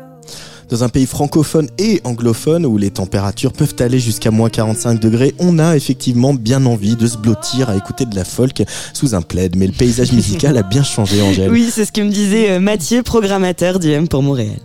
Dans 0.68 0.84
un 0.84 0.88
pays 0.88 1.06
francophone 1.06 1.68
et 1.78 2.00
anglophone 2.04 2.64
où 2.64 2.78
les 2.78 2.92
températures 2.92 3.52
peuvent 3.52 3.74
aller 3.80 3.98
jusqu'à 3.98 4.30
moins 4.30 4.48
45 4.48 5.00
degrés, 5.00 5.34
on 5.40 5.58
a 5.58 5.74
effectivement 5.74 6.32
bien 6.32 6.64
envie 6.64 6.94
de 6.94 7.08
se 7.08 7.18
blottir 7.18 7.70
à 7.70 7.76
écouter 7.76 8.04
de 8.04 8.14
la 8.14 8.24
folk 8.24 8.62
sous 8.92 9.16
un 9.16 9.22
plaid. 9.22 9.56
Mais 9.56 9.66
le 9.66 9.72
paysage 9.72 10.12
musical 10.12 10.56
a 10.56 10.62
bien 10.62 10.84
changé, 10.84 11.20
Angèle. 11.22 11.50
Oui, 11.50 11.68
c'est 11.72 11.84
ce 11.84 11.90
que 11.90 12.00
me 12.02 12.10
disait 12.10 12.52
euh, 12.52 12.60
Mathieu, 12.60 13.02
programmateur 13.02 13.80
du 13.80 13.90
M 13.90 14.06
pour 14.06 14.22
Montréal. 14.22 14.60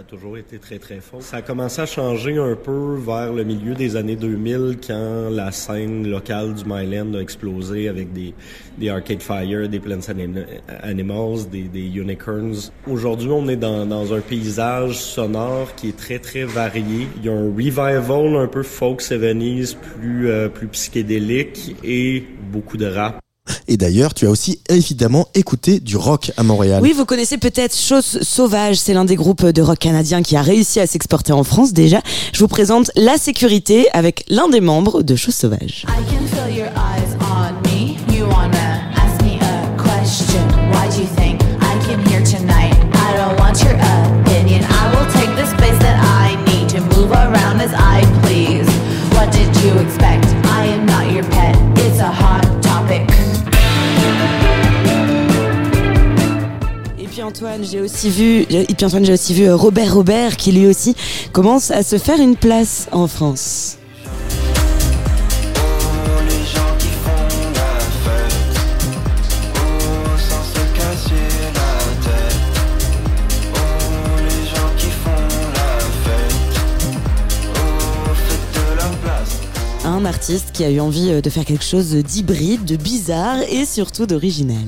Ça 0.00 0.06
a 0.06 0.16
toujours 0.16 0.38
été 0.38 0.58
très 0.58 0.78
très 0.78 0.98
fort. 0.98 1.20
Ça 1.20 1.36
a 1.36 1.42
commencé 1.42 1.82
à 1.82 1.84
changer 1.84 2.38
un 2.38 2.56
peu 2.56 2.96
vers 2.96 3.34
le 3.34 3.44
milieu 3.44 3.74
des 3.74 3.96
années 3.96 4.16
2000 4.16 4.78
quand 4.86 5.28
la 5.30 5.52
scène 5.52 6.08
locale 6.08 6.54
du 6.54 6.62
Myland 6.64 7.12
a 7.12 7.18
explosé 7.18 7.86
avec 7.86 8.10
des, 8.14 8.32
des 8.78 8.88
Arcade 8.88 9.20
Fire, 9.20 9.68
des 9.68 9.78
Plants 9.78 9.98
Anim- 10.08 10.46
Animals, 10.82 11.50
des, 11.50 11.64
des 11.64 11.86
Unicorns. 11.98 12.70
Aujourd'hui, 12.86 13.28
on 13.30 13.46
est 13.50 13.56
dans, 13.56 13.84
dans 13.84 14.14
un 14.14 14.20
paysage 14.20 14.96
sonore 14.96 15.74
qui 15.74 15.90
est 15.90 15.96
très 15.98 16.18
très 16.18 16.44
varié. 16.44 17.06
Il 17.18 17.26
y 17.26 17.28
a 17.28 17.32
un 17.32 17.54
revival 17.54 18.36
un 18.36 18.46
peu 18.46 18.62
folk 18.62 19.02
70s, 19.02 19.76
plus, 19.76 20.30
euh, 20.30 20.48
plus 20.48 20.68
psychédélique 20.68 21.76
et 21.84 22.24
beaucoup 22.50 22.78
de 22.78 22.86
rap. 22.86 23.20
Et 23.70 23.76
d'ailleurs, 23.76 24.14
tu 24.14 24.26
as 24.26 24.30
aussi 24.30 24.58
évidemment 24.68 25.28
écouté 25.32 25.78
du 25.78 25.96
rock 25.96 26.32
à 26.36 26.42
Montréal. 26.42 26.80
Oui, 26.82 26.92
vous 26.92 27.04
connaissez 27.04 27.38
peut-être 27.38 27.76
Chose 27.76 28.18
Sauvage, 28.22 28.76
c'est 28.76 28.94
l'un 28.94 29.04
des 29.04 29.14
groupes 29.14 29.46
de 29.46 29.62
rock 29.62 29.78
canadiens 29.78 30.22
qui 30.22 30.36
a 30.36 30.42
réussi 30.42 30.80
à 30.80 30.88
s'exporter 30.88 31.32
en 31.32 31.44
France 31.44 31.72
déjà. 31.72 32.00
Je 32.32 32.40
vous 32.40 32.48
présente 32.48 32.90
La 32.96 33.16
Sécurité 33.16 33.86
avec 33.92 34.24
l'un 34.28 34.48
des 34.48 34.60
membres 34.60 35.02
de 35.02 35.14
Chose 35.14 35.36
Sauvage. 35.36 35.86
I 35.88 36.02
can 36.10 36.89
Antoine, 57.30 57.62
j'ai 57.62 57.80
aussi 57.80 58.10
vu, 58.10 58.44
euh, 58.50 58.64
Antoine, 58.82 59.04
j'ai 59.04 59.12
aussi 59.12 59.34
vu 59.34 59.44
euh, 59.44 59.54
Robert 59.54 59.94
Robert 59.94 60.36
qui 60.36 60.50
lui 60.50 60.66
aussi 60.66 60.96
commence 61.30 61.70
à 61.70 61.84
se 61.84 61.96
faire 61.96 62.18
une 62.18 62.34
place 62.34 62.88
en 62.90 63.06
France. 63.06 63.76
un 79.84 80.04
artiste 80.04 80.52
qui 80.52 80.64
a 80.64 80.70
eu 80.70 80.80
envie 80.80 81.10
euh, 81.10 81.20
de 81.20 81.30
faire 81.30 81.44
quelque 81.44 81.64
chose 81.64 81.94
d'hybride, 81.94 82.64
de 82.64 82.76
bizarre 82.76 83.38
et 83.48 83.64
surtout 83.64 84.06
d'original 84.06 84.66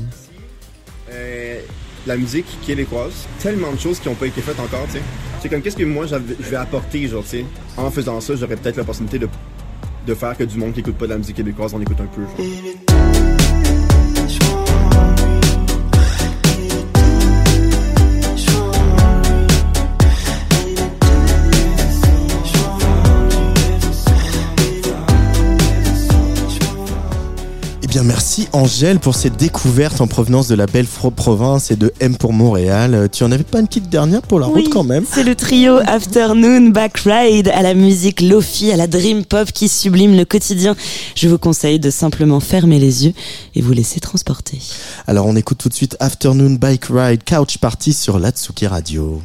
la 2.07 2.17
musique 2.17 2.47
québécoise, 2.67 3.27
tellement 3.41 3.73
de 3.73 3.79
choses 3.79 3.99
qui 4.01 4.09
n'ont 4.09 4.15
pas 4.15 4.27
été 4.27 4.41
faites 4.41 4.59
encore, 4.59 4.87
tu 4.87 4.93
sais. 4.93 5.03
C'est 5.41 5.49
comme 5.49 5.61
qu'est-ce 5.63 5.77
que 5.77 5.85
moi 5.85 6.07
je 6.07 6.17
vais 6.17 6.57
apporter, 6.57 7.07
genre, 7.09 7.23
tu 7.23 7.29
sais. 7.31 7.45
En 7.77 7.91
faisant 7.91 8.21
ça, 8.21 8.35
j'aurais 8.37 8.57
peut-être 8.57 8.77
l'opportunité 8.77 9.19
de, 9.19 9.29
de 10.07 10.15
faire 10.15 10.37
que 10.37 10.45
du 10.45 10.59
monde 10.59 10.73
qui 10.73 10.81
écoute 10.81 10.97
pas 10.97 11.07
de 11.07 11.11
la 11.11 11.19
musique 11.19 11.37
québécoise 11.37 11.75
en 11.75 11.81
écoute 11.81 12.01
un 12.01 12.07
peu, 12.07 12.23
genre. 12.23 12.92
Bien, 27.93 28.05
merci 28.05 28.49
Angèle 28.53 29.01
pour 29.01 29.15
cette 29.15 29.37
découverte 29.37 30.01
en 30.01 30.07
provenance 30.07 30.49
de 30.49 30.55
la 30.55 30.65
belle 30.65 30.87
province 30.87 31.71
et 31.71 31.77
de 31.77 31.93
M 32.01 32.17
pour 32.17 32.33
Montréal. 32.33 32.95
Euh, 32.95 33.07
Tu 33.07 33.23
en 33.23 33.31
avais 33.31 33.45
pas 33.45 33.61
une 33.61 33.67
petite 33.67 33.91
dernière 33.91 34.23
pour 34.23 34.41
la 34.41 34.49
Oui, 34.49 34.63
route 34.63 34.73
quand 34.73 34.83
même? 34.83 35.05
C'est 35.13 35.25
le 35.25 35.35
trio 35.35 35.77
Afternoon 35.87 36.71
Back 36.71 37.01
Ride 37.05 37.49
à 37.49 37.61
la 37.61 37.75
musique 37.75 38.23
Lofi, 38.23 38.73
à 38.73 38.77
la 38.77 38.87
dream 38.87 39.27
pop 39.27 39.53
qui 39.53 39.69
sublime 39.69 40.17
le 40.17 40.25
quotidien. 40.25 40.75
Je 41.15 41.29
vous 41.29 41.37
conseille 41.37 41.81
de 41.81 41.91
simplement 41.91 42.41
fermer 42.41 42.79
les 42.79 43.05
yeux 43.05 43.13
et 43.55 43.61
vous 43.61 43.73
laisser 43.73 44.01
transporter. 44.01 44.59
Alors, 45.07 45.27
on 45.27 45.37
écoute 45.37 45.59
tout 45.59 45.69
de 45.69 45.75
suite 45.75 45.99
Afternoon 46.01 46.55
Bike 46.55 46.87
Ride 46.89 47.25
Couch 47.29 47.59
Party 47.59 47.93
sur 47.93 48.19
l'Atsuki 48.19 48.67
Radio. 48.67 49.21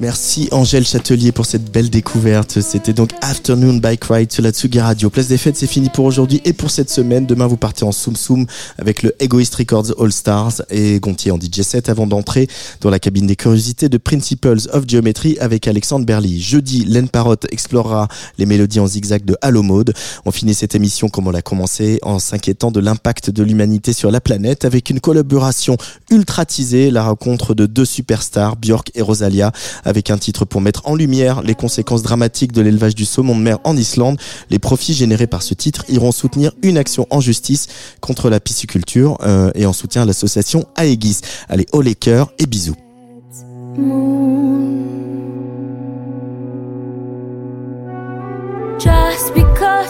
Merci 0.00 0.48
Angèle 0.50 0.86
Châtelier 0.86 1.30
pour 1.30 1.44
cette 1.44 1.70
belle 1.70 1.90
découverte. 1.90 2.62
C'était 2.62 2.94
donc 2.94 3.10
Afternoon 3.20 3.74
Bike 3.74 4.04
Ride 4.04 4.32
sur 4.32 4.42
la 4.42 4.50
Tsugi 4.50 4.80
Radio. 4.80 5.10
Place 5.10 5.28
des 5.28 5.36
fêtes, 5.36 5.58
c'est 5.58 5.66
fini 5.66 5.90
pour 5.90 6.06
aujourd'hui 6.06 6.40
et 6.46 6.54
pour 6.54 6.70
cette 6.70 6.88
semaine. 6.88 7.26
Demain, 7.26 7.46
vous 7.46 7.58
partez 7.58 7.84
en 7.84 7.92
Soum 7.92 8.16
Soum 8.16 8.46
avec 8.78 9.02
le 9.02 9.14
Egoist 9.22 9.54
Records 9.56 9.92
All 10.00 10.10
Stars 10.10 10.62
et 10.70 10.98
Gontier 11.00 11.32
en 11.32 11.38
DJ 11.38 11.60
set 11.60 11.90
avant 11.90 12.06
d'entrer 12.06 12.48
dans 12.80 12.88
la 12.88 12.98
cabine 12.98 13.26
des 13.26 13.36
curiosités 13.36 13.90
de 13.90 13.98
Principles 13.98 14.60
of 14.72 14.84
Geometry 14.88 15.36
avec 15.38 15.68
Alexandre 15.68 16.06
Berly. 16.06 16.40
Jeudi, 16.40 16.86
Len 16.86 17.10
Parotte 17.10 17.46
explorera 17.52 18.08
les 18.38 18.46
mélodies 18.46 18.80
en 18.80 18.86
zigzag 18.86 19.26
de 19.26 19.36
Halo 19.42 19.62
Mode. 19.62 19.92
On 20.24 20.30
finit 20.30 20.54
cette 20.54 20.74
émission 20.74 21.10
comme 21.10 21.26
on 21.26 21.30
l'a 21.30 21.42
commencé 21.42 21.98
en 22.00 22.20
s'inquiétant 22.20 22.70
de 22.70 22.80
l'impact 22.80 23.28
de 23.28 23.42
l'humanité 23.42 23.92
sur 23.92 24.10
la 24.10 24.22
planète 24.22 24.64
avec 24.64 24.88
une 24.88 25.00
collaboration 25.00 25.76
ultra 26.10 26.46
teasée, 26.46 26.90
la 26.90 27.02
rencontre 27.02 27.52
de 27.52 27.66
deux 27.66 27.84
superstars, 27.84 28.56
Björk 28.56 28.92
et 28.94 29.02
Rosalia, 29.02 29.52
avec 29.90 30.08
un 30.08 30.16
titre 30.16 30.46
pour 30.46 30.62
mettre 30.62 30.82
en 30.86 30.94
lumière 30.94 31.42
les 31.42 31.54
conséquences 31.54 32.02
dramatiques 32.02 32.52
de 32.52 32.62
l'élevage 32.62 32.94
du 32.94 33.04
saumon 33.04 33.36
de 33.36 33.42
mer 33.42 33.58
en 33.64 33.76
Islande. 33.76 34.18
Les 34.48 34.58
profits 34.58 34.94
générés 34.94 35.26
par 35.26 35.42
ce 35.42 35.52
titre 35.52 35.84
iront 35.88 36.12
soutenir 36.12 36.52
une 36.62 36.78
action 36.78 37.06
en 37.10 37.20
justice 37.20 37.66
contre 38.00 38.30
la 38.30 38.40
pisciculture 38.40 39.18
euh, 39.22 39.50
et 39.54 39.66
en 39.66 39.72
soutien 39.72 40.02
à 40.02 40.04
l'association 40.06 40.64
Aegis. 40.76 41.20
Allez, 41.48 41.66
haut 41.72 41.82
les 41.82 41.94
cœurs 41.94 42.32
et 42.38 42.46
bisous. 42.46 42.76
Just 48.78 49.34
because 49.34 49.89